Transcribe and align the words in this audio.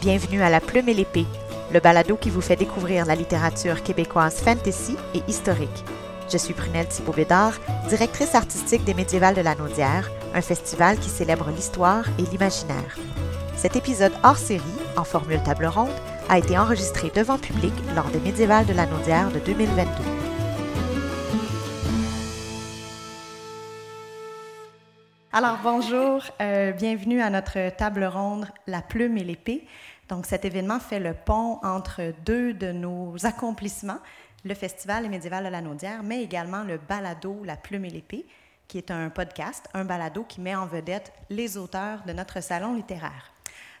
Bienvenue 0.00 0.42
à 0.42 0.48
La 0.48 0.60
Plume 0.60 0.88
et 0.88 0.94
l'Épée, 0.94 1.26
le 1.72 1.80
balado 1.80 2.16
qui 2.16 2.30
vous 2.30 2.40
fait 2.40 2.54
découvrir 2.54 3.04
la 3.04 3.16
littérature 3.16 3.82
québécoise 3.82 4.40
fantasy 4.40 4.96
et 5.12 5.22
historique. 5.26 5.84
Je 6.32 6.38
suis 6.38 6.54
Prunelle 6.54 6.86
Thibault-Bédard, 6.86 7.58
directrice 7.88 8.36
artistique 8.36 8.84
des 8.84 8.94
Médiévales 8.94 9.34
de 9.34 9.40
la 9.40 9.56
Naudière, 9.56 10.08
un 10.34 10.40
festival 10.40 11.00
qui 11.00 11.08
célèbre 11.08 11.50
l'histoire 11.50 12.04
et 12.16 12.22
l'imaginaire. 12.30 12.96
Cet 13.56 13.74
épisode 13.74 14.12
hors 14.22 14.36
série, 14.36 14.62
en 14.96 15.02
formule 15.02 15.42
table 15.42 15.66
ronde, 15.66 15.90
a 16.28 16.38
été 16.38 16.56
enregistré 16.56 17.10
devant 17.12 17.38
public 17.38 17.74
lors 17.96 18.06
des 18.10 18.20
Médiévales 18.20 18.66
de 18.66 18.74
la 18.74 18.86
Naudière 18.86 19.32
de 19.32 19.40
2022. 19.40 20.28
Alors 25.30 25.58
bonjour, 25.62 26.24
euh, 26.40 26.72
bienvenue 26.72 27.20
à 27.20 27.30
notre 27.30 27.68
table 27.76 28.02
ronde 28.04 28.48
La 28.66 28.80
Plume 28.80 29.18
et 29.18 29.24
l'Épée. 29.24 29.62
Donc, 30.08 30.26
cet 30.26 30.44
événement 30.44 30.80
fait 30.80 31.00
le 31.00 31.12
pont 31.12 31.58
entre 31.62 32.14
deux 32.24 32.54
de 32.54 32.72
nos 32.72 33.14
accomplissements, 33.26 33.98
le 34.44 34.54
Festival 34.54 35.08
médiéval 35.08 35.44
de 35.44 35.50
la 35.50 35.60
Naudière, 35.60 36.02
mais 36.02 36.22
également 36.22 36.62
le 36.62 36.78
balado 36.78 37.42
La 37.44 37.56
Plume 37.56 37.84
et 37.84 37.90
l'Épée, 37.90 38.26
qui 38.68 38.78
est 38.78 38.90
un 38.90 39.10
podcast, 39.10 39.68
un 39.74 39.84
balado 39.84 40.24
qui 40.24 40.40
met 40.40 40.54
en 40.54 40.66
vedette 40.66 41.12
les 41.28 41.56
auteurs 41.56 42.02
de 42.06 42.12
notre 42.12 42.42
salon 42.42 42.74
littéraire. 42.74 43.32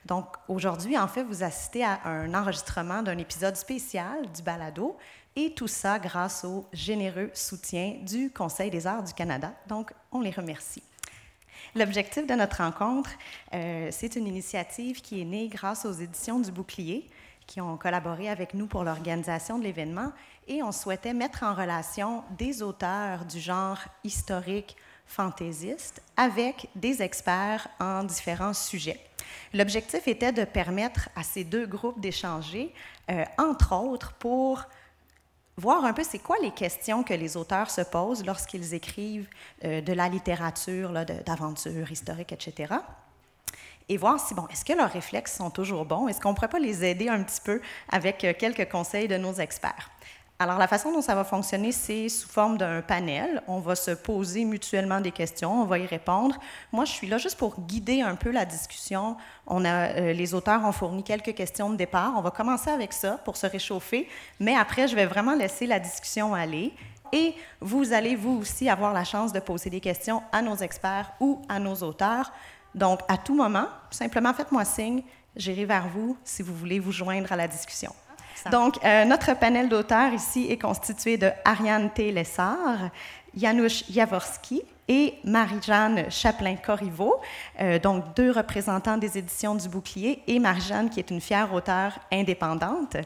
Donc, 0.04 0.26
aujourd'hui, 0.48 0.98
en 0.98 1.08
fait, 1.08 1.22
vous 1.22 1.42
assistez 1.42 1.84
à 1.84 2.00
un 2.04 2.32
enregistrement 2.34 3.02
d'un 3.02 3.18
épisode 3.18 3.56
spécial 3.56 4.30
du 4.34 4.42
balado, 4.42 4.96
et 5.36 5.54
tout 5.54 5.68
ça 5.68 5.98
grâce 5.98 6.44
au 6.44 6.66
généreux 6.72 7.30
soutien 7.32 7.96
du 8.02 8.30
Conseil 8.30 8.70
des 8.70 8.86
arts 8.86 9.04
du 9.04 9.14
Canada. 9.14 9.52
Donc, 9.66 9.92
on 10.10 10.20
les 10.20 10.30
remercie. 10.30 10.82
L'objectif 11.78 12.26
de 12.26 12.34
notre 12.34 12.56
rencontre, 12.56 13.10
euh, 13.54 13.88
c'est 13.92 14.16
une 14.16 14.26
initiative 14.26 15.00
qui 15.00 15.20
est 15.20 15.24
née 15.24 15.46
grâce 15.46 15.84
aux 15.84 15.92
éditions 15.92 16.40
du 16.40 16.50
Bouclier, 16.50 17.06
qui 17.46 17.60
ont 17.60 17.76
collaboré 17.76 18.28
avec 18.28 18.52
nous 18.52 18.66
pour 18.66 18.82
l'organisation 18.82 19.60
de 19.60 19.62
l'événement, 19.62 20.10
et 20.48 20.60
on 20.64 20.72
souhaitait 20.72 21.14
mettre 21.14 21.44
en 21.44 21.54
relation 21.54 22.24
des 22.36 22.62
auteurs 22.62 23.24
du 23.26 23.38
genre 23.38 23.78
historique, 24.02 24.76
fantaisiste, 25.06 26.02
avec 26.16 26.68
des 26.74 27.00
experts 27.00 27.68
en 27.78 28.02
différents 28.02 28.54
sujets. 28.54 28.98
L'objectif 29.54 30.08
était 30.08 30.32
de 30.32 30.44
permettre 30.44 31.08
à 31.14 31.22
ces 31.22 31.44
deux 31.44 31.66
groupes 31.68 32.00
d'échanger, 32.00 32.74
euh, 33.08 33.24
entre 33.38 33.72
autres, 33.72 34.14
pour 34.14 34.64
voir 35.58 35.84
un 35.84 35.92
peu 35.92 36.04
c'est 36.04 36.20
quoi 36.20 36.36
les 36.40 36.52
questions 36.52 37.02
que 37.02 37.12
les 37.12 37.36
auteurs 37.36 37.70
se 37.70 37.80
posent 37.82 38.24
lorsqu'ils 38.24 38.74
écrivent 38.74 39.28
euh, 39.64 39.80
de 39.80 39.92
la 39.92 40.08
littérature, 40.08 40.92
d'aventure 41.26 41.90
historique, 41.90 42.32
etc. 42.32 42.74
Et 43.88 43.96
voir 43.96 44.20
si, 44.20 44.34
bon, 44.34 44.46
est-ce 44.48 44.64
que 44.64 44.72
leurs 44.72 44.92
réflexes 44.92 45.36
sont 45.36 45.50
toujours 45.50 45.84
bons? 45.84 46.08
Est-ce 46.08 46.20
qu'on 46.20 46.30
ne 46.30 46.34
pourrait 46.34 46.48
pas 46.48 46.58
les 46.58 46.84
aider 46.84 47.08
un 47.08 47.22
petit 47.22 47.40
peu 47.40 47.60
avec 47.90 48.22
euh, 48.24 48.32
quelques 48.38 48.70
conseils 48.70 49.08
de 49.08 49.16
nos 49.16 49.34
experts? 49.34 49.90
Alors, 50.40 50.56
la 50.56 50.68
façon 50.68 50.92
dont 50.92 51.00
ça 51.00 51.16
va 51.16 51.24
fonctionner, 51.24 51.72
c'est 51.72 52.08
sous 52.08 52.28
forme 52.28 52.58
d'un 52.58 52.80
panel. 52.80 53.42
On 53.48 53.58
va 53.58 53.74
se 53.74 53.90
poser 53.90 54.44
mutuellement 54.44 55.00
des 55.00 55.10
questions, 55.10 55.62
on 55.62 55.64
va 55.64 55.80
y 55.80 55.86
répondre. 55.86 56.36
Moi, 56.70 56.84
je 56.84 56.92
suis 56.92 57.08
là 57.08 57.18
juste 57.18 57.36
pour 57.36 57.60
guider 57.62 58.02
un 58.02 58.14
peu 58.14 58.30
la 58.30 58.44
discussion. 58.44 59.16
On 59.48 59.64
a, 59.64 59.88
euh, 59.88 60.12
les 60.12 60.34
auteurs 60.34 60.64
ont 60.64 60.70
fourni 60.70 61.02
quelques 61.02 61.34
questions 61.34 61.70
de 61.70 61.74
départ. 61.74 62.12
On 62.16 62.20
va 62.20 62.30
commencer 62.30 62.70
avec 62.70 62.92
ça 62.92 63.18
pour 63.24 63.36
se 63.36 63.46
réchauffer, 63.46 64.08
mais 64.38 64.54
après, 64.54 64.86
je 64.86 64.94
vais 64.94 65.06
vraiment 65.06 65.34
laisser 65.34 65.66
la 65.66 65.80
discussion 65.80 66.36
aller. 66.36 66.72
Et 67.12 67.34
vous 67.60 67.92
allez, 67.92 68.14
vous 68.14 68.38
aussi, 68.38 68.68
avoir 68.68 68.92
la 68.92 69.02
chance 69.02 69.32
de 69.32 69.40
poser 69.40 69.70
des 69.70 69.80
questions 69.80 70.22
à 70.30 70.40
nos 70.40 70.54
experts 70.54 71.14
ou 71.18 71.42
à 71.48 71.58
nos 71.58 71.74
auteurs. 71.82 72.32
Donc, 72.76 73.00
à 73.08 73.16
tout 73.16 73.34
moment, 73.34 73.66
simplement 73.90 74.32
faites-moi 74.32 74.64
signe. 74.64 75.02
J'irai 75.34 75.64
vers 75.64 75.88
vous 75.88 76.16
si 76.22 76.42
vous 76.42 76.54
voulez 76.54 76.78
vous 76.78 76.92
joindre 76.92 77.32
à 77.32 77.36
la 77.36 77.48
discussion. 77.48 77.92
Donc, 78.50 78.82
euh, 78.84 79.04
notre 79.04 79.38
panel 79.38 79.68
d'auteurs 79.68 80.12
ici 80.12 80.46
est 80.50 80.58
constitué 80.58 81.16
de 81.16 81.30
Ariane 81.44 81.90
T. 81.90 82.12
Lessard, 82.12 82.90
Janusz 83.36 83.84
Jaworski 83.90 84.62
et 84.88 85.14
Marie-Jeanne 85.24 86.10
Chaplin-Corriveau, 86.10 87.20
euh, 87.60 87.78
donc 87.78 88.14
deux 88.16 88.30
représentants 88.30 88.96
des 88.96 89.18
éditions 89.18 89.54
du 89.54 89.68
Bouclier, 89.68 90.22
et 90.26 90.38
Marie-Jeanne 90.38 90.88
qui 90.88 91.00
est 91.00 91.10
une 91.10 91.20
fière 91.20 91.52
auteure 91.52 91.98
indépendante. 92.10 92.96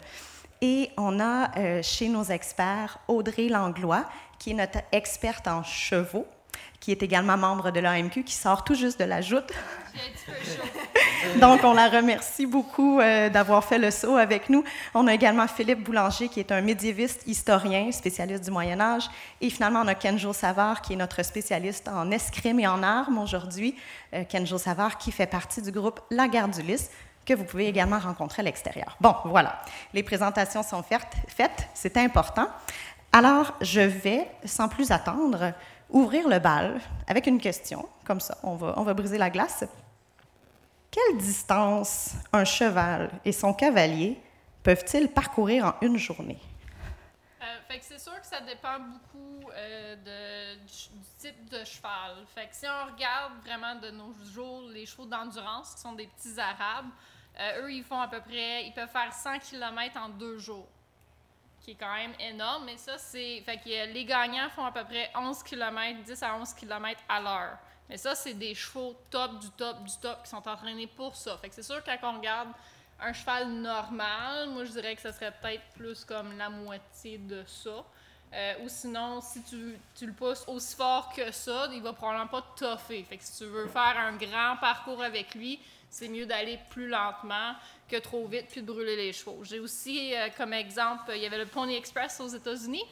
Et 0.60 0.90
on 0.96 1.18
a 1.18 1.50
euh, 1.58 1.82
chez 1.82 2.08
nos 2.08 2.22
experts 2.22 2.98
Audrey 3.08 3.48
Langlois, 3.48 4.04
qui 4.38 4.50
est 4.50 4.54
notre 4.54 4.78
experte 4.92 5.48
en 5.48 5.64
chevaux, 5.64 6.26
qui 6.82 6.90
est 6.90 7.02
également 7.04 7.36
membre 7.36 7.70
de 7.70 7.78
l'AMQ, 7.78 8.24
qui 8.24 8.34
sort 8.34 8.64
tout 8.64 8.74
juste 8.74 8.98
de 8.98 9.04
la 9.04 9.20
joute. 9.20 9.52
Donc, 11.40 11.62
on 11.62 11.74
la 11.74 11.88
remercie 11.88 12.44
beaucoup 12.44 12.98
euh, 12.98 13.28
d'avoir 13.28 13.62
fait 13.62 13.78
le 13.78 13.92
saut 13.92 14.16
avec 14.16 14.50
nous. 14.50 14.64
On 14.92 15.06
a 15.06 15.14
également 15.14 15.46
Philippe 15.46 15.84
Boulanger, 15.84 16.28
qui 16.28 16.40
est 16.40 16.50
un 16.50 16.60
médiéviste 16.60 17.22
historien, 17.28 17.92
spécialiste 17.92 18.42
du 18.42 18.50
Moyen 18.50 18.80
Âge. 18.80 19.08
Et 19.40 19.48
finalement, 19.48 19.82
on 19.84 19.86
a 19.86 19.94
Kenjo 19.94 20.32
Savard, 20.32 20.82
qui 20.82 20.94
est 20.94 20.96
notre 20.96 21.24
spécialiste 21.24 21.86
en 21.86 22.10
escrime 22.10 22.58
et 22.58 22.66
en 22.66 22.82
armes 22.82 23.18
aujourd'hui. 23.18 23.76
Euh, 24.12 24.24
Kenjo 24.24 24.58
Savard, 24.58 24.98
qui 24.98 25.12
fait 25.12 25.28
partie 25.28 25.62
du 25.62 25.70
groupe 25.70 26.00
La 26.10 26.26
Garde 26.26 26.50
du 26.50 26.62
Lys, 26.62 26.90
que 27.24 27.34
vous 27.34 27.44
pouvez 27.44 27.68
également 27.68 28.00
rencontrer 28.00 28.40
à 28.40 28.44
l'extérieur. 28.44 28.96
Bon, 29.00 29.14
voilà. 29.26 29.62
Les 29.94 30.02
présentations 30.02 30.64
sont 30.64 30.82
faites, 30.82 31.68
c'est 31.74 31.96
important. 31.96 32.48
Alors, 33.12 33.52
je 33.60 33.80
vais, 33.82 34.26
sans 34.44 34.68
plus 34.68 34.90
attendre, 34.90 35.52
ouvrir 35.92 36.28
le 36.28 36.38
bal 36.38 36.80
avec 37.06 37.26
une 37.26 37.38
question, 37.38 37.88
comme 38.04 38.20
ça, 38.20 38.36
on 38.42 38.56
va, 38.56 38.74
on 38.76 38.82
va 38.82 38.94
briser 38.94 39.18
la 39.18 39.30
glace. 39.30 39.64
Quelle 40.90 41.16
distance 41.18 42.14
un 42.32 42.44
cheval 42.44 43.10
et 43.24 43.32
son 43.32 43.54
cavalier 43.54 44.20
peuvent-ils 44.62 45.08
parcourir 45.08 45.66
en 45.66 45.74
une 45.80 45.96
journée? 45.96 46.38
Euh, 47.42 47.76
c'est 47.80 47.98
sûr 47.98 48.20
que 48.20 48.26
ça 48.26 48.40
dépend 48.40 48.78
beaucoup 48.78 49.50
euh, 49.54 49.96
de, 49.96 50.60
du, 50.60 51.00
type 51.18 51.48
de 51.50 51.64
cheval. 51.64 52.16
Si 52.50 52.66
on 52.66 52.92
regarde 52.92 53.32
vraiment 53.44 53.74
de 53.76 53.90
nos 53.90 54.12
jours 54.32 54.68
les 54.70 54.86
chevaux 54.86 55.06
d'endurance, 55.06 55.74
qui 55.74 55.80
sont 55.80 55.94
des 55.94 56.06
petits 56.06 56.38
arabes, 56.38 56.90
euh, 57.40 57.62
eux, 57.62 57.72
ils 57.72 57.84
font 57.84 58.00
à 58.00 58.08
peu 58.08 58.20
près, 58.20 58.66
ils 58.66 58.72
peuvent 58.74 58.90
faire 58.90 59.12
100 59.12 59.38
km 59.38 59.98
en 59.98 60.10
deux 60.10 60.38
jours 60.38 60.68
qui 61.62 61.72
est 61.72 61.76
quand 61.76 61.94
même 61.94 62.12
énorme, 62.18 62.64
mais 62.66 62.76
ça, 62.76 62.98
c'est. 62.98 63.40
Fait 63.46 63.58
que 63.58 63.92
les 63.92 64.04
gagnants 64.04 64.50
font 64.50 64.64
à 64.64 64.72
peu 64.72 64.84
près 64.84 65.10
11 65.14 65.42
km, 65.42 66.02
10 66.02 66.22
à 66.22 66.36
11 66.36 66.52
km 66.54 67.00
à 67.08 67.20
l'heure. 67.20 67.58
Mais 67.88 67.96
ça, 67.96 68.14
c'est 68.14 68.34
des 68.34 68.54
chevaux 68.54 68.96
top 69.10 69.38
du 69.38 69.50
top 69.50 69.84
du 69.84 69.96
top 70.00 70.22
qui 70.22 70.30
sont 70.30 70.48
entraînés 70.48 70.86
pour 70.86 71.14
ça. 71.14 71.36
Fait 71.38 71.48
que 71.48 71.54
c'est 71.54 71.62
sûr, 71.62 71.82
quand 71.84 71.96
on 72.02 72.18
regarde 72.18 72.48
un 73.00 73.12
cheval 73.12 73.48
normal, 73.48 74.48
moi, 74.50 74.64
je 74.64 74.72
dirais 74.72 74.94
que 74.96 75.02
ce 75.02 75.12
serait 75.12 75.32
peut-être 75.40 75.64
plus 75.74 76.04
comme 76.04 76.36
la 76.36 76.48
moitié 76.48 77.18
de 77.18 77.44
ça. 77.46 77.84
Euh, 78.34 78.54
ou 78.64 78.68
sinon, 78.68 79.20
si 79.20 79.42
tu, 79.42 79.78
tu, 79.94 80.06
le 80.06 80.12
pousses 80.14 80.44
aussi 80.48 80.74
fort 80.74 81.12
que 81.14 81.30
ça, 81.32 81.68
il 81.70 81.82
va 81.82 81.92
probablement 81.92 82.28
pas 82.28 82.40
te 82.40 82.60
toffer. 82.60 83.02
Fait 83.04 83.18
que 83.18 83.24
si 83.24 83.36
tu 83.36 83.44
veux 83.44 83.68
faire 83.68 83.98
un 83.98 84.16
grand 84.16 84.56
parcours 84.58 85.02
avec 85.02 85.34
lui, 85.34 85.60
c'est 85.92 86.08
mieux 86.08 86.24
d'aller 86.24 86.58
plus 86.70 86.88
lentement 86.88 87.52
que 87.86 87.96
trop 87.98 88.26
vite 88.26 88.46
puis 88.50 88.62
de 88.62 88.66
brûler 88.66 88.96
les 88.96 89.12
chevaux. 89.12 89.40
J'ai 89.44 89.60
aussi 89.60 90.14
euh, 90.14 90.28
comme 90.36 90.54
exemple, 90.54 91.12
il 91.14 91.22
y 91.22 91.26
avait 91.26 91.38
le 91.38 91.46
Pony 91.46 91.76
Express 91.76 92.18
aux 92.20 92.28
États-Unis. 92.28 92.84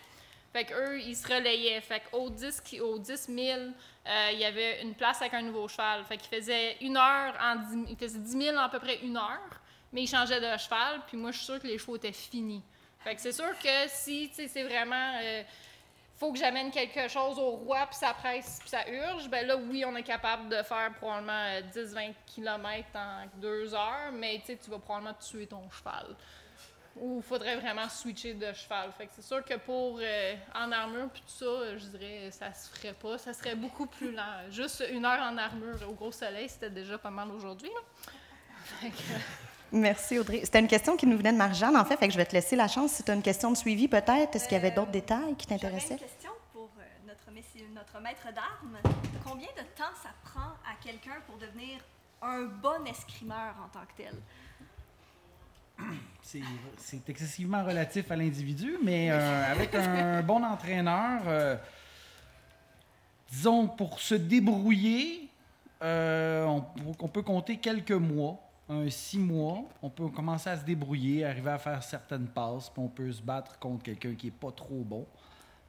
Fait 0.52 0.66
qu'eux, 0.66 1.00
ils 1.00 1.16
se 1.16 1.26
relayaient. 1.26 1.80
Fait 1.80 2.02
qu'au 2.10 2.28
10, 2.28 2.62
au 2.82 2.98
10 2.98 3.28
000, 3.34 3.58
euh, 3.58 4.28
il 4.32 4.38
y 4.38 4.44
avait 4.44 4.82
une 4.82 4.94
place 4.94 5.22
avec 5.22 5.32
un 5.32 5.42
nouveau 5.42 5.66
cheval. 5.66 6.04
Fait 6.04 6.18
qu'il 6.18 6.28
faisait 6.28 6.76
une 6.82 6.98
heure 6.98 7.34
en 7.40 7.56
10, 7.56 7.86
il 7.88 7.96
faisait 7.96 8.18
10 8.18 8.32
000 8.32 8.56
en 8.56 8.60
à 8.60 8.68
peu 8.68 8.80
près 8.80 8.98
une 8.98 9.16
heure, 9.16 9.60
mais 9.92 10.02
il 10.02 10.06
changeait 10.06 10.40
de 10.40 10.58
cheval. 10.58 11.00
Puis 11.06 11.16
moi, 11.16 11.30
je 11.30 11.38
suis 11.38 11.46
sûre 11.46 11.58
que 11.58 11.68
les 11.68 11.78
chevaux 11.78 11.96
étaient 11.96 12.12
finis. 12.12 12.62
Fait 12.98 13.14
que 13.14 13.20
c'est 13.22 13.32
sûr 13.32 13.58
que 13.58 13.88
si, 13.88 14.30
c'est 14.34 14.62
vraiment... 14.62 15.14
Euh, 15.22 15.42
faut 16.20 16.32
que 16.32 16.38
j'amène 16.38 16.70
quelque 16.70 17.08
chose 17.08 17.38
au 17.38 17.52
roi, 17.52 17.86
puis 17.86 17.96
ça 17.96 18.12
presse, 18.12 18.58
puis 18.60 18.68
ça 18.68 18.86
urge, 18.90 19.30
ben 19.30 19.46
là, 19.46 19.56
oui, 19.56 19.86
on 19.86 19.96
est 19.96 20.02
capable 20.02 20.50
de 20.50 20.62
faire 20.62 20.92
probablement 20.98 21.60
10-20 21.72 22.10
euh, 22.10 22.12
km 22.26 22.88
en 22.94 23.24
deux 23.40 23.74
heures, 23.74 24.12
mais 24.12 24.42
tu 24.44 24.70
vas 24.70 24.78
probablement 24.78 25.14
tuer 25.14 25.46
ton 25.46 25.68
cheval. 25.70 26.14
Ou 26.96 27.22
faudrait 27.22 27.56
vraiment 27.56 27.88
switcher 27.88 28.34
de 28.34 28.52
cheval. 28.52 28.92
Fait 28.92 29.06
que 29.06 29.12
c'est 29.16 29.24
sûr 29.24 29.42
que 29.42 29.54
pour 29.54 29.98
euh, 30.02 30.34
en 30.54 30.70
armure, 30.72 31.08
puis 31.08 31.22
tout 31.22 31.44
ça, 31.44 31.78
je 31.78 31.86
dirais, 31.86 32.30
ça 32.30 32.52
se 32.52 32.68
ferait 32.68 32.92
pas. 32.92 33.16
Ça 33.16 33.32
serait 33.32 33.54
beaucoup 33.54 33.86
plus 33.86 34.12
lent. 34.12 34.50
Juste 34.50 34.84
une 34.90 35.06
heure 35.06 35.22
en 35.22 35.38
armure 35.38 35.88
au 35.88 35.94
gros 35.94 36.12
soleil, 36.12 36.50
c'était 36.50 36.68
déjà 36.68 36.98
pas 36.98 37.10
mal 37.10 37.30
aujourd'hui. 37.30 37.70
Merci 39.72 40.18
Audrey. 40.18 40.40
C'était 40.42 40.58
une 40.58 40.66
question 40.66 40.96
qui 40.96 41.06
nous 41.06 41.16
venait 41.16 41.32
de 41.32 41.36
Marjane, 41.36 41.76
en 41.76 41.84
fait, 41.84 41.96
fait 41.96 42.08
que 42.08 42.12
je 42.12 42.18
vais 42.18 42.26
te 42.26 42.32
laisser 42.32 42.56
la 42.56 42.66
chance. 42.66 42.92
Si 42.92 43.04
tu 43.04 43.10
as 43.10 43.14
une 43.14 43.22
question 43.22 43.52
de 43.52 43.56
suivi, 43.56 43.86
peut-être. 43.86 44.34
Est-ce 44.34 44.44
qu'il 44.48 44.56
y 44.56 44.60
avait 44.60 44.72
d'autres 44.72 44.90
détails 44.90 45.36
qui 45.36 45.46
t'intéressaient? 45.46 45.94
une 45.94 46.00
question 46.00 46.30
pour 46.52 46.68
euh, 46.78 46.82
notre, 47.06 47.30
notre 47.74 48.00
maître 48.00 48.26
d'armes. 48.34 48.78
Combien 49.24 49.48
de 49.56 49.62
temps 49.76 49.94
ça 50.02 50.10
prend 50.24 50.50
à 50.64 50.74
quelqu'un 50.82 51.20
pour 51.26 51.36
devenir 51.36 51.78
un 52.20 52.42
bon 52.44 52.84
escrimeur 52.86 53.54
en 53.64 53.68
tant 53.68 53.86
que 53.86 54.02
tel? 54.02 54.14
C'est 56.20 57.08
excessivement 57.08 57.64
relatif 57.64 58.10
à 58.10 58.16
l'individu, 58.16 58.76
mais 58.82 59.10
euh, 59.10 59.52
avec 59.52 59.74
un 59.74 60.20
bon 60.24 60.44
entraîneur, 60.44 61.22
euh, 61.26 61.56
disons, 63.30 63.68
pour 63.68 64.00
se 64.00 64.14
débrouiller, 64.16 65.28
on, 65.80 66.64
on, 66.98 67.08
peut 67.08 67.22
compter 67.22 67.56
quelques 67.56 67.92
mois 67.92 68.49
un 68.70 68.88
six 68.88 69.18
mois, 69.18 69.64
on 69.82 69.90
peut 69.90 70.08
commencer 70.08 70.48
à 70.48 70.56
se 70.56 70.64
débrouiller, 70.64 71.24
arriver 71.24 71.50
à 71.50 71.58
faire 71.58 71.82
certaines 71.82 72.28
passes, 72.28 72.70
puis 72.70 72.80
on 72.82 72.88
peut 72.88 73.10
se 73.12 73.20
battre 73.20 73.58
contre 73.58 73.82
quelqu'un 73.82 74.14
qui 74.14 74.28
est 74.28 74.32
pas 74.32 74.52
trop 74.52 74.82
bon. 74.84 75.06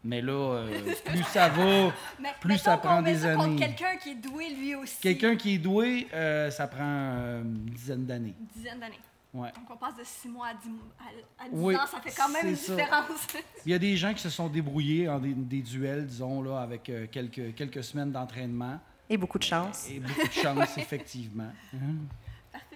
Mais 0.04 0.22
là, 0.22 0.32
euh, 0.34 0.94
plus 1.06 1.24
ça 1.24 1.50
va, 1.50 1.92
Mais 2.20 2.30
plus 2.40 2.58
ça 2.58 2.78
prend 2.78 3.02
des 3.02 3.18
ça 3.18 3.34
contre 3.36 3.46
années. 3.46 3.56
quelqu'un 3.58 3.98
qui 3.98 4.10
est 4.12 4.16
doué 4.16 4.50
lui 4.56 4.76
aussi. 4.76 5.00
Quelqu'un 5.00 5.36
qui 5.36 5.56
est 5.56 5.58
doué, 5.60 6.08
euh, 6.14 6.50
ça 6.52 6.68
prend 6.68 6.80
euh, 6.84 7.42
une 7.44 7.66
dizaine 7.66 8.06
d'années. 8.06 8.36
Une 8.40 8.48
dizaine 8.48 8.80
d'années. 8.80 9.00
Ouais. 9.34 9.52
Donc 9.56 9.64
on 9.70 9.78
passe 9.78 9.96
de 9.96 10.04
6 10.04 10.28
mois 10.28 10.48
à 10.48 10.54
10, 10.56 10.70
à, 11.00 11.46
à 11.46 11.50
10 11.50 11.54
Oui, 11.54 11.76
ans, 11.76 11.86
ça 11.90 12.02
fait 12.02 12.12
quand 12.16 12.30
même 12.30 12.50
une 12.50 12.56
ça. 12.56 12.76
différence. 12.76 13.28
Il 13.66 13.72
y 13.72 13.76
a 13.76 13.80
des 13.80 13.96
gens 13.96 14.14
qui 14.14 14.22
se 14.22 14.30
sont 14.30 14.50
débrouillés 14.50 15.08
en 15.08 15.20
des, 15.20 15.34
des 15.34 15.62
duels, 15.62 16.06
disons, 16.06 16.42
là, 16.42 16.60
avec 16.60 16.90
euh, 16.90 17.08
quelques, 17.10 17.56
quelques 17.56 17.84
semaines 17.84 18.12
d'entraînement. 18.12 18.80
Et 19.10 19.18
beaucoup 19.18 19.38
de 19.40 19.44
chance. 19.44 19.88
Et 19.90 20.00
beaucoup 20.00 20.28
de 20.28 20.34
chance, 20.34 20.78
effectivement. 20.78 21.52
Mhm. 21.74 22.08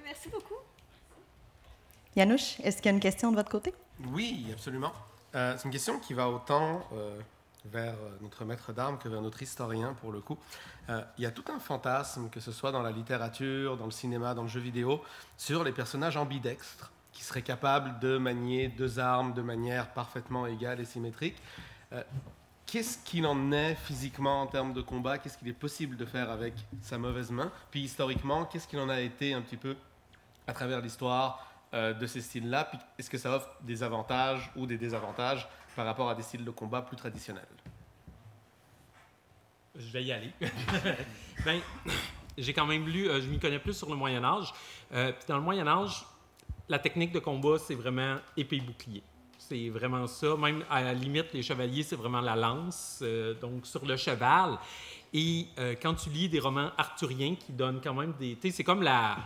Merci 0.05 0.29
beaucoup. 0.29 0.55
Yanouche, 2.15 2.59
est-ce 2.61 2.77
qu'il 2.77 2.85
y 2.85 2.89
a 2.89 2.91
une 2.91 2.99
question 2.99 3.31
de 3.31 3.35
votre 3.35 3.49
côté? 3.49 3.73
Oui, 4.11 4.47
absolument. 4.53 4.93
Euh, 5.33 5.55
c'est 5.57 5.65
une 5.65 5.71
question 5.71 5.99
qui 5.99 6.13
va 6.13 6.29
autant 6.29 6.87
euh, 6.93 7.19
vers 7.65 7.95
euh, 7.95 8.17
notre 8.21 8.45
maître 8.45 8.71
d'armes 8.71 8.99
que 8.99 9.09
vers 9.09 9.21
notre 9.21 9.41
historien, 9.41 9.95
pour 9.99 10.11
le 10.11 10.21
coup. 10.21 10.37
Euh, 10.89 11.01
il 11.17 11.23
y 11.23 11.25
a 11.25 11.31
tout 11.31 11.43
un 11.51 11.59
fantasme, 11.59 12.29
que 12.29 12.39
ce 12.39 12.51
soit 12.51 12.71
dans 12.71 12.83
la 12.83 12.91
littérature, 12.91 13.77
dans 13.77 13.85
le 13.85 13.91
cinéma, 13.91 14.35
dans 14.35 14.43
le 14.43 14.47
jeu 14.47 14.59
vidéo, 14.59 15.01
sur 15.37 15.63
les 15.63 15.71
personnages 15.71 16.17
ambidextres, 16.17 16.91
qui 17.11 17.23
seraient 17.23 17.41
capables 17.41 17.99
de 17.99 18.17
manier 18.17 18.67
deux 18.67 18.99
armes 18.99 19.33
de 19.33 19.41
manière 19.41 19.91
parfaitement 19.91 20.45
égale 20.45 20.79
et 20.79 20.85
symétrique. 20.85 21.35
Euh, 21.93 22.03
Qu'est-ce 22.65 22.97
qu'il 22.97 23.27
en 23.27 23.51
est 23.51 23.75
physiquement 23.75 24.41
en 24.41 24.47
termes 24.47 24.73
de 24.73 24.81
combat? 24.81 25.19
Qu'est-ce 25.19 25.37
qu'il 25.37 25.47
est 25.47 25.53
possible 25.53 25.97
de 25.97 26.05
faire 26.05 26.31
avec 26.31 26.55
sa 26.81 26.97
mauvaise 26.97 27.29
main? 27.29 27.51
Puis 27.69 27.81
historiquement, 27.81 28.45
qu'est-ce 28.45 28.67
qu'il 28.67 28.79
en 28.79 28.89
a 28.89 29.01
été 29.01 29.35
un 29.35 29.41
petit 29.41 29.55
peu 29.55 29.75
à 30.47 30.53
travers 30.53 30.81
l'histoire 30.81 31.45
euh, 31.73 31.93
de 31.93 32.05
ces 32.05 32.21
styles-là 32.21 32.65
Puis 32.65 32.79
est-ce 32.97 33.09
que 33.09 33.17
ça 33.17 33.35
offre 33.35 33.49
des 33.61 33.83
avantages 33.83 34.49
ou 34.55 34.65
des 34.65 34.77
désavantages 34.77 35.47
par 35.75 35.85
rapport 35.85 36.09
à 36.09 36.15
des 36.15 36.21
styles 36.21 36.45
de 36.45 36.51
combat 36.51 36.81
plus 36.81 36.95
traditionnels? 36.95 37.43
Je 39.75 39.91
vais 39.91 40.03
y 40.03 40.11
aller. 40.11 40.31
ben, 41.45 41.59
j'ai 42.37 42.53
quand 42.53 42.65
même 42.65 42.87
lu, 42.87 43.09
euh, 43.09 43.19
je 43.19 43.27
m'y 43.27 43.39
connais 43.39 43.59
plus 43.59 43.73
sur 43.73 43.89
le 43.89 43.95
Moyen 43.95 44.23
Âge. 44.23 44.53
Euh, 44.93 45.11
puis 45.11 45.25
dans 45.27 45.35
le 45.35 45.41
Moyen 45.41 45.67
Âge, 45.67 46.05
la 46.69 46.79
technique 46.79 47.11
de 47.11 47.19
combat, 47.19 47.57
c'est 47.57 47.75
vraiment 47.75 48.17
épée-bouclier. 48.37 49.03
C'est 49.37 49.69
vraiment 49.69 50.07
ça. 50.07 50.37
Même 50.37 50.63
à 50.69 50.81
la 50.81 50.93
limite, 50.93 51.33
les 51.33 51.43
chevaliers, 51.43 51.83
c'est 51.83 51.97
vraiment 51.97 52.21
la 52.21 52.35
lance, 52.35 53.03
donc 53.41 53.67
sur 53.67 53.85
le 53.85 53.95
cheval. 53.95 54.57
Et 55.13 55.49
quand 55.81 55.93
tu 55.93 56.09
lis 56.09 56.29
des 56.29 56.39
romans 56.39 56.71
arthuriens 56.77 57.35
qui 57.35 57.51
donnent 57.51 57.79
quand 57.79 57.93
même 57.93 58.13
des... 58.13 58.37
C'est 58.49 58.63
comme 58.63 58.81
la... 58.81 59.17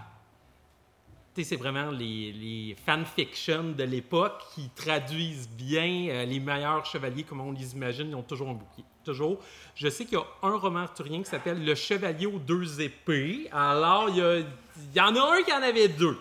C'est 1.43 1.55
vraiment 1.55 1.91
les, 1.91 2.75
fanfictions 2.85 3.71
de 3.71 3.83
l'époque 3.83 4.41
qui 4.53 4.69
traduisent 4.75 5.49
bien 5.49 6.07
euh, 6.09 6.25
les 6.25 6.39
meilleurs 6.39 6.85
chevaliers, 6.85 7.23
comme 7.23 7.41
on 7.41 7.51
les 7.51 7.73
imagine, 7.73 8.09
ils 8.09 8.15
ont 8.15 8.23
toujours 8.23 8.49
un 8.49 8.53
bouclier. 8.53 8.85
Toujours. 9.03 9.39
Je 9.75 9.87
sais 9.87 10.05
qu'il 10.05 10.17
y 10.17 10.21
a 10.21 10.25
un 10.43 10.57
roman 10.57 10.79
arthurien 10.79 11.19
qui 11.23 11.29
s'appelle 11.29 11.63
Le 11.63 11.73
Chevalier 11.73 12.25
aux 12.25 12.37
deux 12.37 12.81
épées. 12.81 13.47
Alors, 13.51 14.09
il 14.09 14.45
y, 14.93 15.01
en 15.01 15.15
a 15.15 15.37
un 15.37 15.41
qui 15.41 15.53
en 15.53 15.63
avait 15.63 15.87
deux. 15.87 16.17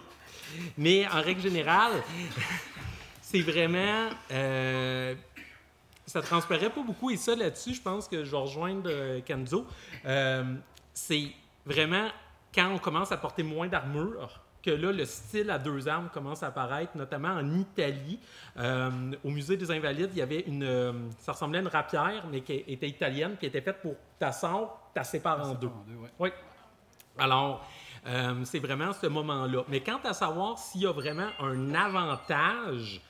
Mais 0.78 1.06
en 1.08 1.20
règle 1.20 1.40
générale, 1.40 1.92
c'est 3.20 3.40
vraiment. 3.40 4.08
euh, 4.30 5.14
ça 6.08 6.22
transparaît 6.22 6.70
pas 6.70 6.82
beaucoup. 6.82 7.10
Et 7.10 7.16
ça, 7.16 7.36
là-dessus, 7.36 7.74
je 7.74 7.82
pense 7.82 8.08
que 8.08 8.24
je 8.24 8.30
vais 8.30 8.36
rejoindre 8.36 8.90
euh. 8.90 9.20
Euh, 10.06 10.54
c'est 10.94 11.30
vraiment 11.66 12.08
quand 12.54 12.70
on 12.72 12.78
commence 12.78 13.12
à 13.12 13.16
porter 13.16 13.42
moins 13.42 13.68
d'armure 13.68 14.40
que 14.62 14.70
là, 14.70 14.92
le 14.92 15.04
style 15.04 15.50
à 15.50 15.58
deux 15.58 15.88
armes 15.88 16.08
commence 16.12 16.42
à 16.42 16.48
apparaître, 16.48 16.96
notamment 16.96 17.28
en 17.28 17.54
Italie. 17.54 18.18
Euh, 18.56 18.90
au 19.24 19.30
Musée 19.30 19.56
des 19.56 19.70
Invalides, 19.70 20.10
il 20.12 20.18
y 20.18 20.22
avait 20.22 20.40
une. 20.40 20.62
euh, 20.62 20.92
ça 21.20 21.32
ressemblait 21.32 21.58
à 21.58 21.62
une 21.62 21.68
rapière, 21.68 22.24
mais 22.30 22.40
qui 22.40 22.64
était 22.66 22.88
italienne, 22.88 23.36
qui 23.38 23.46
était 23.46 23.60
faite 23.60 23.80
pour 23.80 23.94
ta 24.18 24.32
sort, 24.32 24.90
ta 24.94 25.04
sépares 25.04 25.48
en 25.48 25.54
deux. 25.54 25.68
ouais. 25.68 26.10
Oui. 26.18 26.28
Alors, 27.18 27.66
euh, 28.06 28.44
c'est 28.44 28.58
vraiment 28.58 28.92
ce 28.92 29.06
moment-là. 29.06 29.64
Mais 29.68 29.80
quant 29.80 30.00
à 30.04 30.12
savoir 30.12 30.58
s'il 30.58 30.82
y 30.82 30.86
a 30.86 30.92
vraiment 30.92 31.28
un 31.40 31.74
avantage, 31.74 33.00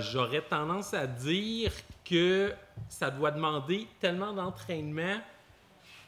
j'aurais 0.00 0.42
tendance 0.42 0.92
à 0.92 1.06
dire 1.06 1.72
que 2.04 2.52
ça 2.88 3.10
doit 3.10 3.30
demander 3.30 3.86
tellement 4.00 4.32
d'entraînement 4.32 5.20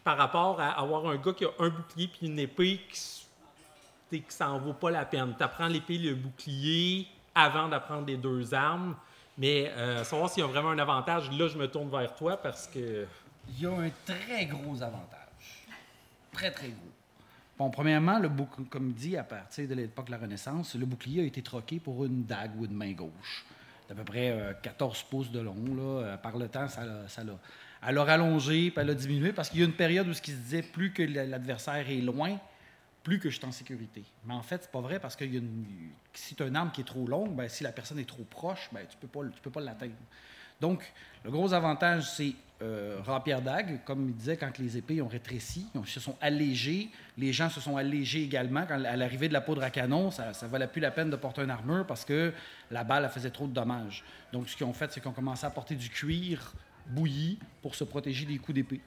par 0.03 0.19
rapport 0.19 0.61
à 0.61 0.71
avoir 0.81 1.07
un 1.07 1.17
gars 1.17 1.33
qui 1.33 1.45
a 1.45 1.51
un 1.59 1.71
bouclier 1.71 2.09
puis 2.09 2.27
une 2.27 2.39
épée 2.39 2.81
qui, 2.93 3.24
que 4.11 4.33
ça 4.33 4.51
en 4.51 4.59
vaut 4.59 4.73
pas 4.75 4.91
la 4.91 5.05
peine. 5.05 5.35
Tu 5.37 5.43
apprends 5.43 5.67
l'épée, 5.69 5.99
le 5.99 6.15
bouclier 6.15 7.07
avant 7.35 7.69
d'apprendre 7.69 8.07
les 8.07 8.17
deux 8.17 8.55
armes. 8.55 8.95
Mais 9.37 9.69
euh, 9.77 10.05
savoir 10.05 10.31
s'il 10.31 10.43
y 10.43 10.45
a 10.45 10.49
vraiment 10.49 10.71
un 10.71 10.79
avantage, 10.79 11.31
là, 11.33 11.49
je 11.49 11.59
me 11.59 11.67
tourne 11.67 11.91
vers 11.91 12.15
toi 12.15 12.37
parce 12.37 12.67
que. 12.69 13.07
Il 13.49 13.61
y 13.63 13.67
a 13.67 13.73
un 13.73 13.91
très 14.07 14.47
gros 14.47 14.83
avantage. 14.83 15.67
Très, 16.33 16.51
très 16.51 16.69
gros. 16.69 16.91
Bon, 17.59 17.71
premièrement, 17.71 18.19
le 18.19 18.29
bouc- 18.29 18.69
comme 18.71 18.93
dit, 18.93 19.17
à 19.17 19.23
partir 19.25 19.69
de 19.69 19.75
l'époque 19.75 20.07
de 20.07 20.11
la 20.13 20.19
Renaissance, 20.19 20.75
le 20.75 20.87
bouclier 20.87 21.23
a 21.23 21.25
été 21.25 21.43
troqué 21.43 21.79
pour 21.79 22.05
une 22.05 22.25
dague 22.25 22.53
ou 22.59 22.65
une 22.65 22.73
main 22.75 22.93
gauche. 22.93 23.45
D'à 23.89 23.95
peu 23.95 24.03
près 24.05 24.31
euh, 24.31 24.53
14 24.63 25.03
pouces 25.05 25.31
de 25.31 25.41
long. 25.41 25.55
Là. 25.77 25.83
Euh, 26.05 26.17
Par 26.17 26.37
le 26.39 26.49
temps, 26.49 26.69
ça 26.69 26.85
l'a, 26.85 27.03
l'a- 27.25 27.39
elle 27.87 27.99
a 27.99 28.05
rallongé, 28.05 28.71
puis 28.71 28.81
elle 28.81 28.91
a 28.91 28.95
diminué, 28.95 29.33
parce 29.33 29.51
qu'il 29.51 29.61
y 29.61 29.63
a 29.63 29.67
une 29.67 29.73
période 29.75 30.09
où 30.09 30.15
ce 30.15 30.23
qui 30.23 30.31
se 30.31 30.37
disait, 30.39 30.63
plus 30.63 30.93
que 30.93 31.03
la- 31.03 31.27
l'adversaire 31.27 31.89
est 31.91 32.01
loin, 32.01 32.39
plus 33.05 33.21
que 33.21 33.31
je 33.31 33.37
suis 33.37 33.47
en 33.47 33.53
sécurité. 33.53 34.03
Mais 34.25 34.35
en 34.35 34.43
fait, 34.43 34.63
c'est 34.63 34.73
pas 34.73 34.81
vrai, 34.81 34.99
parce 34.99 35.15
que 35.15 35.25
si 36.15 36.35
tu 36.35 36.43
as 36.43 36.47
une 36.47 36.57
arme 36.57 36.73
qui 36.73 36.81
est 36.81 36.85
trop 36.85 37.07
longue, 37.07 37.37
ben, 37.37 37.49
si 37.49 37.63
la 37.63 37.71
personne 37.71 37.99
est 37.99 38.09
trop 38.09 38.25
proche, 38.25 38.71
ben, 38.73 38.85
tu 38.89 38.97
peux 38.97 39.07
pas, 39.07 39.51
pas 39.51 39.61
l'atteindre. 39.61 39.93
Donc, 40.61 40.83
le 41.25 41.31
gros 41.31 41.53
avantage, 41.53 42.11
c'est 42.11 42.33
euh, 42.63 43.01
dague, 43.45 43.81
comme 43.85 44.09
il 44.09 44.15
disait, 44.15 44.37
quand 44.37 44.57
les 44.59 44.79
épées 44.79 45.03
ont 45.03 45.09
rétréci, 45.09 45.67
ils 45.75 45.87
se 45.87 46.01
sont 46.01 46.17
allégées, 46.21 46.89
les 47.19 47.33
gens 47.33 47.51
se 47.51 47.61
sont 47.61 47.77
allégés 47.77 48.23
également. 48.23 48.65
Quand, 48.67 48.83
à 48.83 48.97
l'arrivée 48.97 49.29
de 49.29 49.35
la 49.35 49.43
poudre 49.43 49.63
à 49.63 49.71
canon, 49.71 50.11
ça 50.11 50.33
ne 50.43 50.49
valait 50.49 50.67
plus 50.67 50.81
la 50.81 50.91
peine 50.91 51.11
de 51.11 51.17
porter 51.17 51.43
une 51.43 51.51
armure 51.51 51.87
parce 51.87 52.05
que 52.05 52.33
la 52.71 52.85
balle 52.85 53.05
elle 53.05 53.11
faisait 53.11 53.31
trop 53.31 53.47
de 53.47 53.53
dommages. 53.53 54.05
Donc, 54.33 54.49
ce 54.49 54.57
qu'ils 54.57 54.67
ont 54.67 54.73
fait, 54.73 54.91
c'est 54.91 55.01
qu'ils 55.01 55.11
ont 55.11 55.15
commencé 55.15 55.45
à 55.45 55.51
porter 55.51 55.75
du 55.75 55.91
cuir 55.91 56.55
bouilli 56.87 57.39
pour 57.61 57.75
se 57.75 57.85
protéger 57.85 58.25
des 58.25 58.39
coups 58.39 58.55
d'épée. 58.55 58.81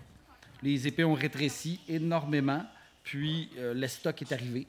Les 0.63 0.87
épées 0.87 1.03
ont 1.03 1.13
rétréci 1.13 1.79
énormément, 1.87 2.63
puis 3.07 3.49
euh, 3.57 3.73
l'estoc 3.73 4.21
est 4.21 4.33
arrivé. 4.33 4.67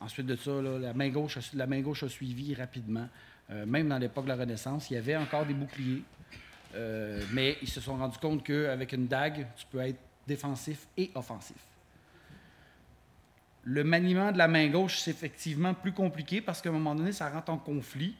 Ensuite 0.00 0.26
de 0.26 0.34
ça, 0.34 0.50
la, 0.60 0.92
main 0.92 1.08
gauche 1.10 2.02
a, 2.02 2.08
suivi 2.08 2.52
rapidement. 2.52 3.08
Euh, 3.50 3.64
même 3.64 3.88
dans 3.88 3.98
l'époque 3.98 4.24
de 4.24 4.30
la 4.30 4.36
Renaissance, 4.36 4.90
il 4.90 4.94
y 4.94 4.96
avait 4.96 5.14
encore 5.14 5.46
des 5.46 5.54
boucliers. 5.54 6.02
Euh, 6.74 7.22
mais 7.32 7.58
ils 7.62 7.68
se 7.68 7.80
sont 7.80 7.96
rendus 7.96 8.18
compte 8.18 8.44
qu'avec 8.44 8.92
une 8.92 9.06
dague, 9.06 9.46
tu 9.56 9.66
peux 9.70 9.78
être 9.78 10.00
défensif 10.26 10.88
et 10.96 11.12
offensif. 11.14 11.58
Le 13.62 13.84
maniement 13.84 14.32
de 14.32 14.38
la 14.38 14.48
main 14.48 14.68
gauche, 14.68 14.98
c'est 14.98 15.12
effectivement 15.12 15.72
plus 15.72 15.92
compliqué 15.92 16.40
parce 16.40 16.60
qu'à 16.60 16.70
un 16.70 16.72
moment 16.72 16.96
donné, 16.96 17.12
ça 17.12 17.30
rentre 17.30 17.52
en 17.52 17.58
conflit. 17.58 18.16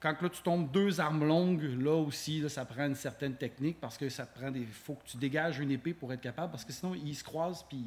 Quand 0.00 0.20
là, 0.20 0.28
tu 0.28 0.42
tombes 0.42 0.72
deux 0.72 0.98
armes 0.98 1.24
longues, 1.24 1.62
là 1.80 1.94
aussi, 1.94 2.48
ça 2.48 2.64
prend 2.64 2.86
une 2.86 2.96
certaine 2.96 3.34
technique 3.34 3.78
parce 3.80 3.96
que 3.96 4.08
ça 4.08 4.26
prend 4.26 4.50
des. 4.50 4.64
faut 4.64 4.94
que 4.94 5.06
tu 5.06 5.18
dégages 5.18 5.60
une 5.60 5.70
épée 5.70 5.94
pour 5.94 6.12
être 6.12 6.20
capable 6.20 6.50
parce 6.50 6.64
que 6.64 6.72
sinon, 6.72 6.96
ils 6.96 7.14
se 7.14 7.22
croisent 7.22 7.64
puis 7.68 7.84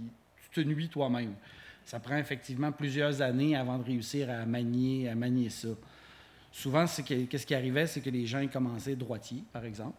te 0.52 0.62
nuis 0.62 0.90
toi-même. 0.90 1.34
Ça 1.86 2.00
prend 2.00 2.18
effectivement 2.18 2.72
plusieurs 2.72 3.22
années 3.22 3.56
avant 3.56 3.78
de 3.78 3.84
réussir 3.84 4.30
à 4.30 4.46
manier, 4.46 5.10
à 5.10 5.16
manier 5.16 5.50
ça. 5.50 5.70
Souvent, 6.52 6.86
qu'est-ce 6.86 7.46
qui 7.46 7.56
arrivait, 7.56 7.88
c'est 7.88 8.02
que 8.02 8.10
les 8.10 8.26
gens 8.26 8.46
commençaient 8.48 8.96
droitiers, 8.96 9.44
par 9.54 9.66
exemple. 9.66 9.98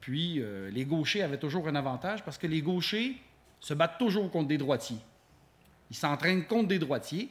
Puis 0.00 0.40
euh, 0.40 0.70
les 0.70 0.84
gauchers 0.84 1.22
avaient 1.22 1.38
toujours 1.38 1.66
un 1.66 1.74
avantage 1.74 2.22
parce 2.22 2.36
que 2.38 2.46
les 2.46 2.60
gauchers 2.60 3.16
se 3.58 3.72
battent 3.72 3.98
toujours 3.98 4.30
contre 4.30 4.48
des 4.48 4.58
droitiers. 4.58 4.98
Ils 5.90 5.96
s'entraînent 5.96 6.44
contre 6.46 6.68
des 6.68 6.78
droitiers. 6.78 7.30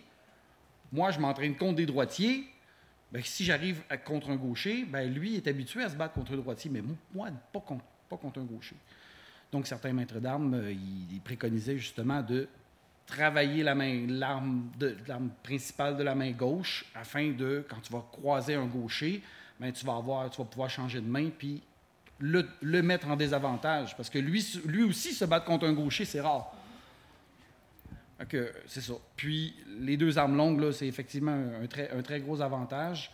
Moi, 0.92 1.12
je 1.12 1.20
m'entraîne 1.20 1.56
contre 1.56 1.76
des 1.76 1.86
droitiers. 1.86 2.46
Ben, 3.12 3.22
si 3.24 3.44
j'arrive 3.46 3.84
contre 4.06 4.32
un 4.32 4.36
gaucher, 4.36 4.86
ben, 4.86 5.12
lui 5.14 5.36
est 5.36 5.48
habitué 5.48 5.84
à 5.84 5.90
se 5.90 5.96
battre 5.96 6.16
contre 6.16 6.34
un 6.34 6.38
droitier, 6.38 6.72
mais 6.72 6.82
mo- 6.82 6.98
moi, 7.14 7.30
pas 7.52 7.60
contre, 7.60 7.86
pas 8.10 8.18
contre 8.18 8.40
un 8.40 8.44
gaucher. 8.44 8.76
Donc, 9.52 9.68
certains 9.68 9.94
maîtres 9.94 10.20
d'armes, 10.20 10.56
euh, 10.56 10.72
ils 10.72 11.22
préconisaient 11.22 11.78
justement 11.78 12.24
de 12.24 12.48
travailler 13.06 13.64
la 13.64 13.76
main, 13.76 14.06
l'arme, 14.08 14.70
l'arme 15.08 15.30
principale 15.44 15.98
de 15.98 16.04
la 16.04 16.16
main 16.16 16.32
gauche, 16.32 16.86
afin 16.96 17.32
de, 17.32 17.66
quand 17.70 17.82
tu 17.82 17.92
vas 17.92 18.06
croiser 18.12 18.56
un 18.56 18.66
gaucher, 18.66 19.22
ben, 19.60 19.72
tu, 19.72 19.86
vas 19.86 19.96
avoir, 19.96 20.30
tu 20.30 20.38
vas 20.38 20.46
pouvoir 20.46 20.70
changer 20.70 21.00
de 21.02 21.08
main, 21.08 21.30
puis 21.30 21.62
le, 22.20 22.48
le 22.62 22.82
mettre 22.82 23.08
en 23.08 23.16
désavantage. 23.16 23.96
Parce 23.96 24.10
que 24.10 24.20
lui, 24.20 24.46
lui 24.66 24.84
aussi, 24.84 25.14
se 25.14 25.26
battre 25.26 25.46
contre 25.46 25.68
un 25.68 25.74
gaucher, 25.74 26.06
c'est 26.06 26.22
rare. 26.22 26.52
C'est 28.68 28.82
ça. 28.82 28.94
Puis, 29.16 29.54
les 29.80 29.98
deux 29.98 30.18
armes 30.18 30.38
longues, 30.38 30.60
là, 30.62 30.72
c'est 30.72 30.88
effectivement 30.88 31.32
un, 31.32 31.64
un 31.64 31.68
très, 31.68 31.92
un 31.92 32.02
très 32.02 32.22
gros 32.22 32.42
avantage, 32.42 33.12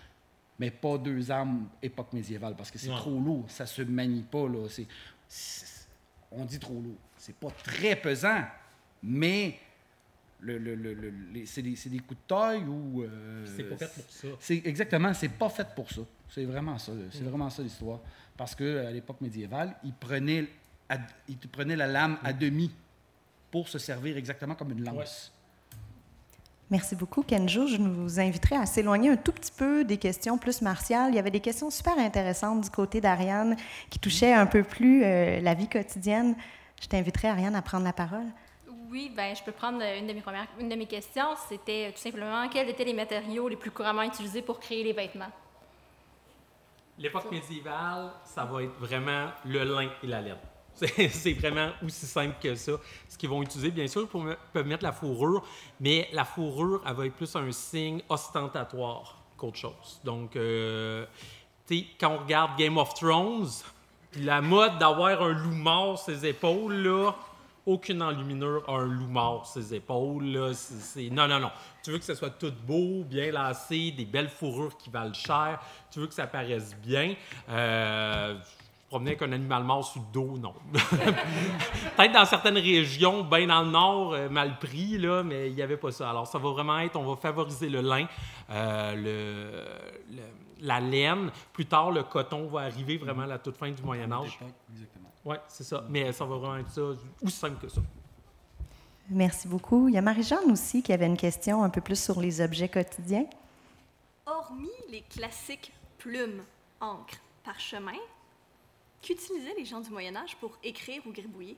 mais 0.59 0.69
pas 0.69 0.97
deux 0.97 1.31
armes 1.31 1.67
époque 1.81 2.13
médiévale, 2.13 2.55
parce 2.55 2.69
que 2.69 2.77
c'est 2.77 2.89
trop 2.89 3.19
lourd. 3.19 3.45
Ça 3.49 3.65
se 3.65 3.81
manie 3.81 4.23
pas, 4.23 4.47
là. 4.47 4.67
On 6.31 6.45
dit 6.45 6.59
trop 6.59 6.79
lourd. 6.79 6.97
C'est 7.17 7.35
pas 7.35 7.49
très 7.63 7.95
pesant, 7.95 8.43
mais 9.01 9.57
le, 10.41 10.57
le- 10.57 10.75
le- 10.75 10.93
le- 10.93 11.13
les- 11.33 11.45
c'est 11.45 11.61
des, 11.61 11.75
c'est 11.75 11.89
des 11.89 11.99
coups 11.99 12.19
de 12.21 12.27
taille 12.27 12.63
ou. 12.63 13.03
euh, 13.03 13.45
C'est 13.57 13.63
pas 13.63 13.77
fait 13.77 14.01
pour 14.01 14.11
ça. 14.11 14.27
c'est 14.39 14.61
exactement, 14.65 15.13
c'est 15.13 15.29
pas 15.29 15.49
fait 15.49 15.67
pour 15.75 15.89
ça. 15.91 16.01
C'est 16.29 16.45
vraiment 16.45 16.77
ça. 16.77 16.91
C'est 17.11 17.23
vraiment 17.23 17.49
ça 17.49 17.61
l'histoire. 17.63 17.99
Parce 18.37 18.55
que 18.55 18.85
à 18.85 18.91
l'époque 18.91 19.19
médiévale, 19.21 19.75
ils 19.83 19.93
prenaient, 19.93 20.47
à- 20.87 20.97
ils 21.27 21.37
prenaient 21.37 21.75
la 21.75 21.87
lame 21.87 22.17
à 22.23 22.31
demi 22.33 22.71
pour 23.51 23.67
se 23.67 23.79
servir 23.79 24.15
exactement 24.17 24.55
comme 24.55 24.71
une 24.71 24.83
lance. 24.83 25.33
Merci 26.71 26.95
beaucoup, 26.95 27.23
Kenjo. 27.23 27.65
Je 27.65 27.77
nous 27.77 28.19
inviterai 28.19 28.55
à 28.57 28.65
s'éloigner 28.67 29.09
un 29.09 29.17
tout 29.17 29.31
petit 29.31 29.51
peu 29.51 29.83
des 29.83 29.97
questions 29.97 30.37
plus 30.37 30.61
martiales. 30.61 31.11
Il 31.11 31.15
y 31.15 31.19
avait 31.19 31.31
des 31.31 31.39
questions 31.39 31.71
super 31.71 31.97
intéressantes 31.97 32.61
du 32.61 32.69
côté 32.69 33.01
d'Ariane 33.01 33.55
qui 33.89 33.97
touchaient 33.97 34.33
un 34.33 34.45
peu 34.45 34.61
plus 34.63 35.03
euh, 35.03 35.41
la 35.41 35.55
vie 35.55 35.67
quotidienne. 35.67 36.35
Je 36.79 36.87
t'inviterai, 36.87 37.27
Ariane, 37.29 37.55
à 37.55 37.63
prendre 37.63 37.83
la 37.85 37.91
parole. 37.93 38.27
Oui, 38.89 39.11
ben, 39.15 39.35
je 39.35 39.43
peux 39.43 39.51
prendre 39.51 39.81
une 39.83 40.07
de 40.07 40.13
mes 40.13 40.21
premières, 40.21 40.47
une 40.59 40.67
de 40.67 40.75
mes 40.75 40.87
questions. 40.87 41.35
C'était 41.47 41.91
tout 41.91 41.99
simplement 41.99 42.49
quels 42.49 42.69
étaient 42.69 42.85
les 42.85 42.93
matériaux 42.93 43.47
les 43.47 43.55
plus 43.55 43.69
couramment 43.69 44.01
utilisés 44.01 44.41
pour 44.41 44.59
créer 44.59 44.83
les 44.83 44.93
vêtements? 44.93 45.31
L'époque 46.97 47.31
médiévale, 47.31 48.11
ça 48.23 48.45
va 48.45 48.63
être 48.63 48.73
vraiment 48.79 49.27
le 49.45 49.63
lin 49.63 49.89
et 50.01 50.07
la 50.07 50.21
laine. 50.21 50.37
C'est 51.11 51.33
vraiment 51.33 51.69
aussi 51.85 52.05
simple 52.07 52.35
que 52.41 52.55
ça. 52.55 52.73
Ce 53.07 53.17
qu'ils 53.17 53.29
vont 53.29 53.43
utiliser, 53.43 53.69
bien 53.69 53.87
sûr, 53.87 54.07
ils 54.11 54.37
peuvent 54.53 54.67
mettre 54.67 54.83
la 54.83 54.91
fourrure, 54.91 55.45
mais 55.79 56.09
la 56.11 56.25
fourrure, 56.25 56.81
elle 56.87 56.95
va 56.95 57.05
être 57.05 57.15
plus 57.15 57.35
un 57.35 57.51
signe 57.51 58.01
ostentatoire 58.09 59.21
qu'autre 59.37 59.57
chose. 59.57 60.01
Donc, 60.03 60.35
euh, 60.35 61.05
tu 61.67 61.77
sais, 61.77 61.85
quand 61.99 62.09
on 62.09 62.17
regarde 62.19 62.57
Game 62.57 62.77
of 62.77 62.93
Thrones, 62.95 63.49
puis 64.11 64.23
la 64.23 64.41
mode 64.41 64.79
d'avoir 64.79 65.21
un 65.21 65.33
loup 65.33 65.51
mort 65.51 65.99
sur 65.99 66.13
ses 66.13 66.25
épaules, 66.25 66.73
là, 66.73 67.15
aucune 67.69 68.01
enluminure 68.01 68.63
a 68.67 68.73
un 68.73 68.85
loup 68.87 69.07
mort 69.07 69.45
ses 69.45 69.73
épaules. 69.73 70.25
Là. 70.25 70.53
C'est- 70.53 71.09
Non, 71.09 71.27
non, 71.27 71.39
non. 71.39 71.51
Tu 71.83 71.91
veux 71.91 71.97
que 71.97 72.03
ce 72.05 72.15
soit 72.15 72.31
tout 72.31 72.53
beau, 72.65 73.03
bien 73.03 73.31
lacé, 73.31 73.91
des 73.91 74.05
belles 74.05 74.29
fourrures 74.29 74.75
qui 74.77 74.89
valent 74.89 75.13
cher. 75.13 75.59
Tu 75.91 75.99
veux 75.99 76.07
que 76.07 76.13
ça 76.13 76.27
paraisse 76.27 76.75
bien. 76.81 77.15
Euh, 77.49 78.35
je 78.37 78.87
promenais 78.89 79.11
avec 79.11 79.21
un 79.21 79.31
animal 79.31 79.63
mort 79.63 79.85
sur 79.85 80.01
le 80.01 80.07
dos, 80.11 80.37
non. 80.39 80.53
Peut-être 81.95 82.11
dans 82.11 82.25
certaines 82.25 82.57
régions, 82.57 83.23
bien 83.23 83.45
dans 83.47 83.61
le 83.63 83.69
nord, 83.69 84.13
euh, 84.13 84.29
mal 84.29 84.57
pris, 84.59 84.97
là, 84.97 85.21
mais 85.23 85.49
il 85.49 85.55
n'y 85.55 85.61
avait 85.61 85.77
pas 85.77 85.91
ça. 85.91 86.09
Alors, 86.09 86.25
ça 86.27 86.39
va 86.39 86.49
vraiment 86.49 86.79
être, 86.79 86.95
on 86.95 87.05
va 87.05 87.15
favoriser 87.15 87.69
le 87.69 87.81
lin, 87.81 88.07
euh, 88.49 89.65
la 90.61 90.79
laine. 90.79 91.29
Plus 91.53 91.65
tard, 91.67 91.91
le 91.91 92.03
coton 92.03 92.47
va 92.47 92.61
arriver 92.61 92.97
vraiment 92.97 93.23
à 93.23 93.27
la 93.27 93.37
toute 93.39 93.57
fin 93.57 93.69
du 93.71 93.81
Moyen 93.83 94.11
Âge. 94.11 94.39
Oui, 95.25 95.35
c'est 95.47 95.63
ça. 95.63 95.85
Mais 95.89 96.11
ça 96.11 96.25
va 96.25 96.37
vraiment 96.37 96.57
être 96.57 96.71
ça, 96.71 96.81
aussi 97.21 97.35
simple 97.35 97.59
que 97.61 97.69
ça. 97.69 97.81
Merci 99.09 99.47
beaucoup. 99.47 99.87
Il 99.87 99.95
y 99.95 99.97
a 99.97 100.01
Marie-Jeanne 100.01 100.51
aussi 100.51 100.83
qui 100.83 100.93
avait 100.93 101.07
une 101.07 101.17
question 101.17 101.63
un 101.63 101.69
peu 101.69 101.81
plus 101.81 102.01
sur 102.01 102.21
les 102.21 102.41
objets 102.41 102.69
quotidiens. 102.69 103.25
Hormis 104.25 104.69
les 104.89 105.01
classiques 105.01 105.73
plumes, 105.97 106.43
encre, 106.79 107.17
parchemin, 107.43 107.97
qu'utilisaient 109.01 109.55
les 109.57 109.65
gens 109.65 109.81
du 109.81 109.89
Moyen 109.89 110.15
Âge 110.15 110.35
pour 110.37 110.57
écrire 110.63 111.01
ou 111.05 111.11
gribouiller? 111.11 111.57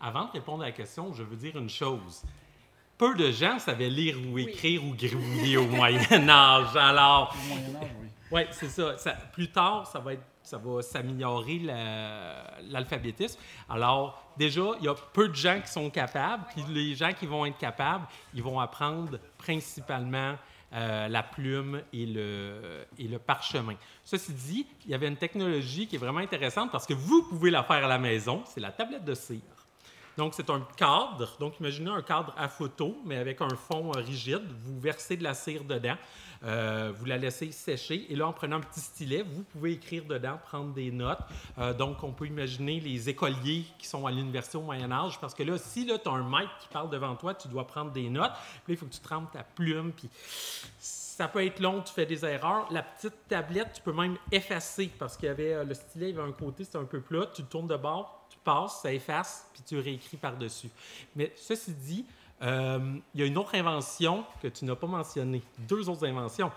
Avant 0.00 0.26
de 0.26 0.30
répondre 0.32 0.62
à 0.62 0.66
la 0.66 0.72
question, 0.72 1.12
je 1.12 1.22
veux 1.22 1.36
dire 1.36 1.56
une 1.56 1.70
chose. 1.70 2.22
Peu 2.98 3.14
de 3.14 3.30
gens 3.30 3.58
savaient 3.58 3.90
lire 3.90 4.18
ou 4.30 4.38
écrire 4.38 4.84
ou 4.84 4.94
gribouiller 4.94 5.58
au 5.58 5.66
Moyen 5.68 6.28
Âge. 6.28 6.76
Alors, 6.76 7.34
Au 7.34 7.48
Moyen 7.48 7.76
Âge, 7.76 7.90
oui. 8.00 8.05
Oui, 8.30 8.42
c'est 8.50 8.68
ça. 8.68 8.94
Plus 9.32 9.48
tard, 9.50 9.86
ça 9.86 10.00
va, 10.58 10.82
s'améliorer 10.82 11.58
la- 11.60 12.54
l'alphabétisme. 12.68 13.38
Alors, 13.68 14.32
déjà, 14.36 14.62
il 14.78 14.84
y 14.84 14.88
a 14.88 14.94
peu 15.12 15.28
de 15.28 15.34
gens 15.34 15.60
qui 15.60 15.68
sont 15.70 15.90
capables, 15.90 16.44
puis 16.52 16.64
les 16.68 16.94
gens 16.94 17.12
qui 17.12 17.26
vont 17.26 17.46
être 17.46 17.58
capables, 17.58 18.06
ils 18.34 18.42
vont 18.42 18.58
apprendre 18.58 19.18
principalement 19.38 20.36
euh, 20.72 21.06
la 21.08 21.22
plume 21.22 21.82
et 21.92 22.06
le, 22.06 22.84
et 22.98 23.06
le 23.06 23.18
parchemin. 23.20 23.74
Ceci 24.04 24.32
dit, 24.32 24.66
il 24.84 24.90
y 24.90 24.94
avait 24.94 25.06
une 25.08 25.16
technologie 25.16 25.86
qui 25.86 25.94
est 25.94 25.98
vraiment 25.98 26.18
intéressante 26.18 26.72
parce 26.72 26.86
que 26.86 26.94
vous 26.94 27.22
pouvez 27.28 27.50
la 27.50 27.62
faire 27.62 27.84
à 27.84 27.88
la 27.88 27.98
maison, 27.98 28.42
c'est 28.46 28.60
la 28.60 28.72
tablette 28.72 29.04
de 29.04 29.14
cire. 29.14 29.40
Donc, 30.16 30.34
c'est 30.34 30.48
un 30.50 30.60
cadre. 30.76 31.36
Donc, 31.38 31.58
imaginez 31.60 31.90
un 31.90 32.02
cadre 32.02 32.34
à 32.36 32.48
photo, 32.48 32.96
mais 33.04 33.16
avec 33.16 33.40
un 33.40 33.54
fond 33.54 33.90
rigide. 33.90 34.44
Vous 34.64 34.80
versez 34.80 35.16
de 35.16 35.22
la 35.22 35.34
cire 35.34 35.64
dedans. 35.64 35.96
Euh, 36.44 36.92
vous 36.94 37.04
la 37.04 37.16
laissez 37.16 37.50
sécher. 37.52 38.06
Et 38.10 38.16
là, 38.16 38.26
en 38.26 38.32
prenant 38.32 38.56
un 38.56 38.60
petit 38.60 38.80
stylet, 38.80 39.22
vous 39.22 39.42
pouvez 39.42 39.72
écrire 39.72 40.04
dedans, 40.04 40.38
prendre 40.42 40.72
des 40.72 40.90
notes. 40.90 41.20
Euh, 41.58 41.74
donc, 41.74 42.02
on 42.02 42.12
peut 42.12 42.26
imaginer 42.26 42.80
les 42.80 43.08
écoliers 43.08 43.64
qui 43.78 43.86
sont 43.86 44.06
à 44.06 44.10
l'université 44.10 44.58
au 44.58 44.62
Moyen 44.62 44.90
Âge. 44.90 45.20
Parce 45.20 45.34
que 45.34 45.42
là, 45.42 45.58
si 45.58 45.86
tu 45.86 45.92
as 45.92 46.12
un 46.12 46.28
maître 46.28 46.56
qui 46.60 46.68
parle 46.68 46.90
devant 46.90 47.14
toi, 47.16 47.34
tu 47.34 47.48
dois 47.48 47.66
prendre 47.66 47.90
des 47.90 48.08
notes. 48.08 48.32
Puis 48.64 48.72
là, 48.72 48.74
il 48.74 48.76
faut 48.76 48.86
que 48.86 48.94
tu 48.94 49.00
trempes 49.00 49.32
ta 49.32 49.42
plume. 49.42 49.92
Puis 49.92 50.08
ça 50.78 51.28
peut 51.28 51.44
être 51.44 51.60
long, 51.60 51.80
tu 51.80 51.94
fais 51.94 52.04
des 52.04 52.26
erreurs. 52.26 52.68
La 52.70 52.82
petite 52.82 53.26
tablette, 53.26 53.72
tu 53.74 53.80
peux 53.80 53.92
même 53.92 54.18
effacer 54.30 54.90
parce 54.98 55.16
qu'il 55.16 55.28
y 55.28 55.30
avait 55.30 55.54
euh, 55.54 55.64
le 55.64 55.72
stylet, 55.72 56.10
il 56.10 56.18
avait 56.18 56.28
un 56.28 56.32
côté, 56.32 56.64
c'était 56.64 56.76
un 56.76 56.84
peu 56.84 57.00
plat. 57.00 57.26
Tu 57.34 57.40
le 57.40 57.48
tournes 57.48 57.68
de 57.68 57.76
bord, 57.76 58.25
passes, 58.46 58.80
ça 58.82 58.92
efface, 58.92 59.50
puis 59.52 59.62
tu 59.66 59.78
réécris 59.78 60.16
par-dessus. 60.16 60.70
Mais 61.16 61.32
ceci 61.34 61.72
dit, 61.74 62.06
euh, 62.42 62.98
il 63.12 63.20
y 63.20 63.24
a 63.24 63.26
une 63.26 63.36
autre 63.36 63.56
invention 63.56 64.24
que 64.40 64.46
tu 64.46 64.64
n'as 64.64 64.76
pas 64.76 64.86
mentionnée. 64.86 65.42
Deux 65.58 65.88
autres 65.88 66.06
inventions. 66.06 66.52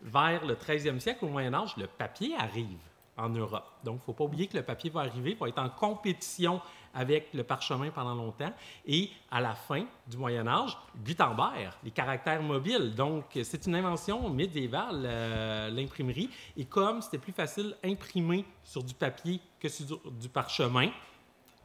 Vers 0.00 0.44
le 0.46 0.54
13e 0.54 0.98
siècle, 0.98 1.24
au 1.24 1.28
Moyen 1.28 1.52
Âge, 1.52 1.76
le 1.76 1.86
papier 1.86 2.34
arrive 2.38 2.78
en 3.18 3.28
Europe. 3.28 3.66
Donc, 3.84 3.96
il 3.96 3.98
ne 3.98 4.04
faut 4.04 4.12
pas 4.12 4.24
oublier 4.24 4.46
que 4.46 4.56
le 4.56 4.62
papier 4.62 4.90
va 4.90 5.00
arriver, 5.00 5.36
va 5.38 5.48
être 5.48 5.58
en 5.58 5.68
compétition 5.68 6.60
avec 6.94 7.32
le 7.34 7.44
parchemin 7.44 7.90
pendant 7.90 8.14
longtemps. 8.14 8.52
Et 8.86 9.10
à 9.30 9.40
la 9.40 9.54
fin 9.54 9.84
du 10.06 10.16
Moyen 10.16 10.46
Âge, 10.46 10.76
Gutenberg, 11.04 11.72
les 11.84 11.90
caractères 11.90 12.42
mobiles. 12.42 12.94
Donc, 12.94 13.24
c'est 13.42 13.66
une 13.66 13.74
invention 13.74 14.30
médiévale, 14.30 15.02
euh, 15.04 15.70
l'imprimerie. 15.70 16.30
Et 16.56 16.64
comme 16.64 17.02
c'était 17.02 17.18
plus 17.18 17.32
facile 17.32 17.74
d'imprimer 17.82 18.44
sur 18.64 18.82
du 18.82 18.94
papier 18.94 19.40
que 19.60 19.68
sur 19.68 20.00
du 20.10 20.28
parchemin, 20.28 20.90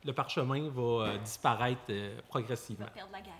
le 0.04 0.14
parchemin 0.14 0.70
va 0.70 0.82
euh, 0.82 1.18
disparaître 1.20 1.82
euh, 1.90 2.18
On 2.20 2.28
progressivement. 2.28 2.86
va 2.86 2.92
perdre 2.92 3.12
la 3.12 3.22
guerre. 3.22 3.34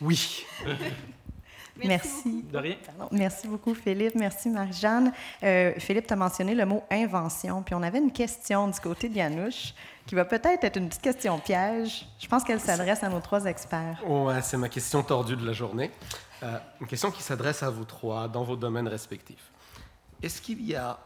Oui, 0.00 0.44
Merci. 1.84 2.42
de 2.42 2.58
rien. 2.58 2.76
Pardon. 2.84 3.08
Merci 3.12 3.48
beaucoup, 3.48 3.74
Philippe. 3.74 4.14
Merci, 4.14 4.50
Marie-Jeanne. 4.50 5.12
Euh, 5.42 5.72
Philippe, 5.78 6.06
tu 6.06 6.12
as 6.12 6.16
mentionné 6.16 6.54
le 6.54 6.66
mot 6.66 6.82
invention, 6.90 7.62
puis 7.62 7.74
on 7.74 7.82
avait 7.82 7.98
une 7.98 8.12
question 8.12 8.68
du 8.68 8.78
côté 8.80 9.08
de 9.08 9.14
Yanouche 9.14 9.74
qui 10.06 10.14
va 10.14 10.24
peut-être 10.24 10.64
être 10.64 10.76
une 10.76 10.88
petite 10.88 11.02
question 11.02 11.38
piège. 11.38 12.06
Je 12.18 12.26
pense 12.26 12.42
qu'elle 12.44 12.60
s'adresse 12.60 13.02
à 13.02 13.08
nos 13.08 13.20
trois 13.20 13.44
experts. 13.44 14.02
Ouais, 14.06 14.42
c'est 14.42 14.56
ma 14.56 14.68
question 14.68 15.02
tordue 15.02 15.36
de 15.36 15.46
la 15.46 15.52
journée. 15.52 15.90
Euh, 16.42 16.58
une 16.80 16.86
question 16.86 17.10
qui 17.10 17.22
s'adresse 17.22 17.62
à 17.62 17.70
vous 17.70 17.84
trois 17.84 18.26
dans 18.28 18.42
vos 18.42 18.56
domaines 18.56 18.88
respectifs. 18.88 19.50
Est-ce 20.22 20.42
qu'il 20.42 20.62
y 20.66 20.74
a 20.74 20.98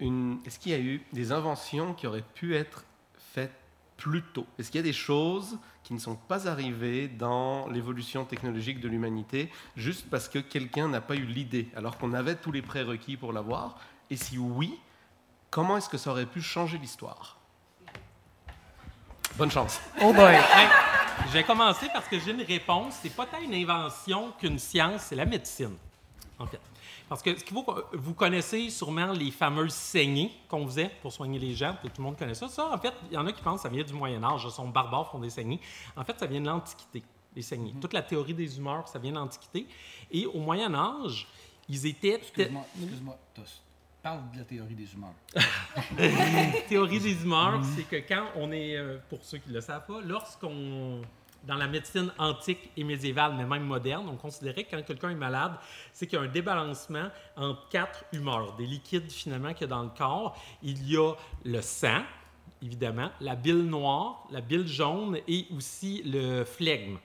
une, 0.00 0.38
est-ce 0.44 0.58
qu'il 0.58 0.72
y 0.72 0.74
a 0.74 0.78
eu 0.78 1.02
des 1.12 1.32
inventions 1.32 1.94
qui 1.94 2.06
auraient 2.06 2.24
pu 2.34 2.56
être 2.56 2.84
faites 3.32 3.52
plus 3.96 4.22
tôt 4.22 4.46
Est-ce 4.58 4.70
qu'il 4.70 4.78
y 4.78 4.84
a 4.84 4.86
des 4.86 4.92
choses 4.92 5.58
qui 5.82 5.94
ne 5.94 5.98
sont 5.98 6.16
pas 6.16 6.48
arrivées 6.48 7.08
dans 7.08 7.68
l'évolution 7.68 8.24
technologique 8.24 8.80
de 8.80 8.88
l'humanité 8.88 9.50
juste 9.76 10.08
parce 10.10 10.28
que 10.28 10.38
quelqu'un 10.38 10.88
n'a 10.88 11.00
pas 11.00 11.14
eu 11.14 11.24
l'idée 11.24 11.68
alors 11.76 11.98
qu'on 11.98 12.12
avait 12.12 12.36
tous 12.36 12.52
les 12.52 12.62
prérequis 12.62 13.16
pour 13.16 13.32
l'avoir? 13.32 13.78
Et 14.10 14.16
si 14.16 14.38
oui, 14.38 14.78
comment 15.50 15.76
est-ce 15.76 15.88
que 15.88 15.98
ça 15.98 16.10
aurait 16.10 16.26
pu 16.26 16.42
changer 16.42 16.78
l'histoire? 16.78 17.38
Bonne 19.36 19.50
chance. 19.50 19.80
Oh 20.02 20.12
boy! 20.12 20.36
Hey, 21.16 21.26
je 21.28 21.32
vais 21.32 21.44
commencer 21.44 21.86
parce 21.92 22.06
que 22.08 22.18
j'ai 22.18 22.32
une 22.32 22.42
réponse. 22.42 22.94
C'est 23.02 23.14
pas 23.14 23.26
tant 23.26 23.40
une 23.40 23.54
invention 23.54 24.32
qu'une 24.38 24.58
science, 24.58 25.02
c'est 25.02 25.14
la 25.16 25.24
médecine, 25.24 25.76
en 26.38 26.46
fait. 26.46 26.60
Parce 27.08 27.22
que 27.22 27.38
ce 27.38 27.44
qu'il 27.44 27.54
faut 27.54 27.64
vous 27.92 28.14
connaissez 28.14 28.70
sûrement 28.70 29.12
les 29.12 29.30
fameuses 29.30 29.74
saignées 29.74 30.32
qu'on 30.48 30.66
faisait 30.66 30.90
pour 31.02 31.12
soigner 31.12 31.38
les 31.38 31.54
gens. 31.54 31.76
Tout 31.82 31.90
le 31.98 32.02
monde 32.02 32.16
connaît 32.16 32.34
ça. 32.34 32.48
Ça, 32.48 32.70
en 32.72 32.78
fait, 32.78 32.94
il 33.10 33.14
y 33.14 33.18
en 33.18 33.26
a 33.26 33.32
qui 33.32 33.42
pensent 33.42 33.62
que 33.62 33.68
ça 33.68 33.74
vient 33.74 33.84
du 33.84 33.92
Moyen 33.92 34.22
Âge. 34.24 34.42
Ils 34.44 34.50
sont 34.50 34.68
barbares, 34.68 35.10
font 35.10 35.18
des 35.18 35.30
saignées. 35.30 35.60
En 35.96 36.04
fait, 36.04 36.18
ça 36.18 36.26
vient 36.26 36.40
de 36.40 36.46
l'Antiquité, 36.46 37.02
les 37.34 37.42
saignées. 37.42 37.74
Toute 37.80 37.92
la 37.92 38.02
théorie 38.02 38.34
des 38.34 38.56
humeurs, 38.56 38.88
ça 38.88 38.98
vient 38.98 39.12
de 39.12 39.16
l'Antiquité. 39.16 39.66
Et 40.10 40.26
au 40.26 40.38
Moyen 40.38 40.74
Âge, 40.74 41.28
ils 41.68 41.86
étaient... 41.86 42.16
Excuse-moi, 42.16 42.64
excuse-moi. 42.80 43.18
Parle 44.02 44.30
de 44.32 44.38
la 44.38 44.44
théorie 44.44 44.74
des 44.74 44.92
humeurs. 44.92 45.14
théorie 46.68 47.00
des 47.00 47.22
humeurs, 47.22 47.62
c'est 47.74 47.84
que 47.84 48.06
quand 48.06 48.26
on 48.36 48.52
est, 48.52 48.76
euh, 48.76 48.98
pour 49.08 49.24
ceux 49.24 49.38
qui 49.38 49.48
ne 49.48 49.54
le 49.54 49.60
savent 49.62 49.86
pas, 49.86 50.00
lorsqu'on, 50.02 51.00
dans 51.46 51.56
la 51.56 51.66
médecine 51.66 52.12
antique 52.18 52.70
et 52.76 52.84
médiévale, 52.84 53.34
mais 53.36 53.44
même 53.44 53.64
moderne, 53.64 54.08
on 54.08 54.16
considérait 54.16 54.64
que 54.64 54.76
quand 54.76 54.82
quelqu'un 54.82 55.10
est 55.10 55.14
malade, 55.14 55.52
c'est 55.92 56.06
qu'il 56.06 56.18
y 56.18 56.22
a 56.22 56.24
un 56.24 56.28
débalancement 56.28 57.08
entre 57.36 57.68
quatre 57.68 58.04
humeurs, 58.12 58.54
des 58.56 58.66
liquides 58.66 59.10
finalement 59.10 59.52
qu'il 59.52 59.62
y 59.62 59.64
a 59.64 59.68
dans 59.68 59.82
le 59.82 59.90
corps. 59.90 60.36
Il 60.62 60.90
y 60.90 60.96
a 60.96 61.12
le 61.44 61.60
sang, 61.60 62.02
évidemment, 62.62 63.10
la 63.20 63.34
bile 63.34 63.64
noire, 63.66 64.24
la 64.30 64.40
bile 64.40 64.66
jaune 64.66 65.18
et 65.28 65.46
aussi 65.56 66.02
le 66.04 66.44
flegme. 66.44 66.96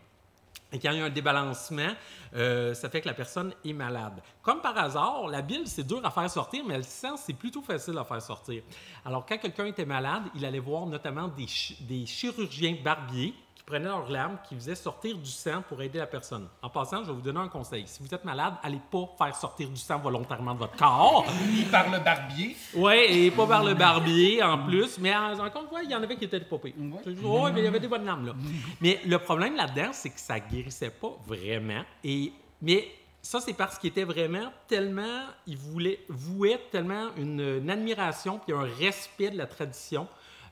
Et 0.71 0.77
quand 0.77 0.91
il 0.91 0.99
y 0.99 1.01
a 1.01 1.05
un 1.05 1.09
débalancement, 1.09 1.95
euh, 2.35 2.75
ça 2.75 2.91
fait 2.91 3.01
que 3.01 3.07
la 3.07 3.15
personne 3.15 3.53
est 3.65 3.73
malade. 3.73 4.21
Comme 4.43 4.61
par 4.61 4.77
hasard, 4.77 5.27
la 5.27 5.41
bile, 5.41 5.63
c'est 5.65 5.85
dur 5.85 5.99
à 6.05 6.11
faire 6.11 6.29
sortir, 6.29 6.63
mais 6.63 6.77
le 6.77 6.83
sang, 6.83 7.17
c'est 7.17 7.33
plutôt 7.33 7.63
facile 7.63 7.97
à 7.97 8.03
faire 8.03 8.21
sortir. 8.21 8.61
Alors, 9.03 9.25
quand 9.25 9.39
quelqu'un 9.39 9.65
était 9.65 9.85
malade, 9.85 10.23
il 10.35 10.45
allait 10.45 10.59
voir 10.59 10.85
notamment 10.85 11.27
des, 11.27 11.47
chi- 11.47 11.77
des 11.81 12.05
chirurgiens 12.05 12.77
barbiers 12.83 13.33
prenaient 13.69 13.85
leur 13.85 14.09
lame, 14.09 14.37
qui 14.47 14.55
faisaient 14.55 14.75
sortir 14.75 15.15
du 15.17 15.29
sang 15.29 15.61
pour 15.67 15.81
aider 15.81 15.99
la 15.99 16.07
personne. 16.07 16.47
En 16.61 16.69
passant, 16.69 17.03
je 17.03 17.07
vais 17.07 17.13
vous 17.13 17.21
donner 17.21 17.39
un 17.39 17.47
conseil. 17.47 17.85
Si 17.87 18.01
vous 18.01 18.13
êtes 18.13 18.25
malade, 18.25 18.55
allez 18.63 18.81
pas 18.91 19.07
faire 19.17 19.35
sortir 19.35 19.69
du 19.69 19.77
sang 19.77 19.99
volontairement 19.99 20.53
de 20.55 20.59
votre 20.59 20.75
corps. 20.75 21.25
Ni 21.51 21.63
par 21.65 21.89
le 21.89 21.99
barbier. 21.99 22.55
Oui, 22.73 22.93
et 23.07 23.31
pas 23.31 23.45
par 23.45 23.63
le 23.63 23.75
barbier 23.75 24.41
en 24.43 24.57
plus. 24.65 24.97
Mais 24.97 25.15
en- 25.15 25.39
encore 25.39 25.61
une 25.63 25.69
fois, 25.69 25.83
il 25.83 25.91
y 25.91 25.95
en 25.95 26.01
avait 26.03 26.15
qui 26.17 26.25
étaient. 26.25 26.39
Ouais. 26.51 26.73
Oui, 26.77 27.51
mais 27.53 27.61
il 27.61 27.63
y 27.63 27.67
avait 27.67 27.79
des 27.79 27.87
bonnes 27.87 28.05
lames 28.05 28.25
là. 28.25 28.33
Mais 28.81 28.99
le 29.05 29.19
problème 29.19 29.55
là-dedans, 29.55 29.91
c'est 29.93 30.09
que 30.09 30.19
ça 30.19 30.39
guérissait 30.39 30.89
pas 30.89 31.15
vraiment. 31.27 31.83
Et, 32.03 32.33
mais 32.61 32.87
ça, 33.21 33.39
c'est 33.39 33.53
parce 33.53 33.77
qu'il 33.77 33.89
était 33.91 34.03
vraiment 34.03 34.51
tellement. 34.67 35.21
Il 35.45 35.57
voulait, 35.57 35.99
vouait 36.09 36.59
tellement 36.71 37.09
une, 37.17 37.39
une 37.61 37.69
admiration 37.69 38.39
puis 38.39 38.55
un 38.55 38.67
respect 38.79 39.29
de 39.29 39.37
la 39.37 39.45
tradition. 39.45 40.07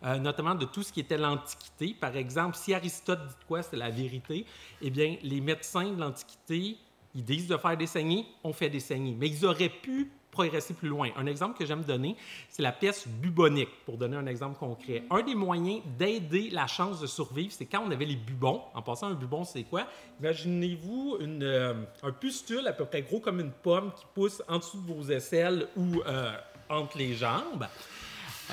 Euh, 0.08 0.18
notamment 0.18 0.56
de 0.56 0.66
tout 0.66 0.84
ce 0.84 0.94
qui 0.94 1.02
était 1.02 1.18
l'Antiquité. 1.18 1.96
Par 2.00 2.16
exemple, 2.16 2.56
si 2.56 2.74
Aristote 2.74 3.28
dit 3.28 3.36
quoi, 3.48 3.62
c'est 3.62 3.76
la 3.76 3.90
vérité, 3.90 4.46
eh 4.82 4.90
bien, 4.90 5.18
les 5.22 5.42
médecins 5.42 5.92
de 5.92 6.00
l'Antiquité, 6.00 6.78
ils 7.14 7.24
disent 7.24 7.48
de 7.48 7.58
faire 7.58 7.76
des 7.76 7.88
saignées, 7.88 8.26
on 8.44 8.54
fait 8.54 8.70
des 8.70 8.80
saignées. 8.80 9.16
Mais 9.20 9.28
ils 9.28 9.46
auraient 9.46 9.70
pu 9.70 10.10
progresser 10.32 10.76
plus 10.76 10.88
loin. 10.88 11.10
Un 11.18 11.26
exemple 11.26 11.58
que 11.58 11.66
j'aime 11.66 11.82
donner, 11.82 12.16
c'est 12.48 12.62
la 12.62 12.72
pièce 12.72 13.08
bubonique, 13.08 13.70
pour 13.86 13.98
donner 13.98 14.18
un 14.18 14.28
exemple 14.28 14.58
concret. 14.60 15.04
Un 15.10 15.24
des 15.24 15.34
moyens 15.34 15.82
d'aider 15.98 16.52
la 16.52 16.68
chance 16.68 17.02
de 17.02 17.08
survivre, 17.08 17.52
c'est 17.52 17.66
quand 17.66 17.84
on 17.86 17.92
avait 17.92 18.06
les 18.06 18.16
bubons. 18.16 18.62
En 18.76 18.84
passant, 18.84 19.08
un 19.08 19.16
bubon, 19.16 19.44
c'est 19.44 19.64
quoi? 19.64 19.88
Imaginez-vous 20.20 21.18
euh, 21.22 21.74
un 22.04 22.12
pustule 22.12 22.68
à 22.68 22.74
peu 22.74 22.86
près 22.86 23.02
gros 23.02 23.20
comme 23.20 23.40
une 23.40 23.52
pomme 23.52 23.92
qui 23.94 24.06
pousse 24.14 24.44
en 24.48 24.60
dessous 24.60 24.80
de 24.80 24.94
vos 24.94 25.10
aisselles 25.10 25.68
ou 25.76 26.02
euh, 26.06 26.32
entre 26.70 26.98
les 26.98 27.16
jambes. 27.16 27.66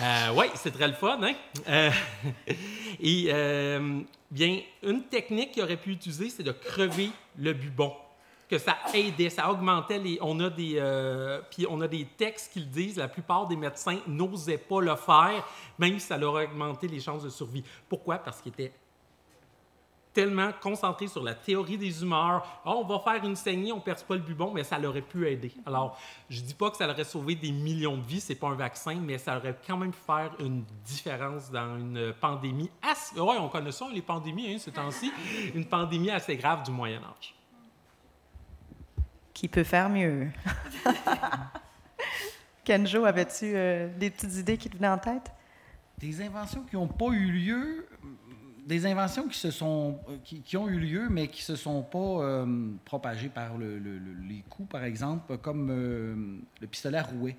Euh, 0.00 0.28
oui, 0.36 0.46
c'est 0.54 0.72
très 0.72 0.88
le 0.88 0.94
fun, 0.94 1.20
hein? 1.22 1.34
Euh, 1.68 1.90
et 3.00 3.26
euh, 3.28 4.00
bien, 4.30 4.60
une 4.82 5.04
technique 5.04 5.52
qu'il 5.52 5.62
aurait 5.62 5.76
pu 5.76 5.92
utiliser, 5.92 6.30
c'est 6.30 6.42
de 6.42 6.52
crever 6.52 7.10
le 7.38 7.52
bubon. 7.52 7.92
Que 8.48 8.58
ça 8.58 8.76
aidait, 8.92 9.30
ça 9.30 9.50
augmentait 9.50 9.98
les. 9.98 10.18
On 10.20 10.38
a 10.40 10.50
des, 10.50 10.74
euh, 10.76 11.40
puis 11.50 11.66
on 11.70 11.80
a 11.80 11.88
des 11.88 12.06
textes 12.16 12.52
qui 12.52 12.60
le 12.60 12.66
disent. 12.66 12.96
La 12.96 13.08
plupart 13.08 13.46
des 13.46 13.56
médecins 13.56 13.98
n'osaient 14.06 14.58
pas 14.58 14.80
le 14.80 14.96
faire, 14.96 15.46
même 15.78 15.98
si 15.98 16.06
ça 16.06 16.18
leur 16.18 16.36
a 16.36 16.44
augmenté 16.44 16.88
les 16.88 17.00
chances 17.00 17.22
de 17.22 17.30
survie. 17.30 17.64
Pourquoi? 17.88 18.18
Parce 18.18 18.42
qu'ils 18.42 18.52
étaient 18.52 18.72
tellement 20.14 20.50
concentrés 20.62 21.08
sur 21.08 21.22
la 21.22 21.34
théorie 21.34 21.76
des 21.76 22.02
humeurs. 22.02 22.46
Ah, 22.64 22.70
on 22.70 22.84
va 22.84 23.00
faire 23.00 23.22
une 23.24 23.36
saignée, 23.36 23.72
on 23.72 23.76
ne 23.76 23.82
perce 23.82 24.04
pas 24.04 24.14
le 24.14 24.20
bubon, 24.20 24.52
mais 24.54 24.64
ça 24.64 24.78
l'aurait 24.78 25.02
pu 25.02 25.28
aider. 25.28 25.52
Alors, 25.66 25.98
je 26.30 26.40
dis 26.40 26.54
pas 26.54 26.70
que 26.70 26.76
ça 26.76 26.88
aurait 26.88 27.04
sauvé 27.04 27.34
des 27.34 27.50
millions 27.50 27.96
de 27.96 28.02
vies, 28.06 28.20
c'est 28.20 28.36
pas 28.36 28.48
un 28.48 28.54
vaccin, 28.54 28.94
mais 28.94 29.18
ça 29.18 29.36
aurait 29.36 29.58
quand 29.66 29.76
même 29.76 29.90
pu 29.90 29.98
faire 30.06 30.30
une 30.38 30.64
différence 30.86 31.50
dans 31.50 31.76
une 31.76 32.14
pandémie. 32.20 32.70
Assez... 32.80 33.18
Ouais, 33.18 33.36
on 33.38 33.48
connaît 33.48 33.72
ça, 33.72 33.86
les 33.92 34.02
pandémies, 34.02 34.54
hein, 34.54 34.58
ces 34.58 34.70
temps-ci. 34.72 35.12
Une 35.54 35.66
pandémie 35.66 36.10
assez 36.10 36.36
grave 36.36 36.62
du 36.62 36.70
Moyen 36.70 37.00
Âge. 37.00 37.34
Qui 39.34 39.48
peut 39.48 39.64
faire 39.64 39.90
mieux? 39.90 40.30
Kenjo, 42.64 43.04
avais-tu 43.04 43.52
euh, 43.54 43.88
des 43.98 44.10
petites 44.10 44.36
idées 44.36 44.56
qui 44.56 44.70
te 44.70 44.76
venaient 44.76 44.88
en 44.88 44.98
tête? 44.98 45.32
Des 45.98 46.22
inventions 46.22 46.62
qui 46.62 46.76
n'ont 46.76 46.88
pas 46.88 47.08
eu 47.08 47.30
lieu, 47.30 47.86
des 48.66 48.86
inventions 48.86 49.28
qui, 49.28 49.38
se 49.38 49.50
sont, 49.50 50.00
euh, 50.08 50.16
qui, 50.24 50.56
ont 50.56 50.68
eu 50.68 50.78
lieu, 50.78 51.08
mais 51.10 51.28
qui 51.28 51.40
ne 51.42 51.56
se 51.56 51.56
sont 51.56 51.82
pas 51.82 51.98
euh, 51.98 52.70
propagées 52.84 53.28
par 53.28 53.58
le- 53.58 53.78
le- 53.78 53.98
le- 53.98 54.14
les 54.28 54.42
coups, 54.48 54.68
par 54.68 54.84
exemple, 54.84 55.36
comme 55.38 55.68
euh, 55.70 56.38
le 56.60 56.66
pistolet 56.66 56.98
à 56.98 57.02
rouet. 57.02 57.36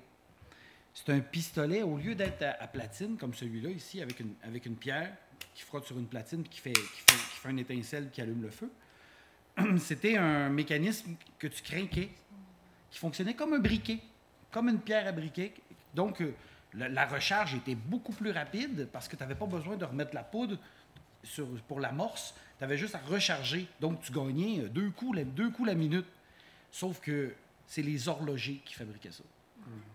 C'est 0.94 1.10
un 1.10 1.20
pistolet, 1.20 1.82
au 1.82 1.96
lieu 1.98 2.14
d'être 2.14 2.42
à, 2.42 2.66
platine, 2.68 3.16
comme 3.16 3.34
celui-là 3.34 3.70
ici, 3.70 4.00
avec 4.00 4.20
une, 4.20 4.34
avec 4.42 4.64
une 4.66 4.76
pierre 4.76 5.12
qui 5.54 5.62
frotte 5.62 5.84
sur 5.84 5.98
une 5.98 6.06
platine 6.06 6.42
qui 6.44 6.60
fait, 6.60 6.72
qui, 6.72 6.80
fait, 6.80 7.16
qui 7.16 7.40
fait 7.40 7.50
une 7.50 7.58
étincelle 7.58 8.10
qui 8.10 8.20
allume 8.22 8.42
le 8.42 8.50
feu, 8.50 8.70
c'était 9.78 10.16
un 10.16 10.48
mécanisme 10.48 11.14
que 11.38 11.48
tu 11.48 11.62
craquais, 11.62 12.08
qui 12.90 12.98
fonctionnait 12.98 13.34
comme 13.34 13.52
un 13.52 13.58
briquet, 13.58 13.98
comme 14.50 14.68
une 14.68 14.78
pierre 14.80 15.06
à 15.06 15.12
briquet. 15.12 15.52
Donc, 15.94 16.22
la, 16.72 16.88
la 16.88 17.04
recharge 17.06 17.54
était 17.54 17.74
beaucoup 17.74 18.12
plus 18.12 18.30
rapide 18.30 18.88
parce 18.92 19.08
que 19.08 19.16
tu 19.16 19.22
n'avais 19.22 19.34
pas 19.34 19.46
besoin 19.46 19.76
de 19.76 19.84
remettre 19.84 20.14
la 20.14 20.22
poudre 20.22 20.56
sur, 21.26 21.46
pour 21.68 21.80
l'amorce. 21.80 22.34
Tu 22.58 22.64
avais 22.64 22.78
juste 22.78 22.94
à 22.94 22.98
recharger. 22.98 23.66
Donc, 23.80 24.00
tu 24.00 24.12
gagnais 24.12 24.60
euh, 24.60 24.68
deux 24.68 24.90
coups, 24.90 25.18
la, 25.18 25.24
deux 25.24 25.50
coups 25.50 25.68
la 25.68 25.74
minute. 25.74 26.06
Sauf 26.70 27.00
que 27.00 27.34
c'est 27.66 27.82
les 27.82 28.08
horlogers 28.08 28.60
qui 28.64 28.74
fabriquaient 28.74 29.12
ça. 29.12 29.24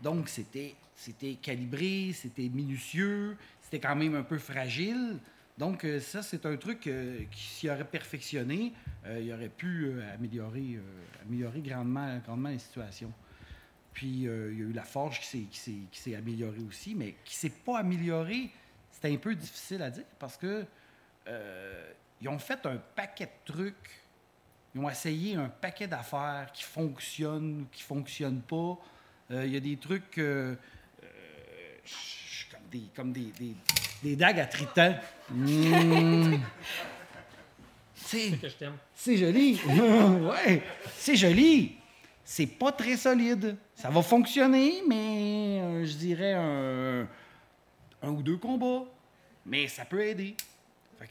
Donc, 0.01 0.27
c'était, 0.27 0.75
c'était 0.95 1.35
calibré, 1.35 2.11
c'était 2.13 2.49
minutieux, 2.49 3.37
c'était 3.61 3.79
quand 3.79 3.95
même 3.95 4.15
un 4.15 4.23
peu 4.23 4.37
fragile. 4.37 5.17
Donc, 5.57 5.85
euh, 5.85 5.99
ça, 5.99 6.23
c'est 6.23 6.45
un 6.45 6.57
truc 6.57 6.87
euh, 6.87 7.23
qui, 7.31 7.43
s'il 7.43 7.69
aurait 7.69 7.85
perfectionné, 7.85 8.73
euh, 9.05 9.21
il 9.23 9.31
aurait 9.31 9.49
pu 9.49 9.85
euh, 9.85 10.13
améliorer, 10.13 10.79
améliorer 11.25 11.61
grandement, 11.61 12.17
grandement 12.25 12.49
la 12.49 12.59
situation. 12.59 13.11
Puis, 13.93 14.07
il 14.07 14.23
y 14.23 14.27
a 14.27 14.47
eu 14.47 14.73
la 14.73 14.83
forge 14.83 15.19
qui 15.19 15.27
s'est, 15.27 15.45
qui 15.51 15.59
s'est, 15.59 15.81
qui 15.91 15.99
s'est 15.99 16.15
améliorée 16.15 16.63
aussi, 16.67 16.95
mais 16.95 17.15
qui 17.25 17.35
ne 17.35 17.49
s'est 17.49 17.55
pas 17.65 17.79
améliorée, 17.79 18.49
c'était 18.89 19.13
un 19.13 19.17
peu 19.17 19.35
difficile 19.35 19.81
à 19.81 19.89
dire 19.89 20.05
parce 20.19 20.37
que 20.37 20.65
euh, 21.27 21.91
ils 22.21 22.29
ont 22.29 22.39
fait 22.39 22.65
un 22.65 22.77
paquet 22.95 23.25
de 23.25 23.53
trucs. 23.53 24.01
Ils 24.73 24.81
ont 24.81 24.89
essayé 24.89 25.35
un 25.35 25.49
paquet 25.49 25.87
d'affaires 25.87 26.49
qui 26.53 26.63
fonctionnent 26.63 27.61
ou 27.61 27.65
qui 27.71 27.81
ne 27.81 27.85
fonctionnent 27.85 28.41
pas. 28.41 28.77
Euh, 29.31 29.45
Il 29.45 29.53
y 29.53 29.57
a 29.57 29.59
des 29.59 29.77
trucs 29.77 30.17
euh, 30.17 30.55
comme 32.51 32.61
des, 32.71 32.81
comme 32.95 33.11
des, 33.11 33.31
des, 33.39 33.55
des 34.03 34.15
dagues 34.15 34.39
à 34.39 34.45
tritants. 34.45 34.95
Mmh. 35.29 36.35
C'est- 37.95 39.17
joli. 39.17 39.59
ouais, 39.67 40.63
c'est 40.97 41.15
joli. 41.15 41.77
C'est 42.23 42.47
pas 42.47 42.71
très 42.71 42.97
solide. 42.97 43.57
Ça 43.75 43.89
va 43.89 44.01
fonctionner, 44.01 44.81
mais 44.87 45.59
euh, 45.61 45.85
je 45.85 45.93
dirais 45.95 46.33
un, 46.33 47.07
un 48.01 48.09
ou 48.09 48.21
deux 48.21 48.37
combats. 48.37 48.85
Mais 49.45 49.67
ça 49.67 49.85
peut 49.85 50.01
aider. 50.01 50.35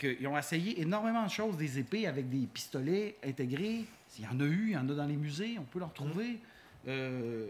Ils 0.02 0.26
ont 0.26 0.38
essayé 0.38 0.80
énormément 0.80 1.24
de 1.24 1.30
choses, 1.30 1.56
des 1.56 1.78
épées 1.78 2.06
avec 2.06 2.28
des 2.28 2.46
pistolets 2.46 3.16
intégrés. 3.24 3.84
Il 4.18 4.24
y 4.24 4.26
en 4.26 4.38
a 4.40 4.44
eu, 4.44 4.66
il 4.68 4.72
y 4.72 4.76
en 4.76 4.88
a 4.88 4.94
dans 4.94 5.06
les 5.06 5.16
musées, 5.16 5.56
on 5.58 5.64
peut 5.64 5.82
en 5.82 5.88
retrouver. 5.88 6.38
Euh, 6.86 7.46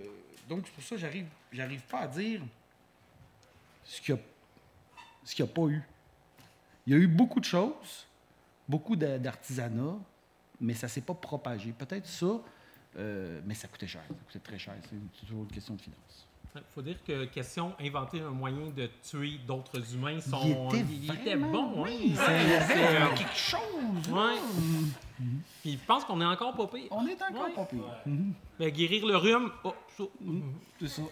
donc, 0.49 0.63
c'est 0.67 0.73
pour 0.73 0.83
ça 0.83 0.95
que 0.97 1.01
j'arrive, 1.01 1.27
j'arrive 1.53 1.83
pas 1.83 2.01
à 2.01 2.09
dire 2.09 2.43
ce 3.85 4.01
qu'il 4.01 4.15
n'y 4.15 4.21
a, 4.21 4.25
ce 5.25 5.43
a 5.43 5.47
pas 5.47 5.67
eu. 5.69 5.83
Il 6.87 6.93
y 6.93 6.97
a 6.97 6.99
eu 6.99 7.07
beaucoup 7.07 7.41
de 7.41 7.45
choses, 7.45 8.07
beaucoup 8.69 8.97
d'a- 8.97 9.19
d'artisanat, 9.19 9.97
mais 10.61 10.75
ça 10.75 10.87
ne 10.87 10.91
s'est 10.91 11.01
pas 11.01 11.15
propagé. 11.15 11.73
Peut-être 11.73 12.07
ça, 12.07 12.41
euh, 12.97 13.41
mais 13.45 13.55
ça 13.55 13.69
coûtait 13.69 13.87
cher. 13.87 14.03
Ça 14.09 14.15
coûtait 14.27 14.39
très 14.39 14.59
cher. 14.59 14.75
C'est 14.83 14.97
c'est 15.15 15.27
toujours 15.27 15.43
une 15.43 15.51
question 15.53 15.75
de 15.75 15.81
finances. 15.81 16.27
Il 16.57 16.61
faut 16.75 16.83
dire 16.83 16.97
que 17.07 17.27
question 17.27 17.73
inventer 17.81 18.21
un 18.21 18.31
moyen 18.31 18.71
de 18.77 18.89
tuer 19.09 19.39
d'autres 19.47 19.95
humains, 19.95 20.21
sont, 20.21 20.41
Il 20.73 20.79
était, 20.81 20.87
il 20.93 21.05
était 21.15 21.35
vraiment, 21.37 21.69
bon. 21.71 21.85
oui, 21.85 22.13
hein. 22.19 22.23
avait 22.27 22.61
c'est, 22.67 22.97
euh, 22.97 23.15
quelque 23.17 23.37
chose. 23.37 23.61
ouais. 24.11 24.39
Puis 25.63 25.73
je 25.81 25.87
pense 25.87 26.05
qu'on 26.05 26.21
est 26.21 26.25
encore 26.25 26.55
pas 26.55 26.67
pire. 26.67 26.89
On 26.91 27.07
est 27.07 27.23
encore 27.23 27.45
Ouais. 27.47 27.53
pas 27.55 27.65
pire. 27.67 27.81
Mais 28.59 28.73
guérir 28.73 29.07
le 29.07 29.17
rhume, 29.17 29.51
oh, 29.63 29.75
ça, 29.97 30.05
C'est 30.81 30.89
ça. 30.89 31.03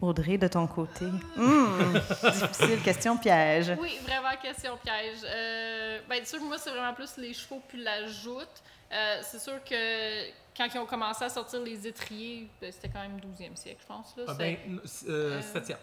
Audrey, 0.00 0.38
de 0.38 0.46
ton 0.46 0.66
côté? 0.66 1.06
Hum, 1.36 1.92
difficile, 1.92 2.80
question 2.84 3.16
piège. 3.16 3.72
Oui, 3.80 3.98
vraiment 4.06 4.36
question 4.40 4.76
piège. 4.76 5.18
Euh, 5.24 5.98
ben, 6.08 6.24
sûr, 6.24 6.40
moi, 6.42 6.56
c'est 6.58 6.70
vraiment 6.70 6.94
plus 6.94 7.16
les 7.16 7.34
chevaux 7.34 7.60
puis 7.66 7.82
la 7.82 8.06
joute. 8.06 8.46
Euh, 8.92 9.18
c'est 9.22 9.40
sûr 9.40 9.62
que 9.64 10.28
quand 10.56 10.66
ils 10.72 10.78
ont 10.78 10.86
commencé 10.86 11.24
à 11.24 11.28
sortir 11.28 11.60
les 11.60 11.86
étriers, 11.86 12.48
ben, 12.60 12.70
c'était 12.72 12.88
quand 12.88 13.00
même 13.00 13.18
12e 13.18 13.56
siècle, 13.56 13.80
je 13.82 13.86
pense. 13.86 14.14
Là. 14.16 14.24
ah 14.28 14.34
C'est- 14.38 14.58
ben, 14.66 14.80
euh, 15.08 15.42
septième. 15.42 15.78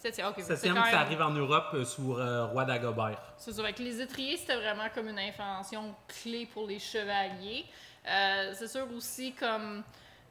C'était 0.00 0.22
ok. 0.24 0.34
c'est 0.36 0.42
Septième, 0.44 0.76
quand 0.76 0.84
ça 0.84 0.90
même- 0.92 1.00
arrive 1.00 1.22
en 1.22 1.30
Europe 1.30 1.70
euh, 1.74 1.84
sous 1.84 2.14
euh, 2.16 2.46
roi 2.46 2.64
Dagobert. 2.64 3.20
C'est 3.36 3.52
ça. 3.52 3.64
Fait 3.64 3.72
que 3.72 3.82
les 3.82 4.00
étriers, 4.00 4.36
c'était 4.36 4.54
vraiment 4.56 4.88
comme 4.94 5.08
une 5.08 5.18
invention 5.18 5.92
clé 6.06 6.46
pour 6.46 6.68
les 6.68 6.78
chevaliers. 6.78 7.64
Euh, 8.08 8.52
c'est 8.54 8.68
sûr 8.68 8.86
aussi 8.96 9.32
comme. 9.32 9.82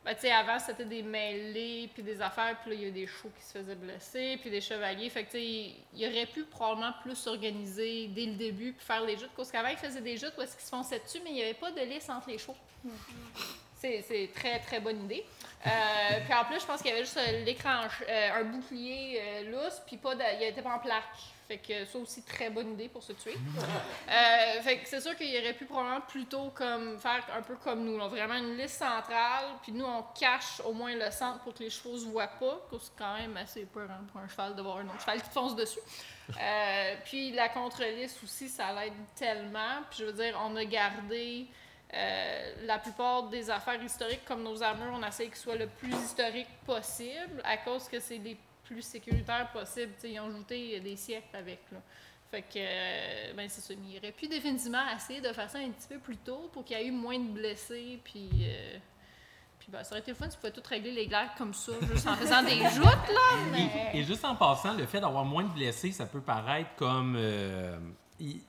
Ben, 0.08 0.16
tu 0.16 0.22
sais, 0.22 0.32
avant, 0.32 0.58
c'était 0.58 0.86
des 0.86 1.04
mêlées, 1.04 1.90
puis 1.94 2.02
des 2.02 2.22
affaires, 2.22 2.56
puis 2.62 2.70
là, 2.72 2.76
il 2.78 2.84
y 2.84 2.88
a 2.88 2.92
des 2.92 3.08
chevaux 3.08 3.30
qui 3.38 3.44
se 3.44 3.58
faisaient 3.58 3.76
blesser, 3.76 4.38
puis 4.40 4.50
des 4.50 4.62
chevaliers. 4.62 5.10
Fait 5.10 5.26
que, 5.26 5.32
tu 5.32 5.38
sais, 5.38 5.72
il 5.94 6.08
aurait 6.08 6.28
pu 6.28 6.44
probablement 6.46 6.94
plus 7.02 7.16
s'organiser 7.16 8.08
dès 8.08 8.28
le 8.28 8.36
début, 8.36 8.72
puis 8.72 8.86
faire 8.86 9.02
les 9.02 9.18
joutes. 9.18 9.32
Parce 9.36 9.52
qu'avant, 9.52 9.68
ils 9.68 9.76
faisaient 9.76 10.00
des 10.00 10.16
joutes 10.16 10.32
où 10.38 10.42
est-ce 10.42 10.56
qu'ils 10.56 10.64
se 10.64 10.70
fonçaient 10.70 11.00
dessus, 11.00 11.20
mais 11.26 11.32
il 11.32 11.36
n'y 11.36 11.44
avait 11.44 11.54
pas 11.56 11.72
de 11.72 11.82
lisse 11.82 12.10
entre 12.10 12.30
les 12.30 12.38
chevaux. 12.38 12.56
c'est 13.76 14.02
c'est 14.08 14.30
très, 14.34 14.60
très 14.60 14.80
bonne 14.80 15.04
idée. 15.04 15.26
Euh, 15.66 15.70
puis 16.24 16.34
en 16.34 16.46
plus, 16.46 16.62
je 16.62 16.66
pense 16.66 16.82
qu'il 16.82 16.92
y 16.92 16.94
avait 16.94 17.04
juste 17.04 17.18
euh, 17.18 17.44
l'écran, 17.44 17.82
euh, 18.08 18.30
un 18.40 18.44
bouclier 18.46 19.20
euh, 19.22 19.52
lousse, 19.52 19.82
puis 19.86 19.98
pas 19.98 20.16
de- 20.16 20.22
il 20.40 20.44
était 20.48 20.62
pas 20.62 20.76
en 20.76 20.80
plaque. 20.80 21.04
Fait 21.48 21.60
que 21.60 21.86
ça 21.86 21.98
aussi, 21.98 22.24
très 22.24 22.50
bonne 22.50 22.74
idée 22.74 22.90
pour 22.90 23.04
se 23.04 23.14
tuer. 23.14 23.36
Euh, 24.10 24.62
fait 24.62 24.80
que 24.80 24.88
c'est 24.88 25.02
sûr 25.02 25.16
qu'il 25.16 25.36
aurait 25.38 25.54
pu 25.54 25.66
probablement 25.66 26.02
plutôt 26.02 26.50
comme 26.52 26.98
faire 26.98 27.26
un 27.38 27.42
peu 27.42 27.56
comme 27.56 27.84
nous, 27.84 27.98
là, 27.98 28.08
vraiment 28.08 28.36
une 28.36 28.58
liste 28.58 28.78
centrale, 28.80 29.46
puis 29.62 29.74
nous 29.74 29.84
on 29.84 30.04
cache 30.18 30.62
au 30.66 30.72
moins 30.72 30.96
le 30.96 31.12
centre 31.12 31.40
pour 31.44 31.54
que 31.54 31.64
les 31.64 31.70
chevaux 31.70 31.98
se 31.98 32.06
voient 32.06 32.28
pas, 32.28 32.62
c'est 32.72 32.96
quand 32.98 33.18
même 33.18 33.36
assez 33.36 33.66
peur 33.66 33.90
hein, 33.92 34.06
pour 34.10 34.22
un 34.22 34.28
cheval 34.30 34.56
de 34.56 34.62
voir 34.62 34.78
un 34.78 34.86
autre 34.86 35.02
cheval 35.02 35.22
qui 35.22 35.30
fonce 35.30 35.56
dessus. 35.56 35.80
Euh, 36.42 36.96
puis 37.04 37.32
la 37.32 37.50
contre-liste 37.50 38.24
aussi, 38.24 38.48
ça 38.48 38.74
l'aide 38.74 38.94
tellement. 39.16 39.84
Puis 39.90 40.00
je 40.00 40.06
veux 40.06 40.14
dire, 40.14 40.40
on 40.44 40.56
a 40.56 40.66
gardé 40.66 41.48
euh, 41.94 42.54
la 42.66 42.80
plupart 42.80 43.30
des 43.30 43.50
affaires 43.50 43.82
historiques 43.82 44.26
comme 44.26 44.44
nos 44.44 44.62
armures, 44.62 44.94
on 44.94 45.06
essaie 45.06 45.28
qu'ils 45.28 45.36
soient 45.36 45.56
le 45.56 45.68
plus 45.68 45.94
historiques 45.94 46.50
possible 46.66 47.42
à 47.46 47.58
cause 47.58 47.88
que 47.88 48.00
c'est 48.00 48.18
les 48.18 48.38
plus 48.68 48.82
sécuritaires 48.82 49.50
possibles. 49.52 49.94
Tu 49.96 50.02
sais, 50.08 50.12
ils 50.14 50.20
ont 50.20 50.28
ajouté 50.28 50.80
des 50.80 50.96
siècles 50.96 51.36
avec. 51.36 51.60
Là. 51.72 51.80
Fait 52.30 52.42
que, 52.42 52.58
euh, 52.58 53.34
ben 53.36 53.48
c'est 53.50 53.62
ça. 53.62 53.74
Mais 53.82 53.94
il 53.94 53.98
aurait 54.00 54.12
pu 54.12 54.28
définitivement 54.28 54.84
essayer 54.96 55.22
de 55.22 55.32
faire 55.32 55.50
ça 55.50 55.60
un 55.60 55.70
petit 55.72 55.88
peu 55.88 55.98
plus 56.00 56.18
tôt 56.18 56.50
pour 56.52 56.66
qu'il 56.66 56.78
y 56.78 56.82
ait 56.82 56.88
eu 56.88 56.92
moins 56.92 57.18
de 57.18 57.30
blessés. 57.32 58.00
Puis, 58.04 58.30
euh, 58.42 58.78
puis 59.60 59.70
ben, 59.72 59.84
ça 59.84 59.92
aurait 59.92 60.02
été 60.02 60.12
le 60.12 60.18
fun 60.18 60.26
si 60.30 60.32
tu 60.32 60.42
pouvais 60.42 60.52
tout 60.52 60.62
régler 60.70 60.92
les 60.92 61.08
glaires 61.08 61.34
comme 61.38 61.54
ça, 61.54 61.72
juste 61.92 62.06
en 62.08 62.16
faisant 62.16 62.44
des 62.44 62.60
joutes, 62.76 62.84
là. 62.86 63.38
Mais... 63.52 63.92
Et, 63.94 64.00
et 64.00 64.04
juste 64.04 64.26
en 64.26 64.36
passant, 64.36 64.74
le 64.74 64.86
fait 64.86 65.00
d'avoir 65.00 65.24
moins 65.24 65.44
de 65.44 65.54
blessés, 65.54 65.92
ça 65.92 66.06
peut 66.06 66.22
paraître 66.22 66.70
comme. 66.76 67.16
euh, 67.18 67.78
t'sais, 68.20 68.42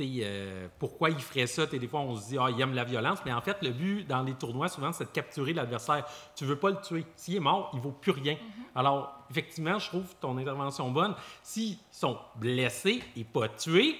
euh, 0.00 0.68
pourquoi 0.78 1.10
il 1.10 1.20
ferait 1.20 1.46
ça? 1.46 1.66
T'sais, 1.66 1.78
des 1.78 1.86
fois, 1.86 2.00
on 2.00 2.16
se 2.16 2.28
dit, 2.28 2.38
ah, 2.38 2.48
il 2.50 2.60
aime 2.60 2.74
la 2.74 2.84
violence. 2.84 3.18
Mais 3.24 3.32
en 3.32 3.40
fait, 3.40 3.56
le 3.62 3.70
but 3.70 4.06
dans 4.06 4.22
les 4.22 4.34
tournois, 4.34 4.68
souvent, 4.68 4.92
c'est 4.92 5.04
de 5.04 5.10
capturer 5.10 5.52
l'adversaire. 5.52 6.04
Tu 6.34 6.44
veux 6.44 6.56
pas 6.56 6.70
le 6.70 6.80
tuer. 6.80 7.06
S'il 7.16 7.36
est 7.36 7.40
mort, 7.40 7.70
il 7.74 7.80
vaut 7.80 7.92
plus 7.92 8.12
rien. 8.12 8.36
Alors, 8.74 9.12
effectivement, 9.30 9.78
je 9.78 9.88
trouve 9.88 10.14
ton 10.20 10.36
intervention 10.38 10.90
bonne. 10.90 11.14
S'ils 11.42 11.76
sont 11.90 12.18
blessés 12.36 13.02
et 13.16 13.24
pas 13.24 13.48
tués, 13.48 13.96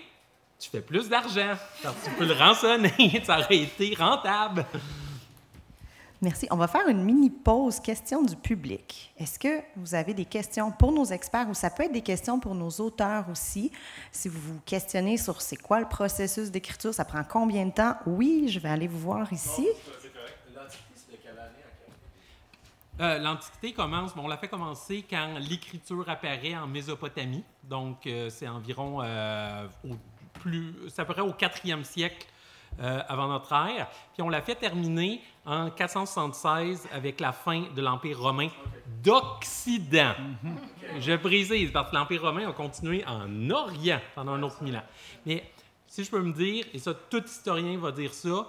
tu 0.58 0.70
fais 0.70 0.82
plus 0.82 1.08
d'argent. 1.08 1.54
Tu 1.82 2.10
peux 2.18 2.26
le 2.26 2.34
rançonner. 2.34 3.22
ça 3.24 3.38
aurait 3.38 3.58
été 3.58 3.94
rentable. 3.94 4.66
Merci. 6.24 6.48
On 6.50 6.56
va 6.56 6.68
faire 6.68 6.88
une 6.88 7.04
mini 7.04 7.28
pause 7.28 7.80
questions 7.80 8.22
du 8.22 8.34
public. 8.34 9.12
Est-ce 9.18 9.38
que 9.38 9.60
vous 9.76 9.94
avez 9.94 10.14
des 10.14 10.24
questions 10.24 10.72
pour 10.72 10.90
nos 10.90 11.04
experts 11.04 11.50
ou 11.50 11.54
ça 11.54 11.68
peut 11.68 11.82
être 11.82 11.92
des 11.92 12.00
questions 12.00 12.40
pour 12.40 12.54
nos 12.54 12.70
auteurs 12.70 13.28
aussi? 13.28 13.70
Si 14.10 14.28
vous 14.30 14.40
vous 14.40 14.60
questionnez 14.64 15.18
sur 15.18 15.42
c'est 15.42 15.58
quoi 15.58 15.80
le 15.80 15.86
processus 15.86 16.50
d'écriture, 16.50 16.94
ça 16.94 17.04
prend 17.04 17.24
combien 17.24 17.66
de 17.66 17.72
temps? 17.72 17.96
Oui, 18.06 18.48
je 18.48 18.58
vais 18.58 18.70
aller 18.70 18.88
vous 18.88 19.00
voir 19.00 19.30
ici. 19.34 19.66
Euh, 23.00 23.18
L'Antiquité 23.18 23.74
commence, 23.74 24.14
bon, 24.14 24.22
on 24.24 24.28
l'a 24.28 24.38
fait 24.38 24.48
commencer 24.48 25.04
quand 25.08 25.34
l'écriture 25.38 26.08
apparaît 26.08 26.56
en 26.56 26.66
Mésopotamie. 26.66 27.44
Donc, 27.64 28.06
euh, 28.06 28.30
c'est 28.30 28.48
environ 28.48 29.02
euh, 29.02 29.66
au 29.84 29.94
plus, 30.40 30.72
près 30.96 31.20
au 31.20 31.32
4e 31.32 31.84
siècle 31.84 32.26
euh, 32.80 33.00
avant 33.08 33.28
notre 33.28 33.52
ère. 33.52 33.88
Puis 34.12 34.22
on 34.22 34.28
l'a 34.28 34.40
fait 34.42 34.54
terminer 34.56 35.20
en 35.46 35.70
476 35.70 36.88
avec 36.92 37.20
la 37.20 37.32
fin 37.32 37.64
de 37.74 37.80
l'Empire 37.82 38.20
romain 38.20 38.48
d'Occident. 39.02 40.14
Je 40.98 41.16
précise, 41.16 41.70
parce 41.70 41.90
que 41.90 41.96
l'Empire 41.96 42.22
romain 42.22 42.48
a 42.48 42.52
continué 42.52 43.04
en 43.06 43.50
Orient 43.50 44.00
pendant 44.14 44.32
un 44.32 44.42
autre 44.42 44.62
mille 44.62 44.76
ans. 44.76 44.84
Mais 45.26 45.44
si 45.86 46.02
je 46.04 46.10
peux 46.10 46.20
me 46.20 46.32
dire, 46.32 46.64
et 46.72 46.78
ça, 46.78 46.92
tout 46.94 47.24
historien 47.24 47.78
va 47.78 47.92
dire 47.92 48.12
ça, 48.12 48.48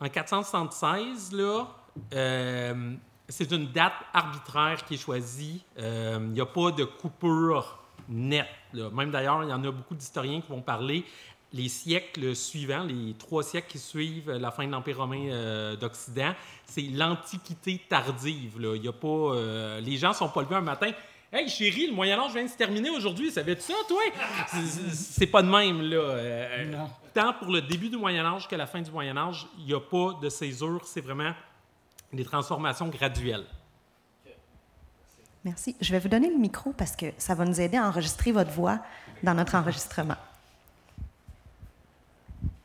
en 0.00 0.08
476, 0.08 1.32
là, 1.32 1.66
euh, 2.14 2.94
c'est 3.28 3.50
une 3.50 3.66
date 3.72 3.92
arbitraire 4.14 4.84
qui 4.84 4.94
est 4.94 4.98
choisie. 4.98 5.62
Euh, 5.78 6.18
Il 6.22 6.30
n'y 6.30 6.40
a 6.40 6.46
pas 6.46 6.70
de 6.70 6.84
coupure 6.84 7.78
nette. 8.08 8.46
là. 8.72 8.88
Même 8.90 9.10
d'ailleurs, 9.10 9.42
il 9.42 9.50
y 9.50 9.52
en 9.52 9.62
a 9.64 9.70
beaucoup 9.70 9.94
d'historiens 9.94 10.40
qui 10.40 10.48
vont 10.48 10.62
parler 10.62 11.04
les 11.52 11.68
siècles 11.68 12.36
suivants, 12.36 12.84
les 12.84 13.14
trois 13.18 13.42
siècles 13.42 13.68
qui 13.68 13.78
suivent 13.78 14.30
la 14.30 14.50
fin 14.50 14.66
de 14.66 14.72
l'Empire 14.72 14.98
romain 14.98 15.28
euh, 15.30 15.76
d'Occident, 15.76 16.34
c'est 16.66 16.82
l'Antiquité 16.82 17.80
tardive. 17.88 18.60
Là. 18.60 18.74
Il 18.76 18.84
y 18.84 18.88
a 18.88 18.92
pas, 18.92 19.06
euh, 19.08 19.80
les 19.80 19.96
gens 19.96 20.12
sont 20.12 20.28
pas 20.28 20.42
levés 20.42 20.56
un 20.56 20.60
matin. 20.60 20.90
Hey 21.32 21.48
chérie, 21.48 21.86
le 21.88 21.94
Moyen 21.94 22.18
Âge 22.18 22.32
vient 22.32 22.44
de 22.44 22.48
se 22.48 22.56
terminer 22.56 22.90
aujourd'hui. 22.90 23.30
Savais-tu 23.30 23.60
ça, 23.62 23.74
toi 23.86 24.00
C'est- 24.94 25.26
pas 25.26 25.42
de 25.42 25.48
même 25.50 25.82
là. 25.82 25.96
Euh, 25.96 26.64
Non. 26.66 26.90
Tant 27.14 27.32
pour 27.34 27.48
le 27.50 27.60
début 27.62 27.88
du 27.90 27.96
Moyen 27.96 28.24
Âge 28.24 28.46
que 28.48 28.54
la 28.56 28.66
fin 28.66 28.80
du 28.80 28.90
Moyen 28.90 29.16
Âge, 29.16 29.46
il 29.58 29.64
n'y 29.66 29.74
a 29.74 29.80
pas 29.80 30.18
de 30.22 30.28
césure. 30.28 30.80
C'est 30.84 31.00
vraiment 31.02 31.32
des 32.12 32.24
transformations 32.24 32.88
graduelles. 32.88 33.44
Merci. 35.44 35.76
Je 35.80 35.92
vais 35.92 35.98
vous 35.98 36.08
donner 36.08 36.30
le 36.30 36.36
micro 36.36 36.72
parce 36.72 36.96
que 36.96 37.06
ça 37.16 37.34
va 37.34 37.44
nous 37.44 37.60
aider 37.60 37.76
à 37.76 37.86
enregistrer 37.88 38.32
votre 38.32 38.50
voix 38.50 38.80
dans 39.22 39.34
notre 39.34 39.54
enregistrement. 39.54 40.16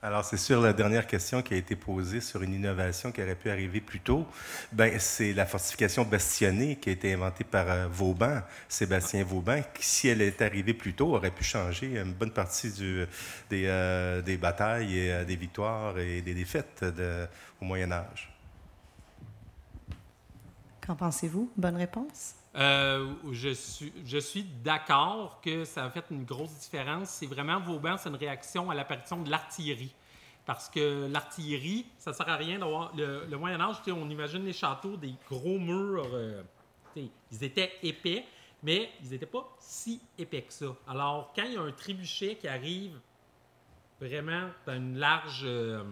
Alors, 0.06 0.26
c'est 0.26 0.36
sur 0.36 0.60
la 0.60 0.74
dernière 0.74 1.08
question 1.08 1.42
qui 1.42 1.54
a 1.54 1.58
été 1.58 1.78
posée 1.78 2.20
sur 2.20 2.44
une 2.44 2.54
innovation 2.54 3.13
qui 3.13 3.22
aurait 3.22 3.36
pu 3.36 3.50
arriver 3.50 3.80
plus 3.80 4.02
tôt. 4.02 4.28
Ben, 4.74 5.00
c'est 5.00 5.32
la 5.32 5.46
fortification 5.46 6.04
bastionnée 6.04 6.76
qui 6.76 6.89
a 6.89 6.92
été 6.92 7.13
inventée 7.13 7.46
par 7.46 7.70
euh, 7.70 7.88
Vauban, 7.88 8.42
Sébastien 8.68 9.24
Vauban, 9.24 9.62
qui, 9.74 9.86
si 9.86 10.10
elle 10.10 10.22
était 10.22 10.44
arrivée 10.44 10.74
plus 10.74 10.94
tôt, 10.94 11.16
aurait 11.16 11.32
pu 11.32 11.46
changer 11.46 11.98
une 12.02 12.12
bonne 12.12 12.32
partie 12.32 12.70
des, 13.50 13.66
euh, 13.66 14.22
des 14.22 14.36
batailles 14.36 15.00
et 15.00 15.13
euh, 15.13 15.24
des 15.24 15.38
victoires 15.38 15.98
et 15.98 16.22
des 16.22 16.34
défaites 16.34 16.84
au 17.62 17.63
Moyen 17.63 17.94
Âge. 17.94 18.30
Qu'en 20.86 20.98
pensez-vous? 20.98 21.50
Bonne 21.56 21.78
réponse? 21.78 22.36
Euh, 22.56 23.13
je 23.32 23.50
suis, 23.50 23.92
je 24.06 24.18
suis 24.20 24.44
d'accord 24.44 25.42
que 25.42 25.66
ça 25.66 25.86
a 25.86 25.89
fait 25.89 26.06
une 26.12 26.24
grosse 26.24 26.54
différence. 26.60 27.10
C'est 27.10 27.26
vraiment 27.26 27.60
Vauban, 27.60 27.98
c'est 27.98 28.10
une 28.10 28.16
réaction 28.16 28.70
à 28.70 28.76
l'apparition 28.76 29.22
de 29.22 29.30
l'artillerie. 29.32 29.94
Parce 30.46 30.70
que 30.70 31.08
l'artillerie, 31.12 31.86
ça 31.98 32.12
ne 32.12 32.16
sert 32.16 32.28
à 32.30 32.36
rien 32.36 32.60
d'avoir. 32.60 32.96
Le, 32.96 33.26
le 33.26 33.38
Moyen-Âge, 33.38 33.78
on 33.88 34.10
imagine 34.10 34.44
les 34.46 34.54
châteaux, 34.54 34.98
des 34.98 35.16
gros 35.30 35.58
murs. 35.58 36.06
euh, 36.13 36.44
ils 36.96 37.44
étaient 37.44 37.72
épais, 37.82 38.26
mais 38.62 38.92
ils 39.02 39.10
n'étaient 39.10 39.26
pas 39.26 39.50
si 39.60 40.02
épais 40.18 40.44
que 40.44 40.54
ça. 40.54 40.68
Alors, 40.88 41.32
quand 41.36 41.44
il 41.44 41.54
y 41.54 41.58
a 41.58 41.62
un 41.62 41.72
trébuchet 41.72 42.36
qui 42.36 42.48
arrive 42.48 43.00
vraiment 44.00 44.50
dans 44.68 44.74
une 44.76 44.98
large. 44.98 45.42
euh, 45.46 45.84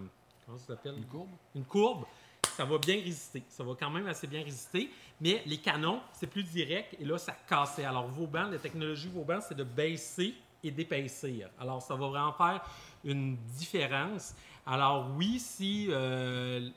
comment 0.46 0.58
ça 0.58 0.68
s'appelle? 0.68 0.96
Une 0.98 1.06
courbe? 1.06 1.30
une 1.56 1.66
courbe, 1.66 2.06
ça 2.56 2.66
va 2.66 2.78
bien 2.78 2.96
résister. 2.96 3.44
Ça 3.50 3.64
va 3.64 3.74
quand 3.80 3.90
même 3.90 4.08
assez 4.08 4.28
bien 4.28 4.44
résister. 4.44 4.90
Mais 5.20 5.42
les 5.46 5.58
canons, 5.58 6.02
c'est 6.14 6.28
plus 6.28 6.44
direct 6.44 6.96
et 7.00 7.06
là, 7.06 7.18
ça 7.18 7.36
cassait. 7.48 7.86
Alors, 7.86 8.08
Vauban, 8.08 8.46
la 8.46 8.58
technologie 8.58 9.08
Vauban, 9.08 9.40
c'est 9.42 9.56
de 9.56 9.64
baisser 9.64 10.34
et 10.64 10.72
d'épaissir. 10.72 11.50
Alors, 11.60 11.82
ça 11.82 11.96
va 11.96 12.08
vraiment 12.08 12.34
faire 12.34 12.62
une 13.04 13.36
différence. 13.58 14.36
Alors, 14.66 15.10
oui, 15.16 15.40
si 15.40 15.88
euh, 15.90 16.70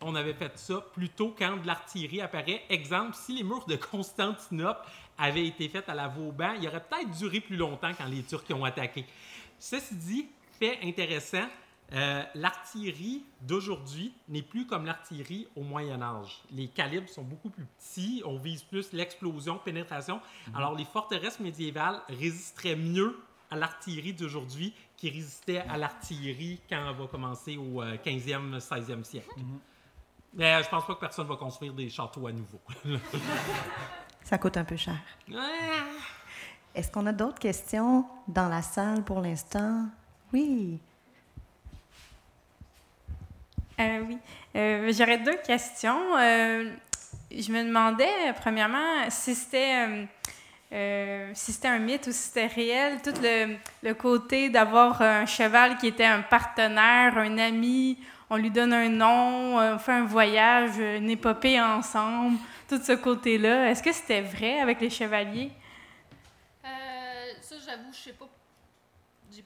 on 0.00 0.14
avait 0.14 0.34
fait 0.34 0.56
ça 0.58 0.80
plutôt 0.92 1.34
quand 1.38 1.56
de 1.56 1.66
l'artillerie 1.66 2.20
apparaît, 2.20 2.62
exemple, 2.68 3.14
si 3.14 3.36
les 3.36 3.42
murs 3.42 3.66
de 3.66 3.76
Constantinople 3.76 4.80
avaient 5.16 5.46
été 5.46 5.68
faits 5.68 5.88
à 5.88 5.94
la 5.94 6.08
Vauban, 6.08 6.52
il 6.60 6.66
aurait 6.68 6.82
peut-être 6.82 7.10
duré 7.18 7.40
plus 7.40 7.56
longtemps 7.56 7.92
quand 7.96 8.06
les 8.06 8.22
Turcs 8.22 8.44
ont 8.50 8.64
attaqué. 8.64 9.04
Ceci 9.58 9.94
dit, 9.94 10.26
fait 10.58 10.78
intéressant, 10.82 11.46
euh, 11.94 12.22
l'artillerie 12.34 13.24
d'aujourd'hui 13.40 14.12
n'est 14.28 14.42
plus 14.42 14.66
comme 14.66 14.84
l'artillerie 14.84 15.48
au 15.56 15.62
Moyen 15.62 16.02
Âge. 16.02 16.42
Les 16.50 16.68
calibres 16.68 17.08
sont 17.08 17.22
beaucoup 17.22 17.48
plus 17.48 17.64
petits, 17.64 18.22
on 18.26 18.36
vise 18.36 18.62
plus 18.62 18.92
l'explosion, 18.92 19.58
pénétration. 19.58 20.20
Alors 20.54 20.74
les 20.74 20.84
forteresses 20.84 21.40
médiévales 21.40 22.00
résisteraient 22.08 22.76
mieux 22.76 23.18
à 23.50 23.56
l'artillerie 23.56 24.12
d'aujourd'hui 24.12 24.74
qui 24.96 25.08
résistait 25.08 25.58
à 25.60 25.78
l'artillerie 25.78 26.60
quand 26.68 26.90
on 26.90 26.92
va 26.92 27.06
commencer 27.06 27.56
au 27.56 27.82
euh, 27.82 27.96
15e, 27.96 28.58
16e 28.58 29.04
siècle. 29.04 29.30
Mais 30.34 30.54
euh, 30.54 30.62
je 30.62 30.68
pense 30.68 30.86
pas 30.86 30.94
que 30.94 31.00
personne 31.00 31.26
va 31.26 31.36
construire 31.36 31.72
des 31.72 31.88
châteaux 31.88 32.26
à 32.26 32.32
nouveau. 32.32 32.60
Ça 34.24 34.36
coûte 34.36 34.58
un 34.58 34.64
peu 34.64 34.76
cher. 34.76 34.96
Ah! 35.34 35.86
Est-ce 36.74 36.92
qu'on 36.92 37.06
a 37.06 37.12
d'autres 37.12 37.38
questions 37.38 38.04
dans 38.28 38.48
la 38.48 38.60
salle 38.60 39.02
pour 39.04 39.22
l'instant? 39.22 39.86
Oui. 40.34 40.78
Euh, 43.80 44.00
oui. 44.06 44.18
Euh, 44.56 44.92
J'aurais 44.96 45.18
deux 45.18 45.36
questions. 45.36 46.16
Euh, 46.18 46.70
je 47.30 47.52
me 47.52 47.64
demandais, 47.64 48.32
premièrement, 48.40 49.08
si 49.10 49.34
c'était 49.34 50.06
si 51.32 51.52
c'était 51.52 51.68
un 51.68 51.78
mythe 51.78 52.08
ou 52.08 52.12
si 52.12 52.18
c'était 52.18 52.46
réel, 52.46 53.00
tout 53.02 53.14
le, 53.22 53.56
le 53.82 53.94
côté 53.94 54.50
d'avoir 54.50 55.00
un 55.00 55.24
cheval 55.24 55.78
qui 55.78 55.86
était 55.86 56.04
un 56.04 56.20
partenaire, 56.20 57.16
un 57.16 57.38
ami, 57.38 57.96
on 58.28 58.36
lui 58.36 58.50
donne 58.50 58.74
un 58.74 58.90
nom, 58.90 59.56
on 59.56 59.78
fait 59.78 59.92
un 59.92 60.04
voyage, 60.04 60.76
une 60.76 61.08
épopée 61.08 61.58
ensemble, 61.58 62.36
tout 62.68 62.78
ce 62.82 62.92
côté-là. 62.92 63.70
Est-ce 63.70 63.82
que 63.82 63.92
c'était 63.92 64.20
vrai 64.20 64.60
avec 64.60 64.80
les 64.82 64.90
chevaliers? 64.90 65.50
Ça, 67.40 67.56
j'avoue, 67.64 67.90
je 67.92 67.98
sais 67.98 68.12
pas. 68.12 68.28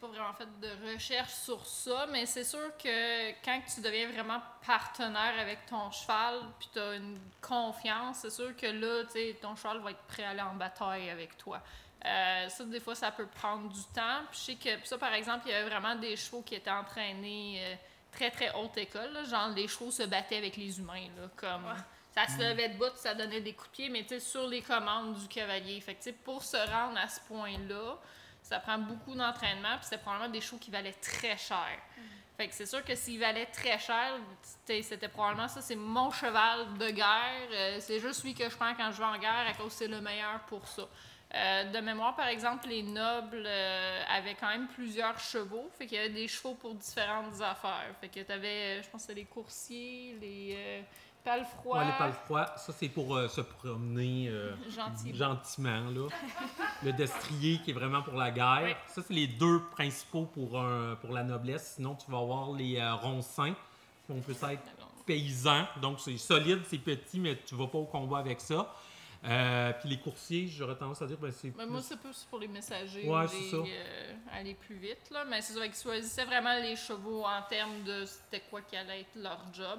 Pas 0.02 0.08
vraiment 0.08 0.32
fait 0.32 0.48
de 0.60 0.92
recherche 0.92 1.32
sur 1.32 1.64
ça, 1.64 2.06
mais 2.10 2.26
c'est 2.26 2.42
sûr 2.42 2.76
que 2.76 3.30
quand 3.44 3.60
tu 3.72 3.80
deviens 3.80 4.10
vraiment 4.10 4.40
partenaire 4.66 5.34
avec 5.38 5.64
ton 5.66 5.92
cheval, 5.92 6.40
puis 6.58 6.68
tu 6.72 6.80
as 6.80 6.96
une 6.96 7.20
confiance, 7.40 8.18
c'est 8.22 8.30
sûr 8.30 8.56
que 8.56 8.66
là, 8.66 9.04
tu 9.04 9.12
sais, 9.12 9.38
ton 9.40 9.54
cheval 9.54 9.78
va 9.78 9.92
être 9.92 10.02
prêt 10.08 10.24
à 10.24 10.30
aller 10.30 10.42
en 10.42 10.54
bataille 10.54 11.08
avec 11.08 11.38
toi. 11.38 11.62
Euh, 12.04 12.48
ça, 12.48 12.64
des 12.64 12.80
fois, 12.80 12.96
ça 12.96 13.12
peut 13.12 13.28
prendre 13.28 13.68
du 13.68 13.82
temps. 13.94 14.22
Puis 14.28 14.40
je 14.40 14.44
sais 14.44 14.54
que 14.56 14.88
ça, 14.88 14.98
par 14.98 15.14
exemple, 15.14 15.44
il 15.46 15.52
y 15.52 15.54
avait 15.54 15.68
vraiment 15.68 15.94
des 15.94 16.16
chevaux 16.16 16.42
qui 16.42 16.56
étaient 16.56 16.68
entraînés 16.68 17.62
euh, 17.64 17.74
très, 18.10 18.32
très 18.32 18.52
haute 18.56 18.76
école. 18.76 19.12
là. 19.12 19.22
Genre, 19.22 19.50
les 19.50 19.68
chevaux 19.68 19.92
se 19.92 20.02
battaient 20.02 20.38
avec 20.38 20.56
les 20.56 20.80
humains, 20.80 21.08
là, 21.16 21.28
comme... 21.36 21.72
Ça 22.14 22.26
se 22.26 22.38
levait 22.38 22.68
de 22.68 22.76
bout, 22.76 22.94
ça 22.96 23.14
donnait 23.14 23.40
des 23.40 23.54
coups 23.54 23.70
de 23.70 23.74
pied, 23.74 23.88
mais 23.88 24.02
tu 24.02 24.08
sais, 24.08 24.20
sur 24.20 24.46
les 24.46 24.60
commandes 24.60 25.14
du 25.14 25.28
cavalier. 25.28 25.80
Fait 25.80 25.94
que, 25.94 26.02
tu 26.02 26.10
sais, 26.10 26.12
pour 26.12 26.42
se 26.42 26.58
rendre 26.58 26.98
à 26.98 27.08
ce 27.08 27.20
point-là, 27.20 27.96
ça 28.42 28.58
prend 28.58 28.78
beaucoup 28.78 29.14
d'entraînement, 29.14 29.76
puis 29.76 29.84
c'était 29.84 29.98
probablement 29.98 30.30
des 30.30 30.40
chevaux 30.40 30.58
qui 30.58 30.70
valaient 30.70 30.92
très 30.92 31.36
cher. 31.36 31.78
Fait 32.36 32.48
que 32.48 32.54
c'est 32.54 32.66
sûr 32.66 32.82
que 32.84 32.94
s'ils 32.94 33.20
valaient 33.20 33.46
très 33.46 33.78
cher, 33.78 34.18
c'était 34.64 35.08
probablement 35.08 35.48
ça, 35.48 35.60
c'est 35.60 35.76
mon 35.76 36.10
cheval 36.10 36.78
de 36.78 36.90
guerre, 36.90 37.48
euh, 37.52 37.76
c'est 37.78 38.00
juste 38.00 38.24
lui 38.24 38.34
que 38.34 38.48
je 38.48 38.56
prends 38.56 38.74
quand 38.74 38.90
je 38.90 38.98
vais 38.98 39.04
en 39.04 39.18
guerre 39.18 39.46
à 39.48 39.52
cause 39.52 39.66
que 39.66 39.72
c'est 39.72 39.88
le 39.88 40.00
meilleur 40.00 40.40
pour 40.46 40.66
ça. 40.66 40.88
Euh, 41.34 41.64
de 41.64 41.78
mémoire, 41.78 42.14
par 42.14 42.28
exemple, 42.28 42.68
les 42.68 42.82
nobles 42.82 43.44
euh, 43.46 44.02
avaient 44.08 44.34
quand 44.34 44.48
même 44.48 44.66
plusieurs 44.68 45.18
chevaux, 45.18 45.70
fait 45.78 45.86
qu'il 45.86 45.96
y 45.96 46.00
avait 46.00 46.10
des 46.10 46.28
chevaux 46.28 46.54
pour 46.54 46.74
différentes 46.74 47.40
affaires. 47.40 47.94
Fait 48.00 48.08
que 48.08 48.20
t'avais, 48.20 48.82
je 48.82 48.88
pense 48.88 49.06
que 49.06 49.12
les 49.12 49.24
coursiers, 49.24 50.16
les 50.20 50.84
palefrois. 51.24 51.78
Ouais, 51.78 51.86
les 51.86 51.92
palefrois, 51.98 52.46
ça 52.56 52.72
c'est 52.72 52.88
pour 52.88 53.16
euh, 53.16 53.28
se 53.28 53.40
promener 53.40 54.28
euh, 54.28 54.52
Gentiment. 54.68 55.14
gentiment. 55.14 55.90
Là. 55.90 56.08
le 56.82 56.92
destrier 56.92 57.58
qui 57.62 57.70
est 57.70 57.74
vraiment 57.74 58.02
pour 58.02 58.14
la 58.14 58.30
guerre. 58.30 58.62
Ouais. 58.62 58.76
Ça, 58.88 59.02
c'est 59.06 59.14
les 59.14 59.26
deux 59.26 59.60
principaux 59.72 60.24
pour, 60.26 60.58
un- 60.60 60.96
pour 60.96 61.12
la 61.12 61.22
noblesse. 61.22 61.74
Sinon, 61.76 61.94
tu 61.94 62.10
vas 62.10 62.18
avoir 62.18 62.52
les 62.52 62.78
euh, 62.78 62.94
roncins, 62.94 63.54
qui 64.06 64.12
vont 64.12 64.20
peut 64.20 64.32
être 64.50 64.62
paysans. 65.06 65.66
Donc, 65.80 66.00
c'est 66.00 66.16
solide, 66.18 66.60
c'est 66.68 66.78
petit, 66.78 67.18
mais 67.20 67.36
tu 67.46 67.54
vas 67.54 67.66
pas 67.66 67.78
au 67.78 67.84
combat 67.86 68.18
avec 68.18 68.40
ça. 68.40 68.72
Euh, 69.24 69.72
puis 69.78 69.88
les 69.88 69.98
coursiers, 70.00 70.48
j'aurais 70.48 70.74
tendance 70.74 71.00
à 71.00 71.06
dire, 71.06 71.16
ben, 71.16 71.30
c'est 71.30 71.50
plus- 71.52 71.66
moi, 71.66 71.80
c'est 71.80 71.96
plus 72.00 72.26
pour 72.28 72.40
les 72.40 72.48
messagers, 72.48 73.08
Ouais, 73.08 73.24
les, 73.32 73.50
ça. 73.50 73.56
aller 74.32 74.54
plus 74.54 74.74
vite. 74.74 75.10
Là. 75.12 75.24
Mais 75.24 75.40
c'est 75.40 75.52
vrai 75.54 75.68
qu'ils 75.70 75.80
choisissaient 75.80 76.24
vraiment 76.24 76.54
les 76.60 76.74
chevaux 76.74 77.24
en 77.24 77.40
termes 77.48 77.84
de 77.84 78.04
c'était 78.04 78.42
quoi 78.50 78.62
qui 78.62 78.74
allait 78.76 79.02
être 79.02 79.14
leur 79.14 79.38
job. 79.52 79.78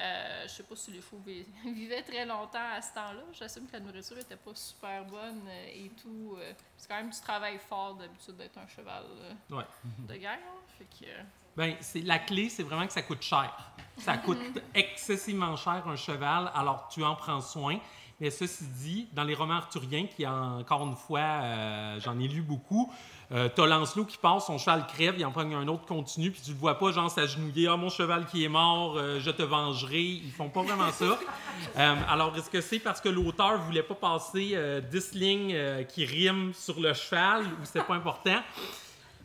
Euh, 0.00 0.42
je 0.44 0.48
sais 0.48 0.62
pas 0.62 0.76
si 0.76 0.90
les 0.92 1.00
vi- 1.00 1.44
vivaient 1.74 2.02
très 2.02 2.24
longtemps 2.24 2.58
à 2.74 2.80
ce 2.80 2.94
temps-là. 2.94 3.22
J'assume 3.38 3.66
que 3.66 3.72
la 3.74 3.80
nourriture 3.80 4.16
était 4.18 4.36
pas 4.36 4.54
super 4.54 5.04
bonne 5.04 5.42
euh, 5.46 5.66
et 5.74 5.90
tout. 6.00 6.36
euh, 6.38 6.52
c'est 6.76 6.88
quand 6.88 6.96
même 6.96 7.10
du 7.10 7.20
travail 7.20 7.58
fort 7.68 7.96
d'habitude 7.96 8.36
d'être 8.36 8.56
un 8.58 8.66
cheval 8.66 9.04
euh, 9.50 9.56
Ouais. 9.56 9.64
de 10.08 10.14
guerre. 10.16 10.38
hein. 10.42 10.60
Fait 10.78 10.86
que, 11.06 11.10
Ben, 11.56 11.76
la 12.06 12.18
clé, 12.18 12.48
c'est 12.48 12.62
vraiment 12.62 12.86
que 12.86 12.92
ça 12.94 13.02
coûte 13.02 13.20
cher. 13.22 13.52
Ça 13.98 14.16
coûte 14.24 14.38
excessivement 14.74 15.54
cher 15.56 15.82
un 15.86 15.96
cheval, 15.96 16.50
alors 16.54 16.88
tu 16.88 17.04
en 17.04 17.14
prends 17.14 17.40
soin. 17.42 17.78
Mais 18.20 18.30
ceci 18.30 18.64
dit, 18.66 19.08
dans 19.12 19.24
les 19.24 19.34
romans 19.34 19.54
arthuriens, 19.54 20.06
qui 20.06 20.26
encore 20.26 20.86
une 20.86 20.96
fois, 20.96 21.20
euh, 21.20 22.00
j'en 22.00 22.18
ai 22.18 22.28
lu 22.28 22.42
beaucoup, 22.42 22.92
euh, 23.32 23.48
t'as 23.54 23.66
Lancelot 23.66 24.06
qui 24.06 24.16
passe, 24.16 24.46
son 24.46 24.58
cheval 24.58 24.86
crève, 24.86 25.14
il 25.16 25.24
en 25.24 25.30
prend 25.30 25.42
un 25.42 25.68
autre 25.68 25.86
continu, 25.86 26.32
puis 26.32 26.40
tu 26.44 26.50
le 26.50 26.56
vois 26.56 26.78
pas, 26.78 26.90
genre 26.90 27.10
s'agenouiller, 27.10 27.68
ah 27.68 27.76
mon 27.76 27.88
cheval 27.88 28.26
qui 28.26 28.44
est 28.44 28.48
mort, 28.48 28.96
euh, 28.96 29.20
je 29.20 29.30
te 29.30 29.42
vengerai. 29.42 30.00
Ils 30.00 30.32
font 30.32 30.48
pas 30.48 30.62
vraiment 30.62 30.90
ça. 30.90 31.18
Euh, 31.76 31.94
alors, 32.08 32.34
est-ce 32.36 32.48
que 32.48 32.62
c'est 32.62 32.78
parce 32.78 33.02
que 33.02 33.10
l'auteur 33.10 33.60
voulait 33.60 33.82
pas 33.82 33.94
passer 33.94 34.52
euh, 34.54 34.80
10 34.80 35.12
lignes 35.12 35.84
qui 35.88 36.06
riment 36.06 36.54
sur 36.54 36.80
le 36.80 36.94
cheval 36.94 37.44
ou 37.44 37.64
c'est 37.64 37.84
pas 37.84 37.94
important? 37.94 38.40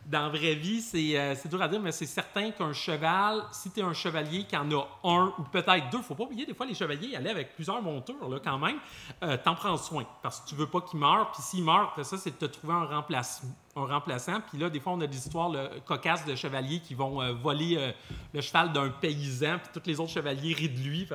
Dans 0.06 0.24
la 0.24 0.30
vraie 0.30 0.56
vie, 0.56 0.82
c'est 0.82 1.18
euh, 1.18 1.36
c'est 1.36 1.50
dur 1.50 1.62
à 1.62 1.68
dire, 1.68 1.80
mais 1.80 1.92
c'est 1.92 2.06
certain 2.06 2.52
qu'un 2.52 2.74
cheval, 2.74 3.44
si 3.52 3.72
tu 3.72 3.80
es 3.80 3.84
un 3.84 3.94
chevalier 3.94 4.44
qui 4.44 4.56
en 4.56 4.70
a 4.72 4.88
un 5.04 5.34
ou 5.38 5.44
peut-être 5.52 5.90
deux, 5.92 6.02
faut 6.02 6.16
pas 6.16 6.24
oublier, 6.26 6.46
des 6.46 6.54
fois, 6.54 6.66
les 6.66 6.76
chevaliers 6.76 7.16
allaient 7.16 7.32
avec 7.32 7.56
plusieurs 7.56 7.82
montures 7.82 8.30
là, 8.30 8.40
quand 8.44 8.60
même, 8.60 8.78
euh, 9.24 9.38
t'en 9.44 9.56
prends 9.56 9.78
soin 9.78 10.06
parce 10.22 10.42
que 10.42 10.50
tu 10.50 10.56
veux 10.56 10.68
pas 10.68 10.82
qu'il 10.82 11.00
meure. 11.00 11.32
Puis 11.32 11.42
s'il 11.42 11.64
meurt, 11.64 12.02
ça, 12.04 12.18
c'est 12.18 12.40
de 12.40 12.48
te 12.48 12.52
trouver 12.52 12.74
un, 12.74 12.84
un 12.84 13.86
remplaçant. 13.86 14.42
Puis 14.50 14.60
là, 14.60 14.70
des 14.70 14.80
fois, 14.80 14.94
on 14.94 15.02
a 15.02 15.08
des 15.08 15.18
histoires 15.18 15.52
cocasses 15.86 16.26
de 16.26 16.36
chevaliers 16.36 16.80
qui 16.80 16.94
vont 16.94 17.22
euh, 17.22 17.34
voler 17.34 17.94
le 18.34 18.42
cheval 18.42 18.74
d'un 18.74 18.90
paysan, 18.90 19.58
puis 19.58 19.70
tous 19.74 19.88
les 19.88 20.00
autres 20.00 20.12
chevaliers 20.12 20.54
rient 20.54 20.70
de 20.70 20.80
lui 20.80 21.08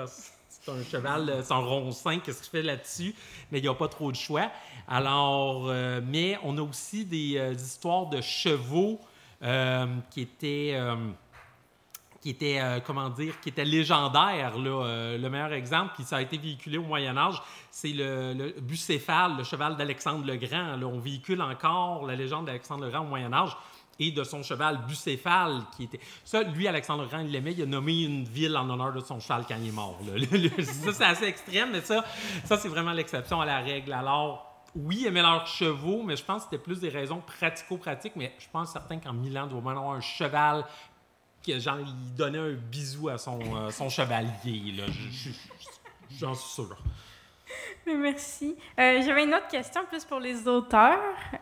c'est 0.61 0.73
un 0.73 0.83
cheval, 0.85 1.31
euh, 1.31 1.43
un 1.51 1.59
roncin, 1.59 2.19
qu'est-ce 2.19 2.43
qu'il 2.43 2.51
fait 2.51 2.63
là-dessus? 2.63 3.15
Mais 3.51 3.59
il 3.59 3.63
n'y 3.63 3.69
a 3.69 3.75
pas 3.75 3.89
trop 3.89 4.11
de 4.11 4.17
choix. 4.17 4.51
Alors, 4.87 5.69
euh, 5.69 6.01
mais 6.05 6.39
on 6.43 6.59
a 6.59 6.63
aussi 6.63 7.05
des 7.07 7.39
euh, 7.39 7.53
histoires 7.53 8.07
de 8.07 8.21
chevaux 8.21 9.01
qui 10.11 10.21
étaient, 10.21 10.79
qui 12.21 12.29
étaient 12.29 12.61
comment 12.87 13.09
dire, 13.09 13.41
qui 13.41 13.49
étaient 13.49 13.65
légendaires. 13.65 14.59
Le 14.59 15.29
meilleur 15.31 15.55
exemple, 15.55 15.93
puis 15.95 16.05
ça 16.05 16.17
a 16.17 16.21
été 16.21 16.37
véhiculé 16.37 16.77
au 16.77 16.83
Moyen 16.83 17.17
Âge, 17.17 17.41
c'est 17.71 17.95
le, 17.95 18.35
le 18.35 18.61
bucéphale, 18.61 19.39
le 19.39 19.45
cheval 19.45 19.79
d'Alexandre 19.79 20.27
le 20.27 20.37
Grand. 20.37 20.79
On 20.83 20.99
véhicule 20.99 21.41
encore 21.41 22.05
la 22.05 22.17
légende 22.17 22.45
d'Alexandre 22.45 22.85
le 22.85 22.91
Grand 22.91 23.01
au 23.01 23.07
Moyen 23.09 23.33
Âge 23.33 23.57
et 24.01 24.11
de 24.11 24.25
son 24.25 24.43
cheval 24.43 24.81
bucéphale 24.89 25.63
qui 25.77 25.85
était 25.85 26.01
ça 26.25 26.43
lui 26.43 26.67
Alexandre 26.67 27.03
le 27.03 27.09
Grand 27.09 27.21
il 27.21 27.31
l'aimait 27.31 27.53
il 27.53 27.63
a 27.63 27.67
nommé 27.67 28.03
une 28.03 28.25
ville 28.25 28.57
en 28.57 28.69
honneur 28.69 28.93
de 28.93 29.01
son 29.01 29.21
cheval 29.21 29.45
quand 29.47 29.57
il 29.61 29.69
est 29.69 29.73
mort 29.73 29.99
là. 30.05 30.19
Ça 30.65 30.93
c'est 30.93 31.05
assez 31.05 31.25
extrême 31.27 31.71
mais 31.73 31.83
ça 31.83 32.05
ça 32.45 32.57
c'est 32.57 32.69
vraiment 32.69 32.93
l'exception 32.93 33.41
à 33.41 33.47
la 33.47 33.61
règle 33.61 33.93
alors 33.93 34.51
oui, 34.75 34.99
ils 35.01 35.07
aimaient 35.07 35.23
leurs 35.23 35.47
chevaux, 35.47 36.03
mais 36.03 36.17
je 36.17 36.25
pense 36.25 36.45
que 36.45 36.51
c'était 36.51 36.63
plus 36.63 36.79
des 36.79 36.91
raisons 36.91 37.21
pratico-pratiques. 37.21 38.15
Mais 38.17 38.33
je 38.39 38.47
pense 38.53 38.73
certain 38.73 38.99
qu'en 38.99 39.13
Milan, 39.13 39.47
il 39.47 39.51
doit 39.51 39.61
même 39.61 39.79
avoir 39.79 39.95
un 39.95 40.01
cheval 40.01 40.65
qui, 41.43 41.59
genre, 41.61 41.79
il 41.81 42.15
donnait 42.15 42.39
un 42.39 42.53
bisou 42.53 43.09
à 43.09 43.19
son, 43.19 43.41
euh, 43.57 43.71
son 43.71 43.89
chevalier. 43.89 44.75
J'en 46.19 46.35
suis 46.35 46.53
sûr. 46.53 46.77
Merci. 47.87 48.57
Euh, 48.79 49.01
J'avais 49.05 49.25
une 49.25 49.35
autre 49.35 49.49
question 49.49 49.83
plus 49.89 50.05
pour 50.05 50.21
les 50.21 50.47
auteurs. 50.47 50.99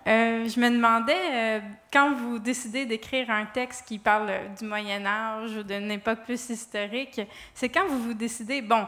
Euh, 0.07 0.49
je 0.49 0.61
me 0.61 0.71
demandais, 0.71 1.17
euh, 1.33 1.61
quand 1.93 2.15
vous 2.15 2.39
décidez 2.39 2.87
d'écrire 2.87 3.31
un 3.31 3.47
texte 3.47 3.87
qui 3.87 3.99
parle 3.99 4.31
du 4.59 4.65
Moyen 4.65 5.05
Âge 5.05 5.57
ou 5.57 5.63
d'une 5.63 5.91
époque 5.91 6.21
plus 6.25 6.49
historique, 6.51 7.21
c'est 7.55 7.69
quand 7.69 7.87
vous 7.87 8.03
vous 8.03 8.15
décidez, 8.15 8.63
bon, 8.63 8.87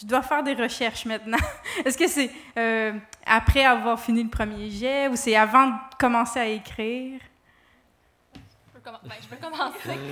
je 0.00 0.06
dois 0.06 0.22
faire 0.22 0.42
des 0.42 0.54
recherches 0.54 1.04
maintenant. 1.04 1.38
Est-ce 1.84 1.98
que 1.98 2.08
c'est 2.08 2.30
après 3.26 3.64
avoir 3.64 4.00
fini 4.00 4.22
le 4.22 4.30
premier 4.30 4.70
jet 4.70 5.08
ou 5.08 5.16
c'est 5.16 5.36
avant 5.36 5.66
de 5.66 5.74
commencer 5.98 6.40
à 6.40 6.46
écrire? 6.46 7.20
Ben, 8.84 9.14
je 9.20 9.28
peux 9.28 9.36
commencer. 9.36 9.72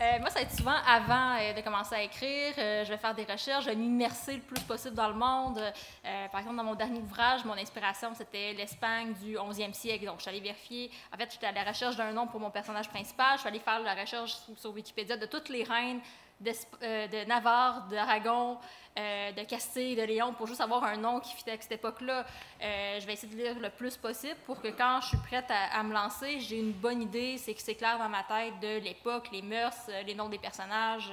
Euh, 0.00 0.18
moi, 0.18 0.28
ça 0.28 0.40
va 0.40 0.40
être 0.42 0.56
souvent 0.56 0.74
avant 0.86 1.36
euh, 1.38 1.52
de 1.52 1.60
commencer 1.60 1.94
à 1.94 2.02
écrire. 2.02 2.52
Euh, 2.58 2.84
je 2.84 2.90
vais 2.90 2.96
faire 2.96 3.14
des 3.14 3.24
recherches, 3.24 3.64
je 3.64 3.70
vais 3.70 3.76
m'immerser 3.76 4.34
le 4.34 4.40
plus 4.40 4.60
possible 4.62 4.94
dans 4.94 5.08
le 5.08 5.14
monde. 5.14 5.60
Par 6.02 6.40
exemple, 6.40 6.56
dans 6.56 6.64
mon 6.64 6.74
dernier 6.74 6.98
ouvrage, 6.98 7.44
mon 7.44 7.54
inspiration, 7.54 8.12
c'était 8.14 8.52
l'Espagne 8.52 9.14
du 9.22 9.36
11e 9.36 9.72
siècle. 9.72 10.04
Donc, 10.06 10.16
je 10.16 10.22
suis 10.22 10.30
allée 10.30 10.40
vérifier. 10.40 10.90
En 11.12 11.16
fait, 11.16 11.30
j'étais 11.30 11.46
à 11.46 11.52
la 11.52 11.64
recherche 11.64 11.96
d'un 11.96 12.12
nom 12.12 12.26
pour 12.26 12.40
mon 12.40 12.50
personnage 12.50 12.88
principal. 12.88 13.34
Je 13.34 13.40
suis 13.40 13.48
allée 13.48 13.60
faire 13.60 13.80
la 13.80 13.94
recherche 13.94 14.32
sur, 14.32 14.58
sur 14.58 14.72
Wikipédia 14.72 15.16
de 15.16 15.26
toutes 15.26 15.48
les 15.48 15.62
reines 15.62 16.00
d'Esp- 16.40 16.76
euh, 16.82 17.06
de 17.06 17.24
Navarre, 17.26 17.86
d'Aragon, 17.88 18.58
euh, 18.98 19.32
de 19.32 19.42
Castille, 19.44 19.96
de 19.96 20.02
Léon, 20.02 20.32
pour 20.34 20.46
juste 20.46 20.60
avoir 20.60 20.84
un 20.84 20.96
nom 20.96 21.20
qui 21.20 21.34
fitait 21.34 21.52
avec 21.52 21.62
cette 21.62 21.72
époque-là. 21.72 22.24
Euh, 22.62 23.00
je 23.00 23.06
vais 23.06 23.14
essayer 23.14 23.34
de 23.34 23.40
lire 23.40 23.58
le 23.58 23.70
plus 23.70 23.96
possible 23.96 24.36
pour 24.46 24.60
que 24.60 24.68
quand 24.68 25.00
je 25.02 25.08
suis 25.08 25.16
prête 25.18 25.50
à, 25.50 25.82
me 25.82 25.92
lancer, 25.92 26.40
j'ai 26.40 26.58
une 26.58 26.72
bonne 26.72 27.02
idée, 27.02 27.38
c'est 27.38 27.54
que 27.54 27.62
c'est 27.62 27.74
clair 27.74 27.98
dans 27.98 28.08
ma 28.08 28.22
tête 28.22 28.58
de 28.60 28.78
l'époque, 28.78 29.28
les 29.32 29.42
mœurs, 29.42 29.90
les 30.06 30.14
noms 30.14 30.28
des 30.28 30.38
personnages 30.38 31.10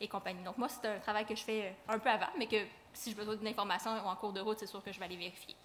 et 0.00 0.08
compagnie. 0.08 0.42
Donc 0.44 0.58
moi, 0.58 0.68
c'est 0.68 0.88
un 0.88 0.98
travail 0.98 1.24
que 1.24 1.34
je 1.34 1.42
fais 1.42 1.74
un 1.88 1.98
peu 1.98 2.10
avant, 2.10 2.30
mais 2.38 2.46
que 2.46 2.56
si 2.92 3.10
j'ai 3.10 3.16
besoin 3.16 3.36
d'une 3.36 3.48
information 3.48 3.90
en 3.90 4.16
cours 4.16 4.32
de 4.32 4.40
route, 4.40 4.58
c'est 4.58 4.66
sûr 4.66 4.82
que 4.82 4.92
je 4.92 4.98
vais 4.98 5.04
aller 5.04 5.16
vérifier. 5.16 5.56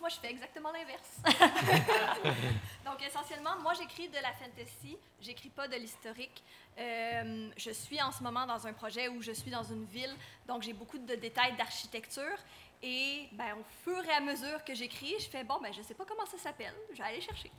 Moi, 0.00 0.08
je 0.08 0.16
fais 0.16 0.30
exactement 0.30 0.70
l'inverse. 0.70 1.18
Donc, 2.84 3.02
essentiellement, 3.02 3.58
moi, 3.60 3.74
j'écris 3.74 4.08
de 4.08 4.16
la 4.16 4.32
fantasy, 4.32 4.96
j'écris 5.20 5.48
pas 5.48 5.66
de 5.66 5.74
l'historique. 5.74 6.42
Euh, 6.78 7.50
je 7.56 7.70
suis 7.70 8.00
en 8.00 8.12
ce 8.12 8.22
moment 8.22 8.46
dans 8.46 8.66
un 8.66 8.72
projet 8.72 9.08
où 9.08 9.20
je 9.20 9.32
suis 9.32 9.50
dans 9.50 9.64
une 9.64 9.84
ville, 9.84 10.14
donc 10.46 10.62
j'ai 10.62 10.72
beaucoup 10.72 10.98
de 10.98 11.14
détails 11.16 11.56
d'architecture. 11.56 12.38
Et 12.80 13.28
ben, 13.32 13.56
au 13.58 13.64
fur 13.82 14.04
et 14.04 14.12
à 14.12 14.20
mesure 14.20 14.62
que 14.64 14.74
j'écris, 14.74 15.14
je 15.18 15.28
fais 15.28 15.42
bon, 15.42 15.58
ben, 15.60 15.72
je 15.72 15.82
sais 15.82 15.94
pas 15.94 16.04
comment 16.04 16.26
ça 16.26 16.38
s'appelle, 16.38 16.74
je 16.92 16.98
vais 16.98 17.08
aller 17.08 17.20
chercher. 17.20 17.50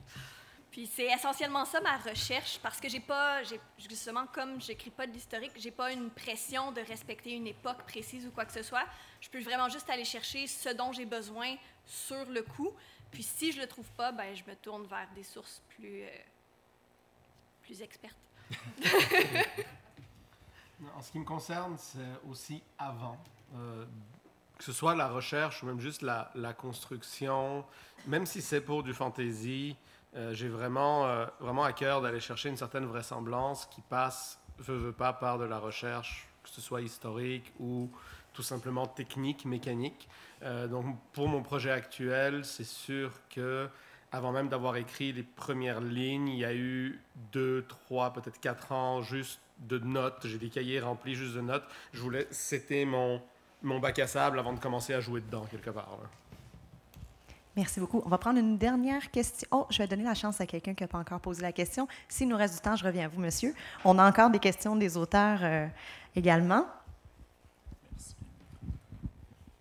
Puis 0.70 0.86
c'est 0.86 1.06
essentiellement 1.06 1.64
ça 1.64 1.80
ma 1.80 1.96
recherche, 1.96 2.60
parce 2.62 2.80
que 2.80 2.88
j'ai 2.88 3.00
pas, 3.00 3.42
justement, 3.76 4.26
comme 4.32 4.60
j'écris 4.60 4.90
pas 4.90 5.06
de 5.06 5.12
l'historique, 5.12 5.52
j'ai 5.56 5.72
pas 5.72 5.92
une 5.92 6.10
pression 6.10 6.70
de 6.70 6.80
respecter 6.80 7.32
une 7.32 7.48
époque 7.48 7.82
précise 7.86 8.24
ou 8.26 8.30
quoi 8.30 8.44
que 8.44 8.52
ce 8.52 8.62
soit. 8.62 8.86
Je 9.20 9.28
peux 9.28 9.40
vraiment 9.40 9.68
juste 9.68 9.90
aller 9.90 10.04
chercher 10.04 10.46
ce 10.46 10.68
dont 10.68 10.92
j'ai 10.92 11.06
besoin 11.06 11.56
sur 11.90 12.24
le 12.30 12.42
coup. 12.42 12.70
Puis 13.10 13.22
si 13.22 13.52
je 13.52 13.60
le 13.60 13.66
trouve 13.66 13.90
pas, 13.92 14.12
ben 14.12 14.34
je 14.34 14.44
me 14.48 14.54
tourne 14.56 14.86
vers 14.86 15.08
des 15.14 15.24
sources 15.24 15.60
plus, 15.70 16.02
euh, 16.02 16.08
plus 17.62 17.82
expertes. 17.82 18.16
En 20.96 21.02
ce 21.02 21.12
qui 21.12 21.18
me 21.18 21.26
concerne, 21.26 21.76
c'est 21.76 21.98
aussi 22.30 22.62
avant. 22.78 23.18
Euh, 23.54 23.84
que 24.56 24.64
ce 24.64 24.72
soit 24.72 24.94
la 24.94 25.08
recherche 25.08 25.62
ou 25.62 25.66
même 25.66 25.78
juste 25.80 26.00
la, 26.00 26.30
la 26.34 26.54
construction, 26.54 27.66
même 28.06 28.24
si 28.24 28.40
c'est 28.40 28.60
pour 28.62 28.82
du 28.82 28.94
fantasy, 28.94 29.76
Euh, 30.16 30.34
J'ai 30.34 30.48
vraiment, 30.48 31.06
vraiment 31.38 31.62
à 31.64 31.72
cœur 31.72 32.00
d'aller 32.00 32.18
chercher 32.18 32.48
une 32.48 32.56
certaine 32.56 32.84
vraisemblance 32.86 33.66
qui 33.66 33.80
passe, 33.82 34.40
veut, 34.58 34.76
veut 34.76 34.92
pas, 34.92 35.12
par 35.12 35.38
de 35.38 35.44
la 35.44 35.58
recherche, 35.58 36.26
que 36.42 36.48
ce 36.48 36.60
soit 36.60 36.80
historique 36.80 37.52
ou 37.60 37.90
tout 38.32 38.42
simplement 38.42 38.86
technique, 38.86 39.44
mécanique. 39.44 40.08
Euh, 40.42 40.68
donc 40.68 40.96
pour 41.12 41.28
mon 41.28 41.42
projet 41.42 41.70
actuel, 41.70 42.44
c'est 42.44 42.66
sûr 42.66 43.12
que 43.28 43.68
avant 44.12 44.32
même 44.32 44.48
d'avoir 44.48 44.76
écrit 44.76 45.12
les 45.12 45.22
premières 45.22 45.80
lignes, 45.80 46.28
il 46.28 46.38
y 46.38 46.44
a 46.44 46.54
eu 46.54 47.00
deux, 47.32 47.64
trois, 47.68 48.12
peut-être 48.12 48.40
quatre 48.40 48.72
ans 48.72 49.02
juste 49.02 49.40
de 49.58 49.78
notes. 49.78 50.20
J'ai 50.24 50.38
des 50.38 50.48
cahiers 50.48 50.80
remplis 50.80 51.14
juste 51.14 51.34
de 51.34 51.40
notes. 51.40 51.64
Je 51.92 52.00
voulais, 52.00 52.26
c'était 52.30 52.84
mon, 52.84 53.22
mon 53.62 53.78
bac 53.78 53.98
à 53.98 54.06
sable 54.06 54.38
avant 54.38 54.52
de 54.52 54.58
commencer 54.58 54.94
à 54.94 55.00
jouer 55.00 55.20
dedans 55.20 55.46
quelque 55.50 55.70
part. 55.70 55.98
Merci 57.56 57.80
beaucoup. 57.80 58.00
On 58.04 58.08
va 58.08 58.18
prendre 58.18 58.38
une 58.38 58.58
dernière 58.58 59.10
question. 59.10 59.48
Oh, 59.50 59.66
je 59.70 59.78
vais 59.78 59.88
donner 59.88 60.04
la 60.04 60.14
chance 60.14 60.40
à 60.40 60.46
quelqu'un 60.46 60.72
qui 60.74 60.84
n'a 60.84 60.88
pas 60.88 60.98
encore 60.98 61.20
posé 61.20 61.42
la 61.42 61.52
question. 61.52 61.88
S'il 62.08 62.28
nous 62.28 62.36
reste 62.36 62.54
du 62.54 62.60
temps, 62.60 62.76
je 62.76 62.84
reviens 62.84 63.06
à 63.06 63.08
vous, 63.08 63.20
monsieur. 63.20 63.54
On 63.84 63.98
a 63.98 64.08
encore 64.08 64.30
des 64.30 64.38
questions 64.38 64.76
des 64.76 64.96
auteurs 64.96 65.40
euh, 65.42 65.66
également. 66.14 66.64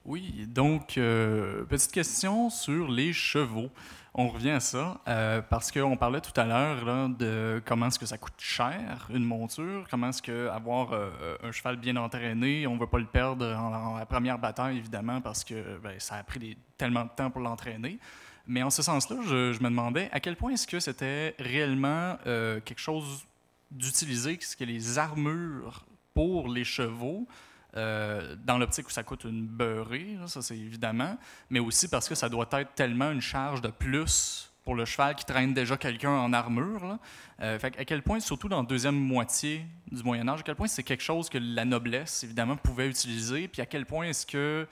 Oui, 0.09 0.47
donc, 0.47 0.97
euh, 0.97 1.65
petite 1.65 1.91
question 1.91 2.49
sur 2.49 2.89
les 2.89 3.13
chevaux. 3.13 3.69
On 4.15 4.27
revient 4.27 4.49
à 4.49 4.59
ça 4.59 4.99
euh, 5.07 5.39
parce 5.39 5.71
qu'on 5.71 5.97
parlait 5.97 6.19
tout 6.19 6.33
à 6.35 6.45
l'heure 6.45 7.09
de 7.09 7.61
comment 7.63 7.85
est-ce 7.85 7.99
que 7.99 8.07
ça 8.07 8.17
coûte 8.17 8.33
cher 8.39 9.07
une 9.13 9.23
monture, 9.23 9.85
comment 9.87 10.09
est-ce 10.09 10.23
que 10.23 10.47
avoir 10.47 10.93
euh, 10.93 11.37
un 11.43 11.51
cheval 11.51 11.75
bien 11.77 11.95
entraîné, 11.95 12.65
on 12.65 12.73
ne 12.73 12.79
veut 12.79 12.87
pas 12.87 12.97
le 12.97 13.05
perdre 13.05 13.45
en, 13.55 13.99
la 13.99 14.05
première 14.07 14.39
bataille 14.39 14.77
évidemment 14.77 15.21
parce 15.21 15.43
que 15.43 15.77
ben, 15.77 15.93
ça 15.99 16.15
a 16.15 16.23
pris 16.23 16.57
tellement 16.75 17.03
de 17.03 17.11
temps 17.15 17.29
pour 17.29 17.41
l'entraîner. 17.41 17.99
Mais 18.47 18.63
en 18.63 18.71
ce 18.71 18.81
sens-là, 18.81 19.17
je, 19.21 19.53
je 19.53 19.59
me 19.61 19.69
demandais 19.69 20.09
à 20.11 20.19
quel 20.19 20.35
point 20.35 20.53
est-ce 20.53 20.65
que 20.65 20.79
c'était 20.79 21.35
réellement 21.37 22.17
quelque 22.25 22.79
chose 22.79 23.27
d'utilisé, 23.69 24.39
ce 24.41 24.57
que 24.57 24.63
les 24.63 24.97
armures 24.97 25.85
pour 26.15 26.47
les 26.47 26.63
chevaux, 26.63 27.27
euh, 27.75 28.35
dans 28.43 28.57
l'optique 28.57 28.87
où 28.87 28.91
ça 28.91 29.03
coûte 29.03 29.25
une 29.25 29.45
beurrée, 29.45 30.17
ça 30.25 30.41
c'est 30.41 30.57
évidemment, 30.57 31.17
mais 31.49 31.59
aussi 31.59 31.87
parce 31.87 32.09
que 32.09 32.15
ça 32.15 32.29
doit 32.29 32.47
être 32.53 32.73
tellement 32.73 33.11
une 33.11 33.21
charge 33.21 33.61
de 33.61 33.69
plus 33.69 34.51
pour 34.63 34.75
le 34.75 34.85
cheval 34.85 35.15
qui 35.15 35.25
traîne 35.25 35.53
déjà 35.53 35.77
quelqu'un 35.77 36.11
en 36.11 36.33
armure. 36.33 36.97
Euh, 37.41 37.57
à 37.61 37.85
quel 37.85 38.03
point, 38.03 38.19
surtout 38.19 38.49
dans 38.49 38.61
la 38.61 38.67
deuxième 38.67 38.95
moitié 38.95 39.65
du 39.91 40.03
Moyen 40.03 40.27
Âge, 40.27 40.41
à 40.41 40.43
quel 40.43 40.55
point 40.55 40.67
c'est 40.67 40.83
quelque 40.83 41.03
chose 41.03 41.29
que 41.29 41.37
la 41.37 41.65
noblesse, 41.65 42.23
évidemment, 42.23 42.55
pouvait 42.55 42.87
utiliser, 42.87 43.47
puis 43.47 43.61
à 43.61 43.65
quel 43.65 43.85
point 43.85 44.05
est-ce 44.05 44.25
que 44.25 44.67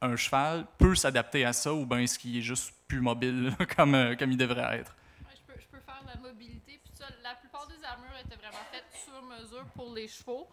un 0.00 0.16
cheval 0.16 0.66
peut 0.78 0.94
s'adapter 0.94 1.44
à 1.44 1.52
ça, 1.52 1.72
ou 1.72 1.86
bien 1.86 1.98
est-ce 1.98 2.18
qu'il 2.18 2.36
est 2.36 2.42
juste 2.42 2.72
plus 2.88 3.00
mobile 3.00 3.54
comme, 3.76 3.94
euh, 3.94 4.16
comme 4.16 4.32
il 4.32 4.38
devrait 4.38 4.78
être? 4.80 4.96
Ouais, 5.20 5.34
je, 5.36 5.52
peux, 5.52 5.60
je 5.60 5.66
peux 5.66 5.82
faire 5.84 6.02
la 6.06 6.20
mobilité. 6.20 6.80
Puis 6.84 6.92
ça, 6.94 7.06
la 7.22 7.34
plupart 7.34 7.66
des 7.68 7.84
armures 7.84 8.16
étaient 8.24 8.36
vraiment 8.36 8.64
faites 8.72 8.84
sur 9.04 9.22
mesure 9.22 9.66
pour 9.74 9.94
les 9.94 10.08
chevaux. 10.08 10.48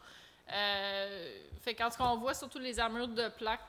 Euh, 0.52 1.38
fait 1.62 1.76
quand 1.76 1.90
on 2.00 2.18
voit 2.18 2.34
surtout 2.34 2.60
les 2.60 2.80
armures 2.80 3.08
de 3.08 3.28
plaque, 3.30 3.60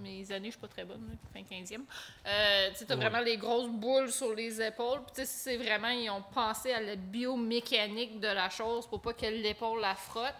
mes 0.00 0.30
années, 0.32 0.48
je 0.48 0.52
suis 0.52 0.60
pas 0.60 0.68
très 0.68 0.84
bonne, 0.84 1.08
là, 1.08 1.16
fin 1.32 1.42
15e, 1.42 1.82
euh, 2.26 2.70
tu 2.76 2.84
Ouais. 2.84 2.94
vraiment 2.96 3.20
les 3.20 3.36
grosses 3.36 3.68
boules 3.68 4.10
sur 4.12 4.34
les 4.34 4.60
épaules. 4.60 5.00
Puis 5.14 5.24
c'est 5.26 5.56
vraiment, 5.56 5.88
ils 5.88 6.10
ont 6.10 6.22
pensé 6.32 6.72
à 6.72 6.80
la 6.80 6.96
biomécanique 6.96 8.20
de 8.20 8.28
la 8.28 8.50
chose 8.50 8.86
pour 8.86 9.00
pas 9.00 9.12
que 9.14 9.26
l'épaule 9.26 9.80
la 9.80 9.94
frotte. 9.94 10.34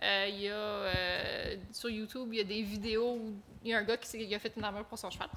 Euh, 0.00 0.28
y 0.28 0.48
a 0.48 0.52
euh, 0.52 1.56
sur 1.72 1.90
YouTube, 1.90 2.28
il 2.32 2.38
y 2.38 2.40
a 2.40 2.44
des 2.44 2.62
vidéos 2.62 3.14
où 3.14 3.34
il 3.64 3.70
y 3.70 3.74
a 3.74 3.78
un 3.78 3.82
gars 3.82 3.96
qui 3.96 4.34
a 4.34 4.38
fait 4.38 4.52
une 4.56 4.62
armure 4.62 4.84
pour 4.84 4.98
son 4.98 5.10
cheval. 5.10 5.28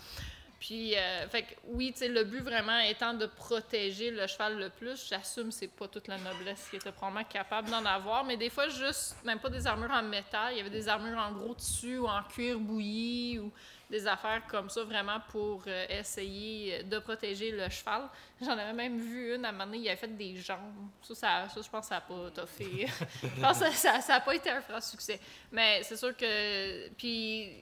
Puis, 0.61 0.95
euh, 0.95 1.27
fait 1.27 1.41
que 1.41 1.53
oui, 1.69 1.91
tu 1.91 1.97
sais, 1.97 2.07
le 2.07 2.23
but 2.23 2.43
vraiment 2.43 2.77
étant 2.81 3.15
de 3.15 3.25
protéger 3.25 4.11
le 4.11 4.27
cheval 4.27 4.59
le 4.59 4.69
plus, 4.69 5.07
j'assume 5.09 5.51
c'est 5.51 5.67
pas 5.67 5.87
toute 5.87 6.07
la 6.07 6.19
noblesse 6.19 6.67
qui 6.69 6.75
était 6.75 6.91
probablement 6.91 7.23
capable 7.23 7.71
d'en 7.71 7.83
avoir, 7.83 8.23
mais 8.23 8.37
des 8.37 8.51
fois, 8.51 8.69
juste, 8.69 9.15
même 9.25 9.39
pas 9.39 9.49
des 9.49 9.65
armures 9.65 9.89
en 9.89 10.03
métal, 10.03 10.53
il 10.53 10.57
y 10.57 10.61
avait 10.61 10.69
des 10.69 10.87
armures 10.87 11.17
en 11.17 11.31
gros 11.31 11.55
tissu 11.55 11.97
ou 11.97 12.05
en 12.05 12.21
cuir 12.21 12.59
bouilli 12.59 13.39
ou 13.39 13.51
des 13.91 14.07
affaires 14.07 14.41
comme 14.47 14.69
ça 14.69 14.83
vraiment 14.85 15.19
pour 15.29 15.63
euh, 15.67 15.85
essayer 15.89 16.81
de 16.83 16.97
protéger 16.99 17.51
le 17.51 17.69
cheval. 17.69 18.07
J'en 18.41 18.53
avais 18.53 18.71
même 18.71 18.97
vu 18.97 19.35
une 19.35 19.43
à 19.43 19.49
un 19.49 19.51
moment 19.51 19.65
donné, 19.65 19.79
il 19.79 19.87
avait 19.89 19.97
fait 19.97 20.15
des 20.15 20.37
jambes. 20.37 20.89
Ça, 21.01 21.13
ça, 21.13 21.47
je 21.61 21.69
pense 21.69 21.81
que 21.81 21.87
ça 21.87 21.95
n'a 21.95 22.01
pas 22.01 22.31
toffé. 22.31 22.87
je 23.21 23.41
pense 23.41 23.59
que 23.59 23.71
ça 23.71 23.99
n'a 24.07 24.21
pas 24.21 24.33
été 24.33 24.49
un 24.49 24.61
franc 24.61 24.79
succès. 24.79 25.19
Mais 25.51 25.83
c'est 25.83 25.97
sûr 25.97 26.15
que. 26.15 26.89
Puis, 26.91 27.57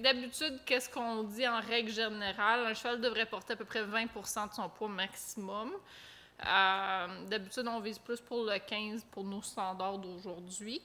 d'habitude, 0.00 0.60
qu'est-ce 0.64 0.88
qu'on 0.88 1.24
dit 1.24 1.46
en 1.46 1.60
règle 1.60 1.90
générale? 1.90 2.66
Un 2.66 2.74
cheval 2.74 3.00
devrait 3.00 3.26
porter 3.26 3.54
à 3.54 3.56
peu 3.56 3.64
près 3.64 3.82
20% 3.82 4.50
de 4.50 4.54
son 4.54 4.68
poids 4.68 4.88
maximum. 4.88 5.72
Euh, 6.46 7.26
d'habitude, 7.26 7.66
on 7.66 7.80
vise 7.80 7.98
plus 7.98 8.20
pour 8.20 8.44
le 8.44 8.58
15 8.58 9.04
pour 9.10 9.24
nos 9.24 9.42
standards 9.42 9.98
d'aujourd'hui. 9.98 10.80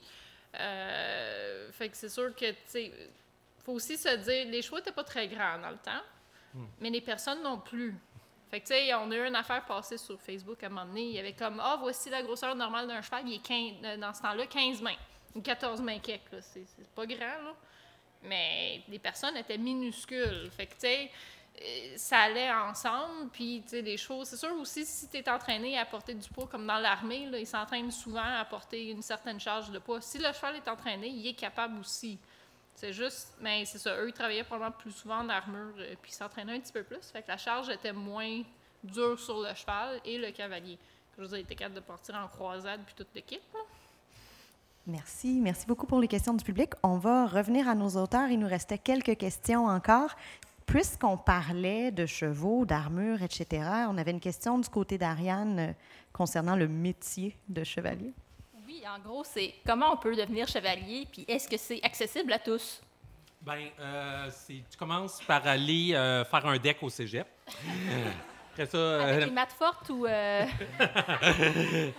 Euh, 0.59 1.71
fait 1.71 1.89
que 1.89 1.97
c'est 1.97 2.09
sûr 2.09 2.33
que, 2.35 2.45
faut 3.67 3.73
aussi 3.73 3.97
se 3.97 4.15
dire, 4.15 4.47
les 4.47 4.61
chevaux 4.61 4.77
n'étaient 4.77 4.93
pas 4.93 5.03
très 5.03 5.27
grands 5.27 5.59
dans 5.59 5.71
le 5.71 5.77
temps, 5.77 6.01
mais 6.79 6.89
les 6.89 7.01
personnes 7.01 7.43
non 7.43 7.59
plus. 7.59 7.93
Fait 8.49 8.61
que, 8.61 8.67
tu 8.67 8.73
sais, 8.73 8.93
on 8.93 9.11
a 9.11 9.15
eu 9.15 9.27
une 9.27 9.35
affaire 9.35 9.65
passée 9.65 9.97
sur 9.97 10.19
Facebook 10.21 10.63
à 10.63 10.67
un 10.67 10.69
moment 10.69 10.85
donné. 10.85 11.03
Il 11.03 11.11
y 11.15 11.19
avait 11.19 11.33
comme, 11.33 11.59
ah, 11.61 11.77
voici 11.77 12.09
la 12.09 12.23
grosseur 12.23 12.55
normale 12.55 12.87
d'un 12.87 13.01
cheval. 13.01 13.27
Il 13.27 13.35
est 13.35 13.45
15 13.45 13.73
euh, 13.83 13.97
dans 13.97 14.13
ce 14.13 14.21
temps-là 14.21 14.47
15 14.47 14.81
mains. 14.81 14.95
Ou 15.35 15.41
14 15.41 15.81
mains 15.81 15.99
quelques, 15.99 16.31
là. 16.31 16.41
C'est 16.41 16.63
c'est 16.65 16.87
pas 16.91 17.05
grand, 17.05 17.19
là. 17.19 17.53
Mais 18.23 18.83
les 18.87 18.99
personnes 18.99 19.35
étaient 19.35 19.57
minuscules. 19.57 20.49
Fait 20.55 20.65
que, 20.65 20.73
tu 20.75 20.79
sais, 20.79 21.11
euh, 21.61 21.93
ça 21.97 22.19
allait 22.19 22.51
ensemble. 22.53 23.29
Puis, 23.33 23.63
tu 23.63 23.71
sais, 23.71 23.81
les 23.81 23.97
chevaux, 23.97 24.23
c'est 24.23 24.37
sûr 24.37 24.55
aussi, 24.61 24.85
si 24.85 25.09
tu 25.09 25.17
es 25.17 25.29
entraîné 25.29 25.77
à 25.77 25.85
porter 25.85 26.13
du 26.13 26.29
poids, 26.29 26.47
comme 26.47 26.65
dans 26.65 26.79
l'armée, 26.79 27.25
là, 27.25 27.37
ils 27.37 27.45
s'entraînent 27.45 27.91
souvent 27.91 28.39
à 28.39 28.45
porter 28.45 28.91
une 28.91 29.01
certaine 29.01 29.41
charge 29.41 29.71
de 29.71 29.79
poids. 29.79 29.99
Si 29.99 30.19
le 30.19 30.31
cheval 30.31 30.55
est 30.55 30.69
entraîné, 30.69 31.09
il 31.09 31.27
est 31.27 31.33
capable 31.33 31.81
aussi. 31.81 32.17
C'est 32.77 32.93
juste, 32.93 33.35
mais 33.41 33.65
c'est 33.65 33.79
ça, 33.79 33.97
eux, 33.97 34.07
ils 34.07 34.13
travaillaient 34.13 34.43
probablement 34.43 34.77
plus 34.77 34.91
souvent 34.91 35.17
en 35.17 35.29
armure, 35.29 35.73
euh, 35.79 35.95
puis 35.99 36.11
s'entraînaient 36.11 36.53
un 36.53 36.59
petit 36.59 36.71
peu 36.71 36.83
plus. 36.83 37.01
Fait 37.11 37.23
que 37.23 37.27
la 37.27 37.37
charge 37.37 37.69
était 37.69 37.91
moins 37.91 38.43
dure 38.83 39.19
sur 39.19 39.41
le 39.41 39.51
cheval 39.55 39.99
et 40.05 40.19
le 40.19 40.29
cavalier. 40.29 40.77
Je 41.17 41.25
dire, 41.25 41.37
il 41.39 41.41
était 41.41 41.55
capable 41.55 41.73
de 41.73 41.79
partir 41.79 42.13
en 42.13 42.27
croisade, 42.27 42.81
puis 42.85 42.93
toute 42.95 43.07
l'équipe. 43.15 43.41
Merci. 44.85 45.39
Merci 45.41 45.65
beaucoup 45.65 45.87
pour 45.87 45.99
les 45.99 46.07
questions 46.07 46.35
du 46.35 46.45
public. 46.45 46.73
On 46.83 46.99
va 46.99 47.25
revenir 47.25 47.67
à 47.67 47.73
nos 47.73 47.89
auteurs. 47.97 48.29
Il 48.29 48.37
nous 48.37 48.47
restait 48.47 48.77
quelques 48.77 49.17
questions 49.17 49.65
encore. 49.65 50.15
Puisqu'on 50.67 51.17
parlait 51.17 51.91
de 51.91 52.05
chevaux, 52.05 52.63
d'armure, 52.63 53.23
etc., 53.23 53.63
on 53.89 53.97
avait 53.97 54.11
une 54.11 54.19
question 54.19 54.59
du 54.59 54.69
côté 54.69 54.99
d'Ariane 54.99 55.59
euh, 55.59 55.73
concernant 56.13 56.55
le 56.55 56.67
métier 56.67 57.35
de 57.49 57.63
chevalier. 57.63 58.13
Oui, 58.77 58.83
en 58.87 58.99
gros, 58.99 59.23
c'est 59.23 59.55
comment 59.65 59.93
on 59.93 59.97
peut 59.97 60.15
devenir 60.15 60.47
chevalier, 60.47 61.07
puis 61.11 61.25
est-ce 61.27 61.47
que 61.47 61.57
c'est 61.57 61.81
accessible 61.83 62.31
à 62.33 62.37
tous? 62.39 62.79
Ben, 63.41 63.69
euh, 63.79 64.29
tu 64.47 64.77
commences 64.77 65.19
par 65.23 65.47
aller 65.47 65.93
euh, 65.95 66.23
faire 66.25 66.45
un 66.45 66.57
deck 66.57 66.77
au 66.83 66.89
cégep. 66.89 67.25
Après 68.51 68.65
ça, 68.67 68.77
euh, 68.77 69.01
Avec 69.13 69.25
les 69.25 69.31
maths 69.31 69.53
fortes 69.57 69.89
ou. 69.89 70.05
euh, 70.05 70.45
il 71.49 71.93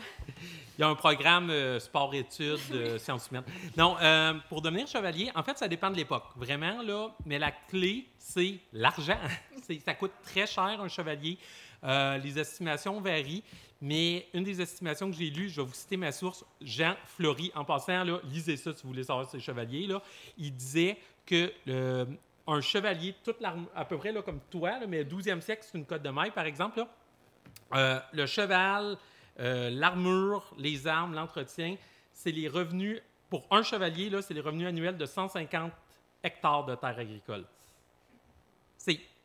y 0.79 0.83
a 0.83 0.89
un 0.89 0.95
programme 0.95 1.51
euh, 1.51 1.81
sport-études, 1.81 2.59
euh, 2.73 2.99
sciences 2.99 3.29
humaines. 3.31 3.45
Non, 3.77 3.97
euh, 4.01 4.35
pour 4.49 4.61
devenir 4.63 4.87
chevalier, 4.87 5.31
en 5.35 5.43
fait, 5.43 5.59
ça 5.59 5.67
dépend 5.69 5.91
de 5.91 5.97
l'époque. 5.97 6.25
Vraiment, 6.37 6.83
là. 6.83 7.09
Mais 7.27 7.39
la 7.41 7.51
clé, 7.51 8.07
c'est 8.19 8.59
l'argent. 8.73 9.19
Ça 9.85 9.95
coûte 9.95 10.13
très 10.23 10.47
cher, 10.47 10.81
un 10.81 10.89
chevalier. 10.89 11.39
Euh, 11.85 12.19
les 12.19 12.39
estimations 12.39 13.01
varient. 13.01 13.43
Mais 13.81 14.27
une 14.35 14.43
des 14.43 14.61
estimations 14.61 15.11
que 15.11 15.17
j'ai 15.17 15.31
lues, 15.31 15.49
je 15.49 15.61
vais 15.61 15.67
vous 15.67 15.75
citer 15.75 15.97
ma 15.97 16.11
source, 16.11 16.45
Jean 16.61 16.95
Flory, 17.05 17.53
en 17.55 17.65
passant, 17.65 18.03
là, 18.03 18.21
lisez 18.25 18.57
ça 18.57 18.73
si 18.75 18.83
vous 18.83 18.89
voulez 18.89 19.05
savoir 19.05 19.31
ces 19.31 19.39
chevaliers, 19.39 19.87
là, 19.87 20.03
il 20.37 20.55
disait 20.55 20.99
que 21.25 21.53
euh, 21.69 22.05
un 22.47 22.61
chevalier, 22.61 23.15
à 23.77 23.85
peu 23.85 23.99
près 23.99 24.11
là, 24.11 24.23
comme 24.23 24.41
toi, 24.51 24.81
là, 24.81 24.87
mais 24.89 25.05
12e 25.05 25.41
siècle, 25.41 25.65
c'est 25.65 25.79
une 25.79 25.85
cote 25.85 26.03
de 26.03 26.11
maille, 26.11 26.33
par 26.33 26.47
exemple, 26.47 26.79
là, 26.79 26.89
euh, 27.75 28.01
le 28.13 28.27
cheval, 28.27 28.97
euh, 29.39 29.71
l'armure, 29.71 30.53
les 30.59 30.87
armes, 30.87 31.15
l'entretien, 31.15 31.77
c'est 32.13 32.33
les 32.33 32.49
revenus, 32.49 33.01
pour 33.31 33.47
un 33.51 33.63
chevalier, 33.63 34.11
c'est 34.23 34.35
les 34.35 34.41
revenus 34.41 34.67
annuels 34.67 34.97
de 34.97 35.07
150 35.07 35.71
hectares 36.25 36.65
de 36.65 36.75
terres 36.75 36.99
agricoles. 36.99 37.45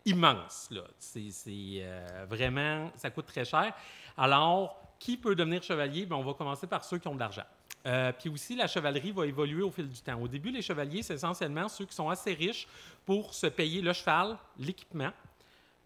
Immense. 0.05 0.69
C'est 0.99 1.29
euh, 1.49 2.25
vraiment, 2.29 2.91
ça 2.95 3.09
coûte 3.09 3.25
très 3.25 3.45
cher. 3.45 3.73
Alors, 4.17 4.95
qui 4.99 5.17
peut 5.17 5.35
devenir 5.35 5.63
chevalier? 5.63 6.05
Ben, 6.05 6.15
on 6.15 6.23
va 6.23 6.33
commencer 6.33 6.67
par 6.67 6.83
ceux 6.83 6.97
qui 6.97 7.07
ont 7.07 7.15
de 7.15 7.19
l'argent. 7.19 7.45
Euh, 7.85 8.11
puis 8.17 8.29
aussi, 8.29 8.55
la 8.55 8.67
chevalerie 8.67 9.11
va 9.11 9.25
évoluer 9.25 9.61
au 9.61 9.71
fil 9.71 9.89
du 9.89 9.99
temps. 10.01 10.19
Au 10.21 10.27
début, 10.27 10.51
les 10.51 10.61
chevaliers, 10.61 11.03
c'est 11.03 11.15
essentiellement 11.15 11.67
ceux 11.67 11.85
qui 11.85 11.95
sont 11.95 12.09
assez 12.09 12.33
riches 12.33 12.67
pour 13.05 13.33
se 13.33 13.47
payer 13.47 13.81
le 13.81 13.91
cheval, 13.93 14.37
l'équipement. 14.57 15.11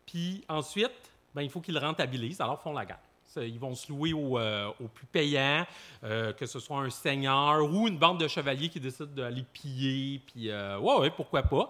Puis 0.05 0.43
ensuite, 0.47 1.11
ben, 1.33 1.41
il 1.41 1.49
faut 1.49 1.61
qu'ils 1.61 1.77
rentabilisent, 1.77 2.41
alors 2.41 2.61
font 2.61 2.73
la 2.73 2.85
guerre. 2.85 2.99
Ils 3.35 3.59
vont 3.59 3.75
se 3.75 3.91
louer 3.91 4.13
au, 4.13 4.39
euh, 4.39 4.69
au 4.83 4.87
plus 4.87 5.05
payant, 5.05 5.65
euh, 6.03 6.33
que 6.33 6.45
ce 6.45 6.59
soit 6.59 6.79
un 6.79 6.89
seigneur 6.89 7.61
ou 7.63 7.87
une 7.87 7.97
bande 7.97 8.19
de 8.19 8.27
chevaliers 8.27 8.69
qui 8.69 8.79
décident 8.79 9.11
d'aller 9.13 9.43
piller. 9.53 10.21
Puis, 10.25 10.49
euh, 10.49 10.79
ouais, 10.79 11.09
pourquoi 11.11 11.43
pas. 11.43 11.69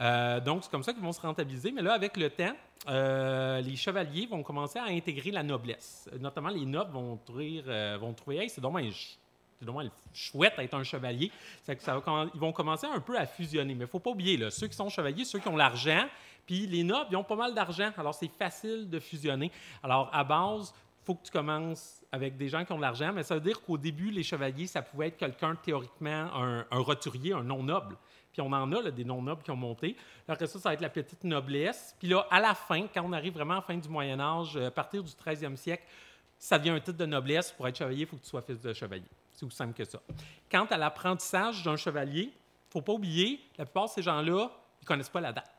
Euh, 0.00 0.40
donc, 0.40 0.64
c'est 0.64 0.70
comme 0.70 0.82
ça 0.82 0.92
qu'ils 0.92 1.02
vont 1.02 1.12
se 1.12 1.20
rentabiliser. 1.20 1.70
Mais 1.70 1.82
là, 1.82 1.92
avec 1.92 2.16
le 2.16 2.30
temps, 2.30 2.54
euh, 2.88 3.60
les 3.60 3.76
chevaliers 3.76 4.26
vont 4.26 4.42
commencer 4.42 4.78
à 4.78 4.84
intégrer 4.84 5.30
la 5.30 5.42
noblesse. 5.42 6.08
Notamment, 6.18 6.48
les 6.50 6.66
nobles 6.66 6.92
vont 6.92 7.18
euh, 7.38 7.98
vont 8.00 8.12
trouver 8.12 8.48
c'est 8.48 8.60
dommage. 8.60 9.16
C'est 9.58 9.64
dommage 9.64 9.90
chouette 10.12 10.54
d'être 10.58 10.74
un 10.74 10.82
chevalier. 10.82 11.30
Ça 11.62 11.74
commen- 11.74 12.28
ils 12.34 12.40
vont 12.40 12.52
commencer 12.52 12.86
un 12.86 13.00
peu 13.00 13.16
à 13.16 13.24
fusionner. 13.26 13.74
Mais 13.74 13.80
il 13.84 13.86
ne 13.86 13.86
faut 13.86 14.00
pas 14.00 14.10
oublier, 14.10 14.36
là, 14.36 14.50
ceux 14.50 14.66
qui 14.66 14.74
sont 14.76 14.88
chevaliers, 14.88 15.24
ceux 15.24 15.38
qui 15.38 15.48
ont 15.48 15.56
l'argent, 15.56 16.06
puis 16.44 16.66
les 16.66 16.82
nobles, 16.82 17.06
ils 17.10 17.16
ont 17.16 17.24
pas 17.24 17.36
mal 17.36 17.54
d'argent. 17.54 17.90
Alors, 17.96 18.14
c'est 18.14 18.30
facile 18.30 18.90
de 18.90 19.00
fusionner. 19.00 19.50
Alors, 19.82 20.10
à 20.12 20.24
base, 20.24 20.74
faut 21.04 21.14
que 21.14 21.24
tu 21.24 21.30
commences 21.30 22.02
avec 22.10 22.36
des 22.36 22.48
gens 22.48 22.64
qui 22.64 22.72
ont 22.72 22.76
de 22.76 22.82
l'argent, 22.82 23.12
mais 23.12 23.22
ça 23.22 23.34
veut 23.34 23.40
dire 23.40 23.60
qu'au 23.62 23.76
début, 23.76 24.10
les 24.10 24.22
chevaliers, 24.22 24.66
ça 24.66 24.82
pouvait 24.82 25.08
être 25.08 25.16
quelqu'un, 25.16 25.54
théoriquement, 25.54 26.30
un, 26.34 26.78
roturier, 26.78 27.34
un 27.34 27.42
non-noble. 27.42 27.96
Puis 28.32 28.40
on 28.40 28.52
en 28.52 28.72
a 28.72 28.90
des 28.90 29.04
non-nobles 29.04 29.42
qui 29.42 29.50
ont 29.50 29.56
monté. 29.56 29.96
Après 30.26 30.46
ça, 30.46 30.58
ça 30.58 30.70
va 30.70 30.74
être 30.74 30.80
la 30.80 30.88
petite 30.88 31.22
noblesse. 31.22 31.94
Puis 31.98 32.08
là, 32.08 32.26
à 32.30 32.40
la 32.40 32.54
fin, 32.54 32.86
quand 32.92 33.02
on 33.04 33.12
arrive 33.12 33.34
vraiment 33.34 33.54
à 33.54 33.56
la 33.56 33.62
fin 33.62 33.76
du 33.76 33.88
Moyen 33.88 34.18
Âge, 34.18 34.56
euh, 34.56 34.68
à 34.68 34.70
partir 34.70 35.04
du 35.04 35.12
13e 35.12 35.56
siècle, 35.56 35.84
ça 36.38 36.58
devient 36.58 36.70
un 36.70 36.80
titre 36.80 36.98
de 36.98 37.06
noblesse. 37.06 37.52
Pour 37.52 37.68
être 37.68 37.76
chevalier, 37.76 38.00
il 38.00 38.06
faut 38.06 38.16
que 38.16 38.22
tu 38.22 38.28
sois 38.28 38.42
fils 38.42 38.60
de 38.60 38.72
chevalier. 38.72 39.04
C'est 39.30 39.44
aussi 39.44 39.56
simple 39.56 39.74
que 39.74 39.84
ça. 39.84 40.00
Quant 40.50 40.64
à 40.64 40.76
l'apprentissage 40.76 41.62
d'un 41.62 41.76
chevalier, 41.76 42.22
il 42.22 42.26
ne 42.28 42.72
faut 42.72 42.82
pas 42.82 42.92
oublier, 42.92 43.40
la 43.56 43.66
plupart 43.66 43.84
de 43.84 43.90
ces 43.90 44.02
gens-là, 44.02 44.50
ils 44.80 44.84
ne 44.84 44.86
connaissent 44.86 45.08
pas 45.08 45.20
la 45.20 45.32
date. 45.32 45.53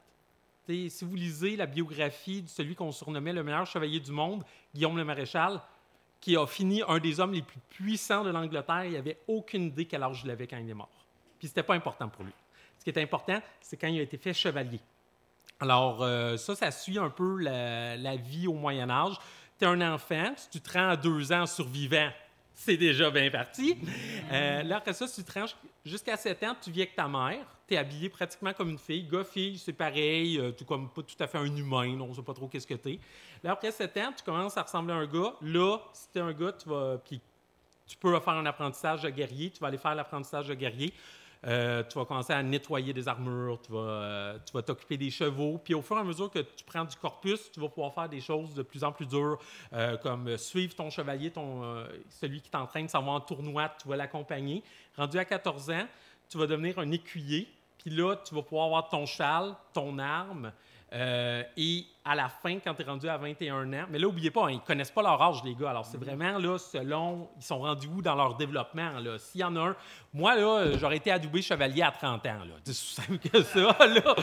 Si 0.68 1.06
vous 1.06 1.16
lisez 1.16 1.56
la 1.56 1.66
biographie 1.66 2.42
de 2.42 2.50
celui 2.50 2.76
qu'on 2.76 2.92
surnommait 2.92 3.34
le 3.34 3.44
meilleur 3.44 3.66
chevalier 3.66 4.00
du 4.00 4.12
monde, 4.12 4.44
Guillaume 4.74 4.98
le 4.98 5.06
Maréchal, 5.06 5.62
qui 6.20 6.36
a 6.36 6.48
fini 6.48 6.82
un 6.88 6.98
des 6.98 7.20
hommes 7.20 7.34
les 7.34 7.44
plus 7.44 7.60
puissants 7.70 8.24
de 8.24 8.32
l'Angleterre, 8.32 8.86
il 8.86 8.94
n'avait 8.94 9.20
aucune 9.28 9.66
idée 9.66 9.86
quel 9.86 10.02
âge 10.02 10.22
il 10.26 10.32
avait 10.32 10.48
quand 10.48 10.58
il 10.58 10.68
est 10.70 10.74
mort. 10.74 10.90
Puis 11.38 11.50
c'était 11.50 11.64
pas 11.64 11.76
important 11.76 12.10
pour 12.10 12.24
lui. 12.24 12.34
Ce 12.80 12.84
qui 12.84 12.90
est 12.90 13.02
important, 13.02 13.40
c'est 13.62 13.78
quand 13.78 13.88
il 13.88 14.00
a 14.00 14.02
été 14.02 14.18
fait 14.18 14.34
chevalier. 14.34 14.80
Alors, 15.60 16.02
euh, 16.02 16.36
ça, 16.38 16.56
ça 16.56 16.72
suit 16.72 16.98
un 16.98 17.10
peu 17.10 17.40
la, 17.40 18.16
vie 18.16 18.48
au 18.48 18.54
Moyen 18.54 18.90
Âge. 18.90 19.18
Tu 19.58 19.66
es 19.66 19.68
un 19.68 19.94
enfant, 19.94 20.34
si 20.36 20.50
tu 20.50 20.60
te 20.60 20.74
rends 20.74 20.90
à 20.90 20.98
deux 20.98 21.32
ans 21.32 21.46
survivant, 21.46 22.10
c'est 22.54 22.78
déjà 22.78 23.10
bien 23.12 23.30
parti. 23.30 23.78
Euh, 24.32 24.64
là, 24.64 24.78
après 24.78 24.94
ça, 24.94 25.08
si 25.08 25.24
tu 25.24 25.32
te 25.32 25.40
rends 25.40 25.46
jusqu'à 25.86 26.18
7 26.18 26.44
ans, 26.44 26.56
tu 26.60 26.72
vis 26.72 26.82
avec 26.82 26.96
ta 26.96 27.08
mère, 27.08 27.46
tu 27.68 27.74
es 27.74 27.78
habillé 27.78 28.10
pratiquement 28.10 28.54
comme 28.54 28.70
une 28.70 28.78
fille. 28.78 29.04
Gars, 29.04 29.24
fille, 29.24 29.58
c'est 29.58 29.74
pareil, 29.74 30.38
euh, 30.38 30.52
tu 30.52 30.66
comme 30.66 30.90
pas 30.90 31.02
tout 31.02 31.16
à 31.20 31.28
fait 31.28 31.38
un 31.38 31.56
humain, 31.56 32.00
on 32.00 32.14
sait 32.14 32.22
pas 32.22 32.34
trop 32.34 32.48
qu'est-ce 32.48 32.68
que 32.68 32.76
tu 32.76 32.94
es. 32.94 33.00
Là, 33.44 33.52
après 33.52 33.72
7 33.72 33.98
ans, 33.98 34.14
tu 34.16 34.24
commences 34.24 34.58
à 34.58 34.64
ressembler 34.64 34.94
à 34.94 34.98
un 34.98 35.08
gars. 35.08 35.34
Là, 35.42 35.80
si 35.94 36.08
tu 36.12 36.20
es 36.20 36.22
un 36.22 36.34
gars, 36.34 36.54
tu 36.54 36.70
vas. 36.70 36.98
Puis 37.04 37.22
tu 37.88 37.98
peux 37.98 38.20
faire 38.20 38.34
un 38.34 38.46
apprentissage 38.46 39.04
de 39.04 39.10
guerrier, 39.10 39.52
tu 39.52 39.60
vas 39.60 39.68
aller 39.68 39.78
faire 39.78 39.96
l'apprentissage 39.96 40.48
de 40.48 40.54
guerrier. 40.54 40.94
Euh, 41.48 41.84
tu 41.84 42.00
vas 42.00 42.06
commencer 42.06 42.34
à 42.34 42.42
nettoyer 42.42 42.92
des 42.92 43.08
armures, 43.08 43.60
tu 43.62 43.72
vas 43.72 43.80
euh, 43.80 44.38
tu 44.44 44.52
vas 44.52 44.64
t'occuper 44.64 44.98
des 44.98 45.12
chevaux. 45.12 45.60
Puis 45.64 45.76
au 45.76 45.82
fur 45.82 45.96
et 45.98 46.00
à 46.00 46.04
mesure 46.04 46.32
que 46.32 46.40
tu 46.40 46.64
prends 46.66 46.86
du 46.86 46.96
corpus, 46.96 47.52
tu 47.52 47.60
vas 47.60 47.70
pouvoir 47.70 47.94
faire 47.94 48.10
des 48.10 48.22
choses 48.22 48.56
de 48.56 48.64
plus 48.64 48.84
en 48.84 48.92
plus 48.92 49.06
dures, 49.06 49.38
euh, 49.74 49.96
comme 49.98 50.38
suivre 50.38 50.74
ton 50.74 50.90
chevalier, 50.90 51.30
ton, 51.30 51.86
celui 52.10 52.42
qui 52.42 52.50
t'entraîne, 52.50 52.90
s'en 52.90 53.04
va 53.04 53.12
en 53.12 53.22
tournoi, 53.22 53.70
tu 53.80 53.88
vas 53.88 53.96
l'accompagner. 53.96 54.64
Rendu 54.98 55.20
à 55.20 55.26
14 55.26 55.70
ans, 55.70 55.88
tu 56.30 56.38
vas 56.40 56.48
devenir 56.48 56.80
un 56.80 56.92
écuyer. 56.92 57.48
Puis 57.86 57.96
là, 57.96 58.16
tu 58.16 58.34
vas 58.34 58.42
pouvoir 58.42 58.66
avoir 58.66 58.90
ton 58.90 59.06
cheval, 59.06 59.54
ton 59.74 60.00
arme. 60.00 60.52
euh, 60.94 61.44
et 61.58 61.86
à 62.04 62.16
la 62.16 62.30
fin, 62.30 62.58
quand 62.60 62.74
tu 62.74 62.82
es 62.82 62.86
rendu 62.86 63.08
à 63.10 63.18
21 63.18 63.72
ans, 63.74 63.86
mais 63.90 64.00
là, 64.00 64.06
n'oubliez 64.08 64.32
pas, 64.32 64.46
hein, 64.46 64.52
ils 64.52 64.56
ne 64.56 64.62
connaissent 64.62 64.92
pas 64.92 65.02
leur 65.04 65.22
âge, 65.22 65.44
les 65.44 65.54
gars. 65.54 65.70
Alors, 65.72 65.86
c'est 65.86 65.98
vraiment 65.98 66.38
là, 66.40 66.58
selon, 66.58 67.28
ils 67.38 67.44
sont 67.44 67.60
rendus 67.60 67.88
où 67.88 68.02
dans 68.02 68.16
leur 68.16 68.36
développement. 68.36 69.00
là? 69.00 69.18
S'il 69.20 69.42
y 69.42 69.44
en 69.44 69.56
a 69.56 69.60
un, 69.70 69.76
moi, 70.14 70.36
là, 70.36 70.78
j'aurais 70.78 70.98
été 70.98 71.12
adoubé 71.12 71.42
chevalier 71.44 71.82
à 71.84 71.92
30 71.92 72.26
ans. 72.28 72.40
là. 72.48 72.56
C'est 72.64 72.74
simple 72.74 73.18
que 73.18 73.44
ça. 73.44 73.76
Là. 73.86 74.16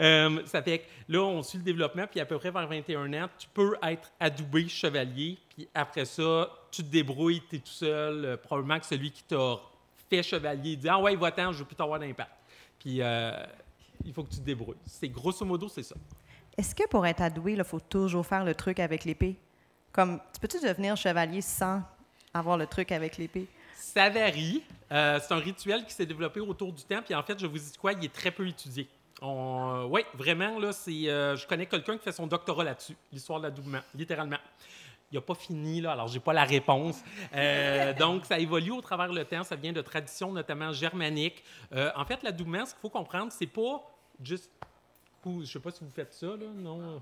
Euh, 0.00 0.40
ça 0.44 0.62
fait 0.62 0.80
que 0.80 0.84
là, 1.08 1.20
on 1.22 1.42
suit 1.42 1.58
le 1.58 1.64
développement, 1.64 2.06
puis 2.10 2.20
à 2.20 2.26
peu 2.26 2.38
près 2.38 2.50
vers 2.50 2.66
21 2.66 3.12
ans, 3.14 3.28
tu 3.38 3.46
peux 3.54 3.76
être 3.82 4.10
adoubé 4.20 4.68
chevalier, 4.68 5.38
puis 5.54 5.68
après 5.74 6.04
ça, 6.04 6.50
tu 6.70 6.82
te 6.82 6.88
débrouilles, 6.90 7.42
tu 7.48 7.56
es 7.56 7.58
tout 7.60 7.66
seul. 7.68 8.24
Euh, 8.24 8.36
probablement 8.36 8.78
que 8.78 8.86
celui 8.86 9.10
qui 9.10 9.22
t'a 9.22 9.56
fait 10.10 10.22
chevalier 10.22 10.76
dit 10.76 10.88
Ah 10.88 10.98
ouais, 10.98 11.16
va-t'en, 11.16 11.52
je 11.52 11.58
veux 11.60 11.64
plus 11.64 11.76
t'avoir 11.76 11.98
d'impact. 11.98 12.30
Puis 12.78 13.02
euh, 13.02 13.32
il 14.04 14.12
faut 14.12 14.22
que 14.22 14.30
tu 14.30 14.36
te 14.36 14.44
débrouilles. 14.44 14.76
C'est 14.86 15.08
grosso 15.08 15.44
modo, 15.44 15.68
c'est 15.68 15.82
ça. 15.82 15.96
Est-ce 16.56 16.74
que 16.74 16.86
pour 16.88 17.06
être 17.06 17.20
adoué, 17.20 17.52
il 17.52 17.64
faut 17.64 17.80
toujours 17.80 18.26
faire 18.26 18.44
le 18.44 18.54
truc 18.54 18.80
avec 18.80 19.04
l'épée? 19.04 19.36
Comme, 19.92 20.20
tu 20.32 20.40
peux-tu 20.40 20.60
devenir 20.60 20.96
chevalier 20.96 21.40
sans 21.40 21.82
avoir 22.32 22.56
le 22.56 22.66
truc 22.66 22.92
avec 22.92 23.18
l'épée? 23.18 23.46
Ça 23.74 24.08
varie. 24.08 24.62
Euh, 24.92 25.18
c'est 25.20 25.34
un 25.34 25.38
rituel 25.38 25.84
qui 25.84 25.92
s'est 25.92 26.06
développé 26.06 26.40
autour 26.40 26.72
du 26.72 26.82
temps. 26.84 27.02
Puis 27.04 27.14
en 27.14 27.22
fait, 27.22 27.38
je 27.38 27.46
vous 27.46 27.58
dis 27.58 27.72
quoi, 27.78 27.92
il 27.92 28.04
est 28.04 28.12
très 28.12 28.30
peu 28.30 28.46
étudié. 28.46 28.88
oui, 29.22 30.02
vraiment, 30.14 30.58
là, 30.58 30.72
c'est, 30.72 31.08
euh, 31.08 31.36
je 31.36 31.46
connais 31.46 31.66
quelqu'un 31.66 31.96
qui 31.96 32.04
fait 32.04 32.12
son 32.12 32.26
doctorat 32.26 32.64
là-dessus, 32.64 32.96
l'histoire 33.12 33.38
de 33.40 33.44
l'adoubement, 33.44 33.80
littéralement. 33.94 34.38
Il 35.12 35.14
n'a 35.14 35.20
pas 35.20 35.34
fini, 35.34 35.80
là, 35.80 35.92
alors 35.92 36.08
j'ai 36.08 36.20
pas 36.20 36.32
la 36.32 36.44
réponse. 36.44 37.02
Euh, 37.34 37.92
donc, 37.98 38.26
ça 38.26 38.38
évolue 38.38 38.72
au 38.72 38.80
travers 38.80 39.12
le 39.12 39.24
temps. 39.24 39.44
Ça 39.44 39.56
vient 39.56 39.72
de 39.72 39.82
traditions, 39.82 40.32
notamment 40.32 40.72
germaniques. 40.72 41.44
Euh, 41.72 41.90
en 41.94 42.04
fait, 42.04 42.22
l'adoubement, 42.22 42.66
ce 42.66 42.72
qu'il 42.72 42.80
faut 42.80 42.90
comprendre, 42.90 43.32
c'est 43.32 43.46
pas 43.46 43.82
juste. 44.22 44.50
Je 45.24 45.44
sais 45.44 45.58
pas 45.58 45.70
si 45.72 45.82
vous 45.82 45.90
faites 45.90 46.14
ça, 46.14 46.26
là, 46.26 46.46
non? 46.54 46.78
Là. 46.78 47.00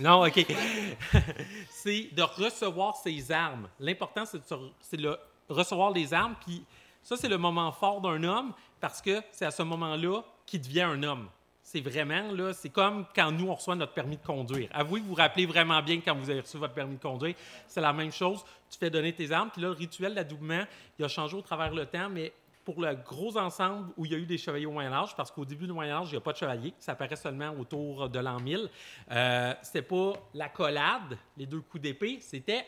Non, 0.00 0.26
OK. 0.26 0.46
c'est 1.70 2.08
de 2.12 2.22
recevoir 2.22 2.96
ses 2.96 3.32
armes. 3.32 3.68
L'important, 3.80 4.24
c'est 4.24 4.96
de, 4.96 5.18
recevoir 5.48 5.90
les 5.90 6.14
armes. 6.14 6.36
Puis 6.44 6.64
ça, 7.02 7.16
c'est 7.16 7.28
le 7.28 7.38
moment 7.38 7.72
fort 7.72 8.00
d'un 8.00 8.22
homme 8.22 8.52
parce 8.80 9.02
que 9.02 9.22
c'est 9.32 9.44
à 9.44 9.50
ce 9.50 9.62
moment-là 9.62 10.22
qu'il 10.46 10.60
devient 10.60 10.82
un 10.82 11.02
homme. 11.02 11.28
C'est 11.70 11.82
vraiment, 11.82 12.32
là, 12.32 12.54
c'est 12.54 12.70
comme 12.70 13.04
quand 13.14 13.30
nous, 13.30 13.50
on 13.50 13.54
reçoit 13.54 13.76
notre 13.76 13.92
permis 13.92 14.16
de 14.16 14.24
conduire. 14.24 14.70
Avouez 14.72 15.00
que 15.00 15.04
vous 15.04 15.10
vous 15.10 15.16
rappelez 15.16 15.44
vraiment 15.44 15.82
bien 15.82 16.00
quand 16.00 16.14
vous 16.14 16.30
avez 16.30 16.40
reçu 16.40 16.56
votre 16.56 16.72
permis 16.72 16.96
de 16.96 17.02
conduire. 17.02 17.34
C'est 17.66 17.82
la 17.82 17.92
même 17.92 18.10
chose. 18.10 18.42
Tu 18.70 18.78
fais 18.78 18.88
donner 18.88 19.12
tes 19.12 19.30
armes. 19.32 19.50
Puis 19.52 19.60
là, 19.60 19.68
le 19.68 19.74
rituel 19.74 20.14
d'adoubement, 20.14 20.64
il 20.98 21.04
a 21.04 21.08
changé 21.08 21.36
au 21.36 21.42
travers 21.42 21.74
le 21.74 21.84
temps, 21.84 22.08
mais 22.08 22.32
pour 22.64 22.80
le 22.80 22.94
gros 22.94 23.36
ensemble 23.36 23.90
où 23.98 24.06
il 24.06 24.12
y 24.12 24.14
a 24.14 24.18
eu 24.18 24.24
des 24.24 24.38
chevaliers 24.38 24.64
au 24.64 24.72
Moyen 24.72 24.94
Âge, 24.94 25.14
parce 25.14 25.30
qu'au 25.30 25.44
début 25.44 25.66
du 25.66 25.74
Moyen 25.74 25.96
Âge, 25.96 26.08
il 26.08 26.12
n'y 26.12 26.16
a 26.16 26.22
pas 26.22 26.32
de 26.32 26.38
chevalier, 26.38 26.72
ça 26.78 26.92
apparaît 26.92 27.16
seulement 27.16 27.50
autour 27.50 28.08
de 28.08 28.18
l'an 28.18 28.40
1000, 28.40 28.70
euh, 29.10 29.54
c'était 29.60 29.82
pas 29.82 30.14
la 30.32 30.48
collade, 30.48 31.18
les 31.36 31.44
deux 31.44 31.60
coups 31.60 31.82
d'épée, 31.82 32.16
c'était 32.22 32.64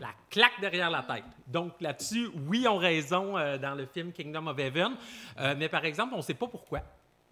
la 0.00 0.14
claque 0.30 0.58
derrière 0.62 0.88
la 0.88 1.02
tête. 1.02 1.24
Donc 1.46 1.78
là-dessus, 1.82 2.30
oui, 2.48 2.66
on 2.66 2.78
raison 2.78 3.36
euh, 3.36 3.58
dans 3.58 3.74
le 3.74 3.84
film 3.84 4.12
Kingdom 4.12 4.46
of 4.46 4.58
Heaven, 4.58 4.96
euh, 5.38 5.54
mais 5.58 5.68
par 5.68 5.84
exemple, 5.84 6.14
on 6.14 6.18
ne 6.18 6.22
sait 6.22 6.32
pas 6.32 6.46
pourquoi. 6.46 6.80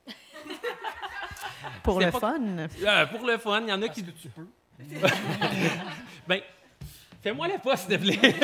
Pour 1.82 2.00
le 2.00 2.10
pas- 2.10 2.20
fun? 2.20 2.40
Euh, 2.84 3.06
pour 3.06 3.26
le 3.26 3.38
fun, 3.38 3.60
il 3.62 3.68
y 3.68 3.72
en 3.72 3.82
a 3.82 3.88
qui... 3.88 4.04
que 4.04 4.10
tu 4.10 4.28
peux. 4.28 4.46
ben, 6.28 6.40
fais-moi 7.22 7.48
la 7.48 7.58
pas, 7.58 7.76
s'il 7.76 7.96
te 7.98 8.02
plaît. 8.02 8.18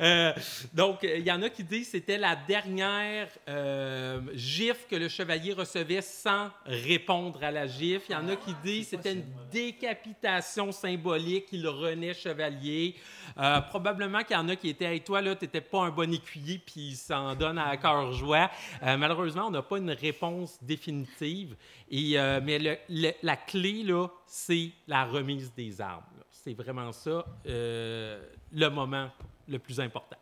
Euh, 0.00 0.32
donc, 0.72 1.00
il 1.02 1.26
y 1.26 1.32
en 1.32 1.42
a 1.42 1.50
qui 1.50 1.64
disent 1.64 1.86
que 1.86 1.98
c'était 1.98 2.18
la 2.18 2.36
dernière 2.36 3.26
euh, 3.48 4.20
gifle 4.32 4.86
que 4.88 4.94
le 4.94 5.08
chevalier 5.08 5.52
recevait 5.54 6.02
sans 6.02 6.50
répondre 6.66 7.42
à 7.42 7.50
la 7.50 7.66
gifle. 7.66 8.04
Il 8.10 8.12
y 8.12 8.14
en 8.14 8.28
a 8.28 8.36
qui 8.36 8.54
disent 8.62 8.90
que 8.90 8.96
c'était 8.96 9.14
une 9.14 9.24
décapitation 9.50 10.70
symbolique, 10.70 11.46
il 11.50 11.66
renaît 11.66 12.14
chevalier. 12.14 12.94
Euh, 13.38 13.60
probablement 13.62 14.22
qu'il 14.22 14.36
y 14.36 14.38
en 14.38 14.48
a 14.48 14.54
qui 14.54 14.68
étaient, 14.68 14.84
hey, 14.84 15.00
toi, 15.00 15.20
là, 15.20 15.34
tu 15.34 15.46
n'étais 15.46 15.60
pas 15.62 15.80
un 15.80 15.90
bon 15.90 16.12
écuyer, 16.12 16.58
puis 16.64 16.90
il 16.90 16.96
s'en 16.96 17.34
donne 17.34 17.58
à 17.58 17.76
cœur 17.76 18.12
joie. 18.12 18.48
Euh, 18.84 18.96
malheureusement, 18.96 19.46
on 19.48 19.50
n'a 19.50 19.62
pas 19.62 19.78
une 19.78 19.90
réponse 19.90 20.58
définitive. 20.62 21.56
Et, 21.90 22.16
mais 22.44 22.60
le- 22.60 22.78
le- 22.88 23.12
la 23.24 23.36
clé, 23.36 23.82
là, 23.82 24.06
c'est 24.26 24.70
la 24.86 25.04
remise 25.06 25.52
des 25.54 25.80
armes. 25.80 26.04
C'est 26.44 26.54
vraiment 26.54 26.92
ça, 26.92 27.24
euh, 27.46 28.22
le 28.52 28.68
moment 28.68 29.10
le 29.48 29.58
plus 29.58 29.80
important. 29.80 30.16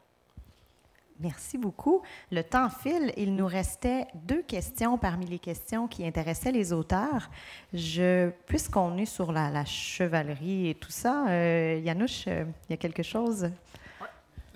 Merci 1.21 1.59
beaucoup. 1.59 2.03
Le 2.33 2.43
temps 2.43 2.71
file. 2.71 3.12
Il 3.19 3.35
nous 3.35 3.47
restait 3.47 4.07
deux 4.14 4.43
questions 4.43 4.97
parmi 4.97 5.27
les 5.27 5.39
questions 5.39 5.87
qui 5.89 6.07
intéressaient 6.07 6.53
les 6.53 6.73
auteurs. 6.73 7.29
Je, 7.75 8.31
puisqu'on 8.47 8.97
est 8.97 9.05
sur 9.07 9.31
la, 9.31 9.51
la 9.51 9.67
chevalerie 9.67 10.71
et 10.71 10.75
tout 10.75 10.91
ça, 10.91 11.29
euh, 11.29 11.81
Yanouche, 11.85 12.25
euh, 12.29 12.45
il 12.69 12.71
y 12.71 12.75
a 12.75 12.79
quelque 12.79 13.03
chose? 13.03 13.51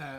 Euh, 0.00 0.18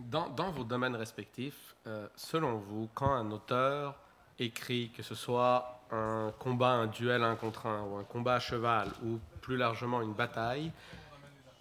dans, 0.00 0.30
dans 0.30 0.50
vos 0.50 0.64
domaines 0.64 0.96
respectifs, 0.96 1.76
euh, 1.86 2.08
selon 2.16 2.56
vous, 2.56 2.88
quand 2.94 3.12
un 3.12 3.30
auteur 3.32 3.98
écrit, 4.38 4.90
que 4.96 5.02
ce 5.02 5.14
soit 5.14 5.80
un 5.90 6.32
combat, 6.38 6.70
un 6.70 6.86
duel 6.86 7.22
un 7.22 7.36
contre 7.36 7.66
un, 7.66 7.82
ou 7.82 7.96
un 7.96 8.04
combat 8.04 8.36
à 8.36 8.40
cheval, 8.40 8.88
ou 9.04 9.18
plus 9.46 9.56
largement 9.56 10.02
une 10.02 10.12
bataille, 10.12 10.72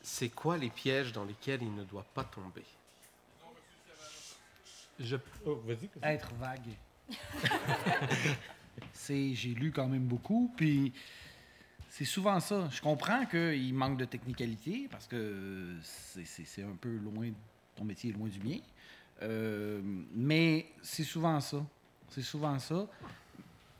c'est 0.01 0.29
quoi 0.29 0.57
les 0.57 0.71
pièges 0.71 1.13
dans 1.13 1.23
lesquels 1.23 1.61
il 1.61 1.71
ne 1.75 1.83
doit 1.83 2.05
pas 2.15 2.23
tomber? 2.23 2.63
Je... 4.99 5.17
oh, 5.45 5.61
vas-y. 5.67 5.88
Être 6.01 6.33
vague. 6.33 6.71
c'est, 8.91 9.36
j'ai 9.36 9.49
lu 9.49 9.71
quand 9.71 9.88
même 9.88 10.05
beaucoup, 10.07 10.51
puis 10.57 10.93
C'est 11.89 12.05
souvent 12.05 12.39
ça. 12.39 12.67
Je 12.71 12.81
comprends 12.81 13.25
qu'il 13.27 13.73
manque 13.75 13.97
de 13.99 14.05
technicalité 14.05 14.88
parce 14.89 15.05
que 15.07 15.75
c'est- 15.83 16.25
c'est 16.25 16.43
c'est 16.45 16.63
un 16.63 16.75
peu 16.75 16.97
loin, 16.97 17.29
ton 17.75 17.86
métier 17.86 18.09
est 18.09 18.13
loin 18.13 18.27
du 18.27 18.39
mien. 18.39 18.57
Euh, 19.21 19.79
mais 20.13 20.65
c'est 20.81 21.03
souvent 21.05 21.39
ça. 21.39 21.63
C'est 22.09 22.23
souvent 22.23 22.57
ça. 22.59 22.88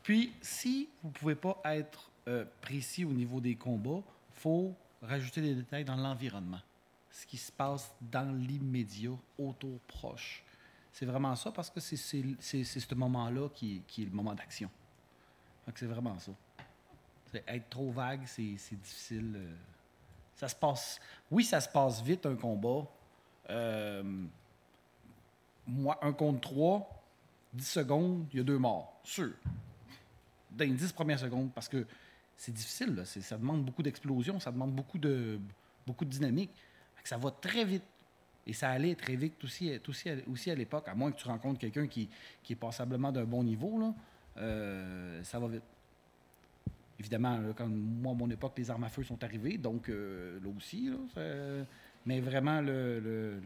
Puis, 0.04 0.32
si 0.42 0.88
vous 1.02 1.10
ne 1.10 1.14
pouvez 1.14 1.36
pas 1.36 1.60
être 1.66 2.10
euh, 2.28 2.46
précis 2.62 3.06
au 3.06 3.12
niveau 3.12 3.40
des 3.40 3.56
combats, 3.56 4.02
faut 4.34 4.74
rajouter 5.02 5.42
des 5.42 5.56
détails 5.56 5.86
dans 5.86 5.96
l'environnement. 5.96 6.62
Ce 7.10 7.26
qui 7.26 7.38
se 7.38 7.52
passe 7.52 7.94
dans 8.02 8.36
l'immédiat, 8.36 9.12
autour, 9.38 9.80
proche. 9.88 10.44
C'est 10.92 11.06
vraiment 11.06 11.36
ça 11.36 11.52
parce 11.52 11.70
que 11.70 11.80
c'est 11.80 11.96
ce 11.98 12.96
moment-là 12.96 13.50
qui, 13.50 13.82
qui 13.88 14.04
est 14.04 14.06
le 14.06 14.12
moment 14.12 14.34
d'action. 14.34 14.70
C'est 15.74 15.86
vraiment 15.86 16.18
ça. 16.20 16.32
Être 17.48 17.70
trop 17.70 17.92
vague, 17.92 18.22
c'est 18.26 18.56
difficile. 18.82 19.34
euh. 19.36 19.56
Ça 20.36 20.48
se 20.48 20.56
passe. 20.56 21.00
Oui, 21.32 21.44
ça 21.44 21.60
se 21.62 21.70
passe 21.70 22.02
vite, 22.02 22.26
un 22.26 22.36
combat. 22.36 22.86
Euh, 23.50 24.26
moi, 25.68 25.98
un 26.02 26.14
contre 26.14 26.42
trois, 26.42 27.04
10 27.54 27.66
secondes, 27.66 28.28
il 28.32 28.38
y 28.38 28.40
a 28.40 28.44
deux 28.44 28.58
morts. 28.58 29.00
Sûr. 29.04 29.32
Dans 30.52 30.66
les 30.66 30.74
10 30.74 30.92
premières 30.94 31.20
secondes, 31.20 31.52
parce 31.54 31.68
que 31.70 31.86
c'est 32.38 32.52
difficile, 32.52 33.02
ça 33.06 33.38
demande 33.38 33.64
beaucoup 33.64 33.84
d'explosion, 33.84 34.40
ça 34.40 34.52
demande 34.52 34.74
beaucoup 34.74 34.98
de, 34.98 35.40
beaucoup 35.88 36.06
de 36.06 36.10
dynamique. 36.10 36.52
Ça 37.04 37.18
va 37.18 37.32
très 37.32 37.66
vite. 37.66 37.84
Et 38.48 38.54
ça 38.54 38.70
allait 38.70 38.94
très 38.96 39.16
vite 39.16 39.44
aussi, 39.44 39.80
aussi, 39.88 40.10
aussi 40.28 40.52
à 40.52 40.56
l'époque, 40.56 40.88
à 40.88 40.96
moins 40.96 41.12
que 41.12 41.18
tu 41.18 41.28
rencontres 41.28 41.60
quelqu'un 41.60 41.88
qui, 41.88 42.10
qui 42.44 42.54
est 42.54 42.56
passablement 42.56 43.12
d'un 43.12 43.26
bon 43.26 43.44
niveau, 43.44 43.94
euh, 44.38 45.24
ça 45.24 45.40
va 45.40 45.48
vite. 45.48 45.64
Évidemment, 47.00 47.42
quand 47.56 47.68
moi, 47.68 48.14
à 48.14 48.16
mon 48.16 48.30
époque, 48.30 48.54
les 48.58 48.70
armes 48.70 48.84
à 48.84 48.90
feu 48.90 49.04
sont 49.04 49.24
arrivées, 49.24 49.58
donc 49.58 49.90
euh, 49.90 50.40
là 50.42 50.50
aussi, 50.56 50.92
mais 52.06 52.22
vraiment, 52.22 52.62
la 52.62 53.40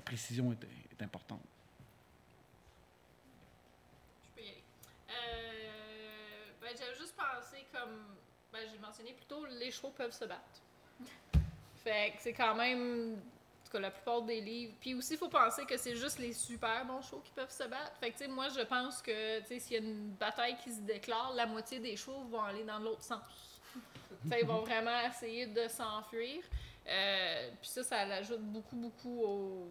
précision 0.00 0.52
est 0.52 1.02
importante. 1.02 1.42
Je 4.24 4.30
peux 4.34 4.40
y 4.42 4.48
aller. 4.48 4.64
Euh, 5.10 6.52
ben, 6.60 6.70
j'avais 6.78 6.96
juste 6.98 7.14
pensé 7.14 7.66
comme. 7.80 8.16
Ben, 8.52 8.60
j'ai 8.70 8.78
mentionné 8.78 9.12
plutôt 9.12 9.46
les 9.46 9.70
chevaux 9.70 9.90
peuvent 9.90 10.12
se 10.12 10.24
battre. 10.24 10.42
Fait 11.84 12.12
que 12.16 12.20
c'est 12.20 12.32
quand 12.32 12.54
même. 12.54 13.14
En 13.14 13.64
tout 13.66 13.72
cas, 13.72 13.78
la 13.80 13.90
plupart 13.92 14.22
des 14.22 14.40
livres. 14.40 14.74
Puis 14.80 14.94
aussi, 14.94 15.12
il 15.14 15.18
faut 15.18 15.28
penser 15.28 15.64
que 15.64 15.76
c'est 15.76 15.94
juste 15.94 16.18
les 16.18 16.32
super 16.32 16.84
bons 16.84 17.00
chevaux 17.02 17.22
qui 17.24 17.30
peuvent 17.30 17.50
se 17.52 17.62
battre. 17.64 17.92
Fait 18.00 18.10
que, 18.10 18.18
tu 18.18 18.24
sais, 18.24 18.28
moi, 18.28 18.48
je 18.48 18.62
pense 18.62 19.00
que, 19.00 19.38
tu 19.42 19.46
sais, 19.46 19.58
s'il 19.60 19.72
y 19.74 19.76
a 19.76 19.82
une 19.88 20.10
bataille 20.10 20.56
qui 20.64 20.72
se 20.72 20.80
déclare, 20.80 21.32
la 21.34 21.46
moitié 21.46 21.78
des 21.78 21.96
chevaux 21.96 22.24
vont 22.24 22.42
aller 22.42 22.64
dans 22.64 22.80
l'autre 22.80 23.02
sens. 23.04 23.20
Tu 24.24 24.28
sais, 24.28 24.40
ils 24.40 24.46
vont 24.46 24.62
vraiment 24.62 24.98
essayer 25.08 25.46
de 25.46 25.68
s'enfuir. 25.68 26.42
Euh, 26.88 27.50
puis 27.60 27.70
ça, 27.70 27.84
ça 27.84 27.98
ajoute 28.00 28.40
beaucoup, 28.40 28.74
beaucoup 28.76 29.22
au- 29.22 29.68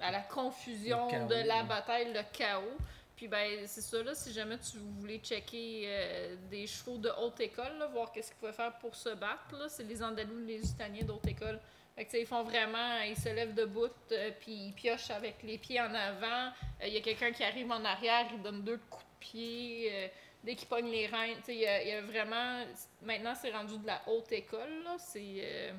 à 0.00 0.10
la 0.10 0.20
confusion 0.22 1.06
chaos, 1.08 1.28
de 1.28 1.34
la 1.46 1.62
bataille, 1.62 2.12
le 2.12 2.22
chaos. 2.32 2.76
Puis 3.18 3.26
ben, 3.26 3.66
c'est 3.66 3.80
ça, 3.80 4.00
là, 4.00 4.14
si 4.14 4.32
jamais 4.32 4.56
tu 4.58 4.78
voulais 4.78 5.18
checker 5.18 5.82
euh, 5.88 6.36
des 6.48 6.68
chevaux 6.68 6.98
de 6.98 7.10
haute 7.20 7.40
école, 7.40 7.72
voir 7.92 8.12
qu'est-ce 8.12 8.28
qu'ils 8.28 8.36
pouvaient 8.38 8.52
faire 8.52 8.78
pour 8.78 8.94
se 8.94 9.08
battre, 9.08 9.56
là, 9.58 9.68
c'est 9.68 9.82
les 9.82 10.00
Andalous, 10.00 10.46
les 10.46 10.64
Italiens 10.64 11.02
d'haute 11.04 11.26
école. 11.26 11.58
Fait 11.96 12.04
que, 12.04 12.16
ils 12.16 12.26
font 12.26 12.44
vraiment, 12.44 13.00
ils 13.00 13.16
se 13.16 13.28
lèvent 13.28 13.54
debout, 13.54 13.88
euh, 14.12 14.30
puis 14.38 14.52
ils 14.68 14.72
piochent 14.72 15.10
avec 15.10 15.42
les 15.42 15.58
pieds 15.58 15.80
en 15.80 15.92
avant. 15.92 16.52
Euh, 16.80 16.86
Il 16.86 16.92
y 16.92 16.96
a 16.96 17.00
quelqu'un 17.00 17.32
qui 17.32 17.42
arrive 17.42 17.68
en 17.72 17.84
arrière, 17.84 18.28
il 18.32 18.40
donne 18.40 18.62
deux 18.62 18.78
coups 18.88 19.04
de 19.04 19.18
pied. 19.18 20.10
dès 20.44 20.54
qu'il 20.54 20.68
pogne 20.68 20.88
les 20.88 21.08
reins, 21.08 21.34
il 21.48 21.54
y, 21.56 21.66
a- 21.66 22.00
vraiment... 22.02 22.64
Maintenant, 23.02 23.34
c'est 23.34 23.50
rendu 23.50 23.78
de 23.78 23.86
la 23.88 24.00
haute 24.06 24.30
école, 24.30 24.84
là. 24.84 24.94
C'est... 25.00 25.72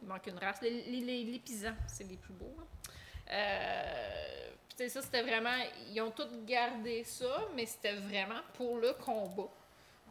il 0.00 0.06
manque 0.06 0.28
une 0.28 0.38
race. 0.38 0.62
Les, 0.62 0.70
les, 0.84 1.00
les- 1.00 1.24
les 1.24 1.38
pisans, 1.40 1.74
c'est 1.88 2.04
les 2.04 2.16
plus 2.16 2.34
beaux, 2.34 2.54
là. 2.56 2.64
Euh, 3.30 4.50
sais, 4.78 4.88
ça, 4.88 5.02
c'était 5.02 5.22
vraiment. 5.22 5.56
Ils 5.92 6.00
ont 6.00 6.10
tous 6.10 6.28
gardé 6.46 7.04
ça, 7.04 7.48
mais 7.54 7.66
c'était 7.66 7.96
vraiment 7.96 8.40
pour 8.54 8.78
le 8.78 8.92
combat. 9.04 9.48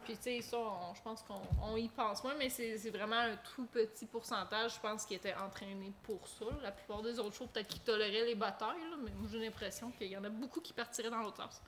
Puis, 0.04 0.16
tu 0.16 0.22
sais, 0.22 0.40
ça, 0.40 0.56
je 0.94 1.02
pense 1.02 1.22
qu'on 1.22 1.40
on 1.62 1.76
y 1.76 1.88
pense 1.88 2.22
moins, 2.22 2.34
mais 2.38 2.48
c'est 2.48 2.90
vraiment 2.90 3.16
un 3.16 3.36
tout 3.54 3.66
petit 3.66 4.06
pourcentage, 4.06 4.74
je 4.76 4.80
pense, 4.80 5.04
qui 5.04 5.14
était 5.14 5.34
entraîné 5.34 5.92
pour 6.02 6.26
ça. 6.26 6.46
La 6.62 6.70
plupart 6.70 7.02
des 7.02 7.18
autres 7.18 7.36
choses, 7.36 7.48
peut-être 7.48 7.68
qu'ils 7.68 7.82
toléraient 7.82 8.24
les 8.24 8.34
batailles, 8.34 8.76
mais 9.02 9.10
j'ai 9.30 9.38
l'impression 9.38 9.90
qu'il 9.90 10.08
y 10.08 10.16
en 10.16 10.24
a 10.24 10.30
beaucoup 10.30 10.60
qui 10.60 10.72
partiraient 10.72 11.10
dans 11.10 11.22
l'autre 11.22 11.36
sens. 11.36 11.60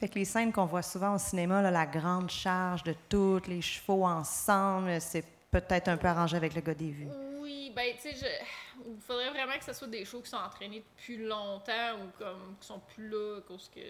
Fait 0.00 0.08
que 0.08 0.16
les 0.16 0.24
scènes 0.24 0.52
qu'on 0.52 0.66
voit 0.66 0.82
souvent 0.82 1.14
au 1.14 1.18
cinéma, 1.18 1.62
la 1.70 1.86
grande 1.86 2.30
charge 2.30 2.82
de 2.84 2.94
tous 3.08 3.40
les 3.48 3.62
chevaux 3.62 4.04
ensemble, 4.04 5.00
c'est 5.00 5.24
peut-être 5.50 5.88
un 5.88 5.96
peu 5.96 6.08
arrangé 6.08 6.36
avec 6.36 6.54
le 6.54 6.60
gars 6.60 6.74
des 6.74 6.90
vues. 6.90 7.27
Oui, 7.48 7.72
ben, 7.74 7.96
tu 7.96 8.14
sais, 8.14 8.42
il 8.84 9.00
faudrait 9.00 9.30
vraiment 9.30 9.56
que 9.56 9.64
ce 9.64 9.72
soit 9.72 9.88
des 9.88 10.04
shows 10.04 10.20
qui 10.20 10.28
sont 10.28 10.36
entraînés 10.36 10.84
depuis 10.96 11.16
longtemps 11.16 11.94
ou 11.94 12.10
comme 12.18 12.54
qui 12.60 12.66
sont 12.66 12.78
plus 12.80 13.08
là 13.08 13.38
à 13.38 13.40
que. 13.40 13.80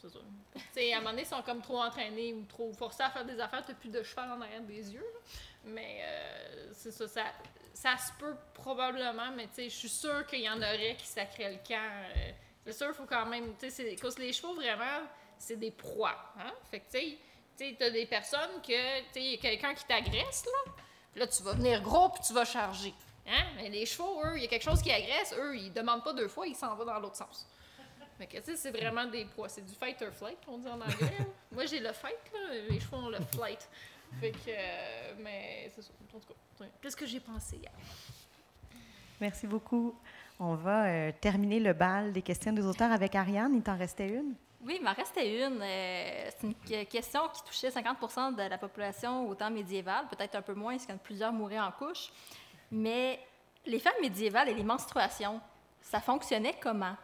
Tu 0.00 0.08
sais, 0.72 0.92
à 0.92 0.96
un 0.96 0.98
moment 0.98 1.10
donné, 1.10 1.22
ils 1.22 1.28
sont 1.28 1.42
comme 1.42 1.62
trop 1.62 1.80
entraînés 1.80 2.34
ou 2.34 2.44
trop 2.46 2.72
forcés 2.72 3.04
à 3.04 3.10
faire 3.10 3.24
des 3.24 3.38
affaires, 3.38 3.64
t'as 3.64 3.74
plus 3.74 3.90
de 3.90 4.02
cheval 4.02 4.32
en 4.32 4.40
arrière 4.40 4.62
des 4.62 4.92
yeux. 4.92 5.06
Mais 5.64 6.00
euh, 6.02 6.70
c'est 6.72 6.90
ça, 6.90 7.06
ça, 7.72 7.96
se 7.96 8.12
peut 8.18 8.34
probablement, 8.52 9.30
mais 9.36 9.46
tu 9.46 9.54
sais, 9.54 9.68
je 9.68 9.76
suis 9.76 9.88
sûre 9.88 10.26
qu'il 10.26 10.40
y 10.40 10.50
en 10.50 10.56
aurait 10.56 10.96
qui 10.98 11.06
sacraient 11.06 11.52
le 11.52 11.58
camp. 11.58 11.76
euh, 12.16 12.32
c'est 12.66 12.72
sûr, 12.72 12.88
il 12.88 12.94
faut 12.94 13.06
quand 13.06 13.26
même. 13.26 13.54
Tu 13.60 13.70
sais, 13.70 13.94
cause 13.94 14.18
les 14.18 14.32
chevaux, 14.32 14.54
vraiment, 14.54 15.06
c'est 15.38 15.56
des 15.56 15.70
proies. 15.70 16.18
Hein? 16.40 16.52
Fait 16.68 16.80
tu 16.90 17.16
sais, 17.54 17.76
t'as 17.78 17.90
des 17.90 18.06
personnes 18.06 18.60
que, 18.60 19.00
tu 19.12 19.20
sais, 19.20 19.38
quelqu'un 19.40 19.72
qui 19.74 19.84
t'agresse, 19.84 20.46
là. 20.46 20.72
Puis 21.18 21.26
là, 21.26 21.32
tu 21.32 21.42
vas 21.42 21.52
venir 21.52 21.82
gros 21.82 22.10
puis 22.10 22.22
tu 22.24 22.32
vas 22.32 22.44
charger. 22.44 22.94
Hein? 23.26 23.42
Mais 23.56 23.68
les 23.68 23.84
chevaux, 23.86 24.22
eux, 24.24 24.36
il 24.36 24.42
y 24.42 24.44
a 24.44 24.48
quelque 24.48 24.62
chose 24.62 24.80
qui 24.80 24.92
agresse, 24.92 25.34
eux, 25.36 25.56
ils 25.56 25.72
demandent 25.72 26.04
pas 26.04 26.12
deux 26.12 26.28
fois, 26.28 26.46
ils 26.46 26.54
s'en 26.54 26.76
vont 26.76 26.84
dans 26.84 26.96
l'autre 27.00 27.16
sens. 27.16 27.44
Fait 28.16 28.28
que, 28.28 28.36
tu 28.36 28.44
sais, 28.44 28.56
c'est 28.56 28.70
vraiment 28.70 29.04
des 29.04 29.24
poids. 29.24 29.48
C'est 29.48 29.66
du 29.66 29.74
fight 29.74 30.00
or 30.00 30.12
flight, 30.12 30.38
on 30.46 30.58
dit 30.58 30.68
en 30.68 30.80
anglais. 30.80 31.26
Moi, 31.52 31.66
j'ai 31.66 31.80
le 31.80 31.92
fight, 31.92 32.18
là. 32.32 32.54
Les 32.70 32.78
chevaux 32.78 32.98
ont 32.98 33.08
le 33.08 33.18
flight. 33.32 33.68
Fait 34.20 34.30
que, 34.30 34.36
euh, 34.48 35.14
mais 35.18 35.72
c'est 35.74 35.82
ça. 35.82 35.90
En 36.14 36.20
tout 36.20 36.26
cas. 36.28 36.64
Qu'est-ce 36.80 36.96
que 36.96 37.06
j'ai 37.06 37.20
pensé 37.20 37.56
hier? 37.56 37.72
Merci 39.20 39.48
beaucoup. 39.48 39.98
On 40.38 40.54
va 40.54 40.86
euh, 40.86 41.12
terminer 41.20 41.58
le 41.58 41.72
bal 41.72 42.12
des 42.12 42.22
questions 42.22 42.52
des 42.52 42.64
auteurs 42.64 42.92
avec 42.92 43.16
Ariane. 43.16 43.56
Il 43.56 43.62
t'en 43.62 43.76
restait 43.76 44.08
une? 44.08 44.34
Oui, 44.64 44.76
il 44.80 44.84
m'en 44.84 44.92
restait 44.92 45.46
une. 45.46 45.60
Euh, 45.62 46.30
c'est 46.36 46.46
une 46.46 46.54
que- 46.54 46.84
question 46.90 47.20
qui 47.28 47.42
touchait 47.44 47.70
50% 47.70 48.32
de 48.32 48.42
la 48.42 48.58
population 48.58 49.28
au 49.28 49.34
temps 49.34 49.50
médiéval, 49.50 50.06
peut-être 50.08 50.34
un 50.34 50.42
peu 50.42 50.54
moins, 50.54 50.74
parce 50.76 50.86
que 50.86 50.92
plusieurs 50.94 51.32
mouraient 51.32 51.60
en 51.60 51.70
couche. 51.70 52.08
Mais 52.72 53.20
les 53.64 53.78
femmes 53.78 54.00
médiévales 54.02 54.48
et 54.48 54.54
les 54.54 54.64
menstruations, 54.64 55.40
ça 55.80 56.00
fonctionnait 56.00 56.56
comment? 56.60 56.96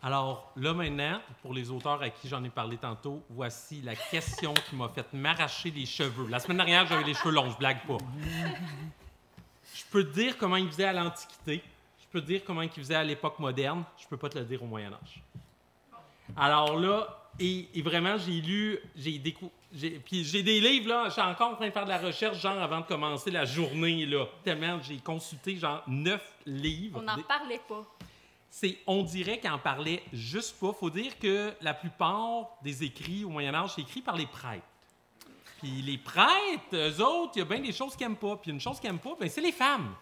Alors 0.00 0.52
là 0.56 0.72
maintenant, 0.72 1.20
pour 1.42 1.52
les 1.52 1.70
auteurs 1.70 2.00
à 2.00 2.08
qui 2.08 2.28
j'en 2.28 2.42
ai 2.44 2.50
parlé 2.50 2.76
tantôt, 2.78 3.20
voici 3.28 3.82
la 3.82 3.96
question 3.96 4.54
qui 4.54 4.76
m'a 4.76 4.88
fait 4.88 5.12
m'arracher 5.12 5.70
les 5.72 5.86
cheveux. 5.86 6.28
La 6.28 6.38
semaine 6.38 6.56
dernière, 6.58 6.86
j'avais 6.86 7.02
les 7.04 7.14
cheveux 7.14 7.32
longs, 7.32 7.50
je 7.50 7.58
blague 7.58 7.84
pas. 7.86 7.98
Je 9.74 9.82
peux 9.90 10.04
te 10.04 10.14
dire 10.14 10.38
comment 10.38 10.56
ils 10.56 10.68
faisaient 10.68 10.84
à 10.84 10.92
l'Antiquité. 10.92 11.62
Je 12.00 12.06
peux 12.12 12.20
te 12.20 12.26
dire 12.26 12.42
comment 12.46 12.62
ils 12.62 12.70
faisaient 12.70 12.94
à 12.94 13.04
l'époque 13.04 13.38
moderne. 13.40 13.84
Je 13.98 14.06
peux 14.06 14.16
pas 14.16 14.28
te 14.28 14.38
le 14.38 14.44
dire 14.44 14.62
au 14.62 14.66
Moyen 14.66 14.92
Âge. 14.92 15.20
Alors 16.36 16.78
là, 16.78 17.06
et, 17.40 17.68
et 17.74 17.82
vraiment, 17.82 18.16
j'ai 18.18 18.40
lu, 18.40 18.78
j'ai 18.96 19.18
décou- 19.18 19.50
j'ai- 19.72 19.98
puis 20.00 20.24
j'ai 20.24 20.42
des 20.42 20.60
livres 20.60 20.88
là. 20.88 21.04
Je 21.06 21.12
suis 21.12 21.22
encore 21.22 21.50
en 21.52 21.54
train 21.54 21.66
de 21.68 21.72
faire 21.72 21.84
de 21.84 21.88
la 21.90 21.98
recherche, 21.98 22.40
genre 22.40 22.58
avant 22.60 22.80
de 22.80 22.86
commencer 22.86 23.30
la 23.30 23.44
journée 23.44 24.06
là. 24.06 24.26
Tellement 24.44 24.78
j'ai 24.82 24.96
consulté 24.98 25.56
genre 25.56 25.82
neuf 25.86 26.22
livres. 26.46 26.98
On 27.00 27.02
n'en 27.02 27.22
parlait 27.22 27.60
pas. 27.68 27.84
c'est, 28.50 28.78
on 28.86 29.02
dirait 29.02 29.38
qu'elle 29.38 29.52
en 29.52 29.58
parlait 29.58 30.02
juste 30.12 30.58
pas. 30.58 30.72
Faut 30.72 30.90
dire 30.90 31.18
que 31.18 31.52
la 31.60 31.74
plupart 31.74 32.46
des 32.62 32.82
écrits 32.82 33.24
au 33.24 33.28
Moyen 33.28 33.54
Âge, 33.54 33.72
c'est 33.76 33.82
écrit 33.82 34.00
par 34.02 34.16
les 34.16 34.26
prêtres. 34.26 34.64
Puis 35.58 35.82
les 35.82 35.98
prêtres, 35.98 36.74
eux 36.74 37.00
autres, 37.02 37.32
il 37.36 37.38
y 37.40 37.42
a 37.42 37.44
bien 37.44 37.60
des 37.60 37.72
choses 37.72 37.96
qu'ils 37.96 38.06
n'aiment 38.06 38.16
pas. 38.16 38.36
Puis 38.36 38.50
une 38.50 38.60
chose 38.60 38.78
qu'ils 38.80 38.90
n'aiment 38.90 39.00
pas, 39.00 39.16
ben, 39.18 39.28
c'est 39.28 39.40
les 39.40 39.52
femmes. 39.52 39.94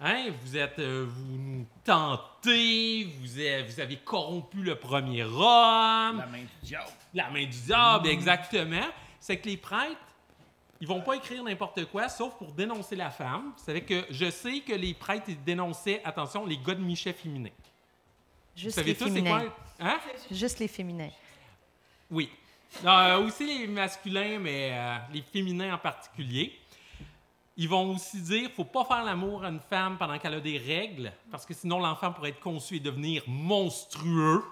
Hein? 0.00 0.26
Vous 0.42 0.56
êtes, 0.56 0.78
euh, 0.78 1.06
vous 1.08 1.36
nous 1.38 1.66
tentez, 1.84 3.04
vous, 3.04 3.26
vous 3.66 3.80
avez 3.80 3.96
corrompu 3.96 4.58
le 4.62 4.76
premier 4.76 5.24
homme. 5.24 6.18
La 6.18 6.26
main 6.30 6.38
du 6.38 6.48
diable. 6.66 6.90
La 7.14 7.30
main 7.30 7.44
du 7.44 7.58
diable, 7.60 8.08
exactement. 8.08 8.86
C'est 9.18 9.38
que 9.38 9.48
les 9.48 9.56
prêtres, 9.56 9.96
ils 10.80 10.86
vont 10.86 11.00
pas 11.00 11.14
écrire 11.16 11.42
n'importe 11.42 11.84
quoi, 11.86 12.08
sauf 12.08 12.34
pour 12.36 12.52
dénoncer 12.52 12.94
la 12.94 13.10
femme. 13.10 13.52
Vous 13.56 13.64
savez 13.64 13.82
que 13.82 14.04
je 14.10 14.30
sais 14.30 14.60
que 14.60 14.74
les 14.74 14.94
prêtres 14.94 15.26
ils 15.28 15.42
dénonçaient, 15.42 16.00
attention, 16.04 16.46
les 16.46 16.58
gars 16.58 16.74
de 16.74 16.82
Michel 16.82 17.14
féminins. 17.14 17.50
Vous 18.54 18.62
Juste 18.62 18.76
savez 18.76 18.90
les 18.92 18.96
tous 18.96 19.04
c'est 19.08 19.14
féminins. 19.14 19.40
quoi? 19.40 19.56
Hein? 19.80 19.98
Juste 20.30 20.58
les 20.60 20.68
féminins. 20.68 21.10
Oui. 22.10 22.30
Euh, 22.84 23.18
aussi 23.20 23.46
les 23.46 23.66
masculins, 23.66 24.38
mais 24.38 24.70
euh, 24.72 24.96
les 25.12 25.22
féminins 25.22 25.74
en 25.74 25.78
particulier. 25.78 26.58
Ils 27.56 27.68
vont 27.68 27.94
aussi 27.94 28.20
dire 28.22 28.50
faut 28.54 28.64
pas 28.64 28.84
faire 28.84 29.04
l'amour 29.04 29.44
à 29.44 29.48
une 29.48 29.60
femme 29.60 29.96
pendant 29.98 30.18
qu'elle 30.18 30.34
a 30.34 30.40
des 30.40 30.58
règles, 30.58 31.12
parce 31.30 31.44
que 31.44 31.54
sinon 31.54 31.80
l'enfant 31.80 32.12
pourrait 32.12 32.30
être 32.30 32.40
conçu 32.40 32.76
et 32.76 32.80
devenir 32.80 33.24
monstrueux. 33.26 34.44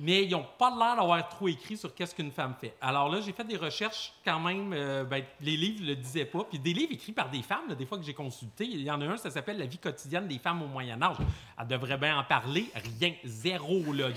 Mais 0.00 0.24
ils 0.24 0.30
n'ont 0.30 0.46
pas 0.58 0.70
l'air 0.70 0.96
d'avoir 0.96 1.28
trop 1.28 1.46
écrit 1.46 1.76
sur 1.76 1.94
qu'est-ce 1.94 2.14
qu'une 2.14 2.32
femme 2.32 2.54
fait. 2.58 2.74
Alors 2.80 3.10
là, 3.10 3.20
j'ai 3.20 3.32
fait 3.32 3.44
des 3.44 3.58
recherches 3.58 4.14
quand 4.24 4.40
même. 4.40 4.72
euh, 4.72 5.04
ben, 5.04 5.22
les 5.42 5.58
livres 5.58 5.82
ne 5.82 5.88
le 5.88 5.96
disaient 5.96 6.24
pas. 6.24 6.44
Puis 6.44 6.58
des 6.58 6.72
livres 6.72 6.92
écrits 6.92 7.12
par 7.12 7.28
des 7.28 7.42
femmes, 7.42 7.74
des 7.78 7.84
fois 7.84 7.98
que 7.98 8.04
j'ai 8.04 8.14
consulté, 8.14 8.64
il 8.64 8.80
y 8.80 8.90
en 8.90 8.98
a 9.02 9.04
un, 9.04 9.18
ça 9.18 9.30
s'appelle 9.30 9.58
La 9.58 9.66
vie 9.66 9.76
quotidienne 9.76 10.26
des 10.26 10.38
femmes 10.38 10.62
au 10.62 10.66
Moyen 10.66 11.00
Âge. 11.02 11.16
Elle 11.60 11.66
devrait 11.66 11.98
bien 11.98 12.18
en 12.18 12.24
parler. 12.24 12.70
Rien, 12.74 13.12
zéro 13.24 13.92
là. 13.92 14.08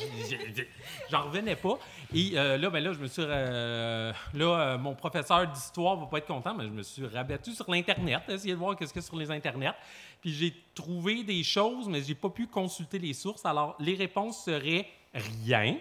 J'en 1.12 1.24
revenais 1.24 1.58
pas. 1.58 1.78
Et 2.16 2.32
euh, 2.36 2.58
là, 2.58 2.70
ben 2.70 2.82
là, 2.82 2.94
je 2.94 3.00
me 3.00 3.08
suis, 3.08 3.22
euh, 3.26 4.14
là, 4.34 4.78
mon 4.78 4.96
professeur 4.96 5.46
d'histoire 5.48 5.98
va 5.98 6.06
pas 6.06 6.20
être 6.20 6.28
content, 6.28 6.54
mais 6.54 6.64
je 6.64 6.70
me 6.70 6.84
suis 6.84 7.06
rabattu 7.06 7.52
sur 7.52 7.70
l'internet, 7.70 8.22
essayer 8.30 8.54
de 8.54 8.60
voir 8.60 8.78
qu'est-ce 8.78 8.98
a 8.98 9.02
sur 9.02 9.18
les 9.18 9.30
internets. 9.30 9.76
Puis 10.22 10.32
j'ai 10.32 10.54
trouvé 10.74 11.26
des 11.26 11.44
choses, 11.44 11.90
mais 11.90 12.02
j'ai 12.02 12.16
pas 12.16 12.30
pu 12.30 12.48
consulter 12.48 13.00
les 13.00 13.12
sources. 13.12 13.46
Alors 13.46 13.76
les 13.80 13.96
réponses 13.96 14.46
seraient 14.46 14.88
rien 15.14 15.78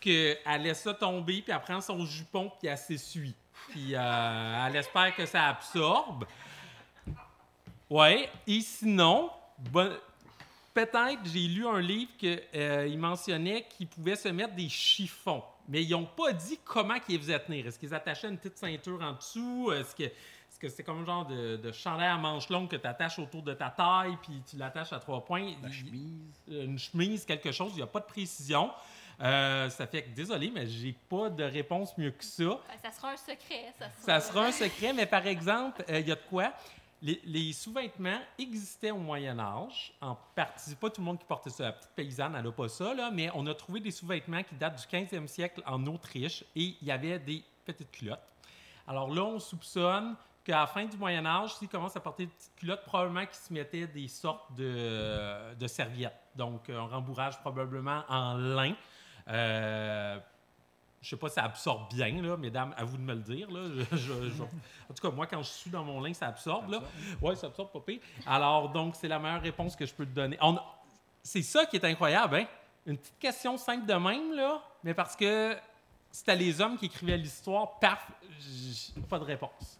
qu'elle 0.00 0.62
laisse 0.62 0.82
ça 0.82 0.94
tomber, 0.94 1.42
puis 1.42 1.52
elle 1.52 1.60
prend 1.60 1.80
son 1.80 2.04
jupon, 2.04 2.50
puis 2.58 2.68
elle 2.68 2.78
s'essuie. 2.78 3.34
Puis 3.70 3.94
euh, 3.94 4.66
elle 4.66 4.76
espère 4.76 5.14
que 5.16 5.24
ça 5.24 5.48
absorbe. 5.48 6.26
Ouais. 7.88 8.28
Et 8.46 8.60
sinon, 8.60 9.30
bon- 9.58 9.96
peut-être 10.74 11.20
j'ai 11.24 11.46
lu 11.46 11.66
un 11.66 11.80
livre 11.80 12.10
qu'il 12.18 12.98
mentionnait 12.98 13.66
qu'ils 13.68 13.86
pouvaient 13.86 14.16
se 14.16 14.28
mettre 14.28 14.54
des 14.54 14.68
chiffons. 14.68 15.42
Mais 15.66 15.82
ils 15.82 15.90
n'ont 15.90 16.04
pas 16.04 16.32
dit 16.32 16.58
comment 16.62 16.96
ils 17.08 17.18
faisaient 17.18 17.38
tenir. 17.38 17.66
Est-ce 17.66 17.78
qu'ils 17.78 17.94
attachaient 17.94 18.28
une 18.28 18.36
petite 18.36 18.58
ceinture 18.58 19.00
en 19.00 19.12
dessous? 19.12 19.72
Est-ce 19.72 19.94
que 19.96 20.04
est-ce 20.54 20.60
que 20.60 20.68
c'est 20.68 20.84
comme 20.84 21.02
un 21.02 21.04
genre 21.04 21.26
de, 21.26 21.56
de 21.56 21.72
chandail 21.72 22.06
à 22.06 22.16
manches 22.16 22.48
longues 22.48 22.68
que 22.68 22.76
tu 22.76 22.86
attaches 22.86 23.18
autour 23.18 23.42
de 23.42 23.54
ta 23.54 23.70
taille, 23.70 24.16
puis 24.22 24.40
tu 24.48 24.56
l'attaches 24.56 24.92
à 24.92 25.00
trois 25.00 25.24
points? 25.24 25.52
La 25.60 25.68
chemise. 25.72 26.32
Une 26.46 26.78
chemise, 26.78 27.24
quelque 27.24 27.50
chose, 27.50 27.72
il 27.72 27.78
n'y 27.78 27.82
a 27.82 27.88
pas 27.88 27.98
de 27.98 28.04
précision. 28.04 28.70
Euh, 29.20 29.68
ça 29.68 29.88
fait 29.88 30.04
que, 30.04 30.10
désolé, 30.10 30.52
mais 30.54 30.68
j'ai 30.68 30.92
pas 30.92 31.28
de 31.28 31.42
réponse 31.42 31.98
mieux 31.98 32.12
que 32.12 32.24
ça. 32.24 32.44
Ben, 32.44 32.78
ça 32.84 32.92
sera 32.92 33.10
un 33.10 33.16
secret. 33.16 33.74
Ça 33.76 33.90
sera, 33.90 34.20
Ça 34.20 34.20
sera 34.20 34.46
un 34.46 34.52
secret, 34.52 34.92
mais 34.92 35.06
par 35.06 35.26
exemple, 35.26 35.84
euh, 35.88 35.98
il 35.98 36.06
y 36.06 36.12
a 36.12 36.14
de 36.14 36.22
quoi? 36.30 36.52
Les, 37.02 37.20
les 37.24 37.52
sous-vêtements 37.52 38.20
existaient 38.38 38.92
au 38.92 38.98
Moyen 38.98 39.40
Âge. 39.40 39.92
En 40.00 40.16
partie, 40.36 40.70
c'est 40.70 40.78
pas 40.78 40.88
tout 40.88 41.00
le 41.00 41.06
monde 41.06 41.18
qui 41.18 41.26
portait 41.26 41.50
ça. 41.50 41.64
La 41.64 41.72
petite 41.72 41.90
paysanne, 41.96 42.36
elle 42.36 42.44
n'a 42.44 42.52
pas 42.52 42.68
ça, 42.68 42.94
là, 42.94 43.10
mais 43.10 43.28
on 43.34 43.44
a 43.48 43.54
trouvé 43.54 43.80
des 43.80 43.90
sous-vêtements 43.90 44.44
qui 44.44 44.54
datent 44.54 44.76
du 44.76 44.96
15e 44.96 45.26
siècle 45.26 45.64
en 45.66 45.84
Autriche 45.88 46.44
et 46.54 46.76
il 46.80 46.86
y 46.86 46.92
avait 46.92 47.18
des 47.18 47.42
petites 47.64 47.90
culottes. 47.90 48.32
Alors 48.86 49.12
là, 49.12 49.24
on 49.24 49.40
soupçonne 49.40 50.14
qu'à 50.44 50.60
la 50.60 50.66
fin 50.66 50.84
du 50.84 50.96
Moyen 50.96 51.24
Âge, 51.26 51.54
s'ils 51.54 51.68
commencent 51.68 51.96
à 51.96 52.00
porter 52.00 52.26
des 52.26 52.32
petites 52.32 52.54
culottes, 52.56 52.84
probablement 52.84 53.24
qu'ils 53.26 53.34
se 53.34 53.52
mettaient 53.52 53.86
des 53.86 54.08
sortes 54.08 54.54
de, 54.54 55.54
de 55.54 55.66
serviettes. 55.66 56.18
Donc, 56.36 56.68
un 56.70 56.82
rembourrage 56.86 57.38
probablement 57.40 58.02
en 58.08 58.34
lin. 58.34 58.74
Euh, 59.28 60.18
je 61.00 61.08
sais 61.10 61.16
pas 61.16 61.28
si 61.28 61.34
ça 61.34 61.44
absorbe 61.44 61.92
bien, 61.92 62.20
là, 62.22 62.36
mesdames, 62.36 62.74
à 62.76 62.84
vous 62.84 62.96
de 62.96 63.02
me 63.02 63.14
le 63.14 63.20
dire. 63.20 63.50
Là. 63.50 63.60
Je- 63.92 63.96
je- 63.96 64.30
je- 64.30 64.42
en 64.42 64.94
tout 64.94 65.02
cas, 65.02 65.10
moi, 65.14 65.26
quand 65.26 65.42
je 65.42 65.48
suis 65.48 65.70
dans 65.70 65.84
mon 65.84 66.00
lin, 66.00 66.12
ça 66.14 66.28
absorbe. 66.28 66.70
Là. 66.70 66.80
Oui, 67.20 67.36
ça 67.36 67.46
absorbe 67.48 67.70
pas 67.72 67.80
pire. 67.80 68.00
Alors, 68.26 68.70
donc, 68.70 68.96
c'est 68.96 69.08
la 69.08 69.18
meilleure 69.18 69.42
réponse 69.42 69.76
que 69.76 69.84
je 69.86 69.94
peux 69.94 70.06
te 70.06 70.14
donner. 70.14 70.36
On- 70.40 70.58
C'est 71.22 71.42
ça 71.42 71.64
qui 71.66 71.76
est 71.76 71.84
incroyable, 71.86 72.36
hein? 72.36 72.46
Une 72.86 72.98
petite 72.98 73.18
question 73.18 73.56
simple 73.56 73.86
de 73.86 73.94
même, 73.94 74.34
là, 74.34 74.60
mais 74.82 74.92
parce 74.92 75.16
que 75.16 75.56
c'était 76.10 76.36
les 76.36 76.60
hommes 76.60 76.76
qui 76.76 76.84
écrivaient 76.86 77.16
l'histoire, 77.16 77.78
paf, 77.78 78.10
pas 79.08 79.18
de 79.18 79.24
réponse. 79.24 79.78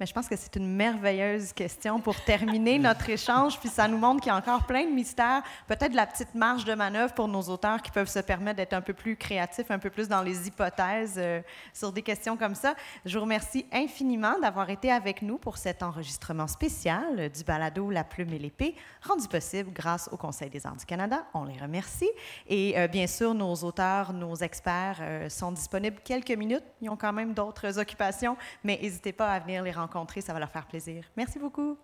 Mais 0.00 0.06
je 0.06 0.14
pense 0.14 0.30
que 0.30 0.36
c'est 0.36 0.56
une 0.56 0.74
merveilleuse 0.76 1.52
question 1.52 2.00
pour 2.00 2.18
terminer 2.22 2.78
notre 2.78 3.10
échange, 3.10 3.60
puis 3.60 3.68
ça 3.68 3.86
nous 3.86 3.98
montre 3.98 4.22
qu'il 4.22 4.32
y 4.32 4.34
a 4.34 4.38
encore 4.38 4.64
plein 4.64 4.86
de 4.86 4.90
mystères, 4.90 5.42
peut-être 5.68 5.92
la 5.92 6.06
petite 6.06 6.34
marge 6.34 6.64
de 6.64 6.72
manœuvre 6.72 7.12
pour 7.12 7.28
nos 7.28 7.42
auteurs 7.42 7.82
qui 7.82 7.90
peuvent 7.90 8.08
se 8.08 8.20
permettre 8.20 8.56
d'être 8.56 8.72
un 8.72 8.80
peu 8.80 8.94
plus 8.94 9.16
créatifs, 9.16 9.70
un 9.70 9.78
peu 9.78 9.90
plus 9.90 10.08
dans 10.08 10.22
les 10.22 10.48
hypothèses 10.48 11.16
euh, 11.18 11.42
sur 11.74 11.92
des 11.92 12.00
questions 12.00 12.38
comme 12.38 12.54
ça. 12.54 12.74
Je 13.04 13.18
vous 13.18 13.24
remercie 13.24 13.66
infiniment 13.70 14.38
d'avoir 14.40 14.70
été 14.70 14.90
avec 14.90 15.20
nous 15.20 15.36
pour 15.36 15.58
cet 15.58 15.82
enregistrement 15.82 16.46
spécial 16.46 17.28
du 17.28 17.44
balado 17.44 17.90
La 17.90 18.02
plume 18.02 18.32
et 18.32 18.38
l'épée, 18.38 18.76
rendu 19.06 19.28
possible 19.28 19.70
grâce 19.70 20.08
au 20.10 20.16
Conseil 20.16 20.48
des 20.48 20.66
arts 20.66 20.76
du 20.76 20.86
Canada. 20.86 21.26
On 21.34 21.44
les 21.44 21.58
remercie. 21.58 22.08
Et 22.48 22.78
euh, 22.78 22.88
bien 22.88 23.06
sûr, 23.06 23.34
nos 23.34 23.54
auteurs, 23.56 24.14
nos 24.14 24.36
experts 24.36 25.00
euh, 25.02 25.28
sont 25.28 25.52
disponibles 25.52 25.98
quelques 26.02 26.30
minutes. 26.30 26.64
Ils 26.80 26.88
ont 26.88 26.96
quand 26.96 27.12
même 27.12 27.34
d'autres 27.34 27.78
occupations, 27.78 28.38
mais 28.64 28.78
n'hésitez 28.80 29.12
pas 29.12 29.30
à 29.32 29.38
venir 29.40 29.62
les 29.62 29.72
rencontrer, 29.90 30.20
ça 30.20 30.32
va 30.32 30.38
leur 30.38 30.50
faire 30.50 30.66
plaisir. 30.66 31.04
Merci 31.16 31.38
beaucoup. 31.38 31.76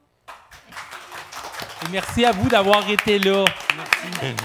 Merci 1.91 2.25
à 2.25 2.33
vous 2.33 2.49
d'avoir 2.49 2.89
été 2.89 3.19
là. 3.19 3.45
Merci. 3.77 4.37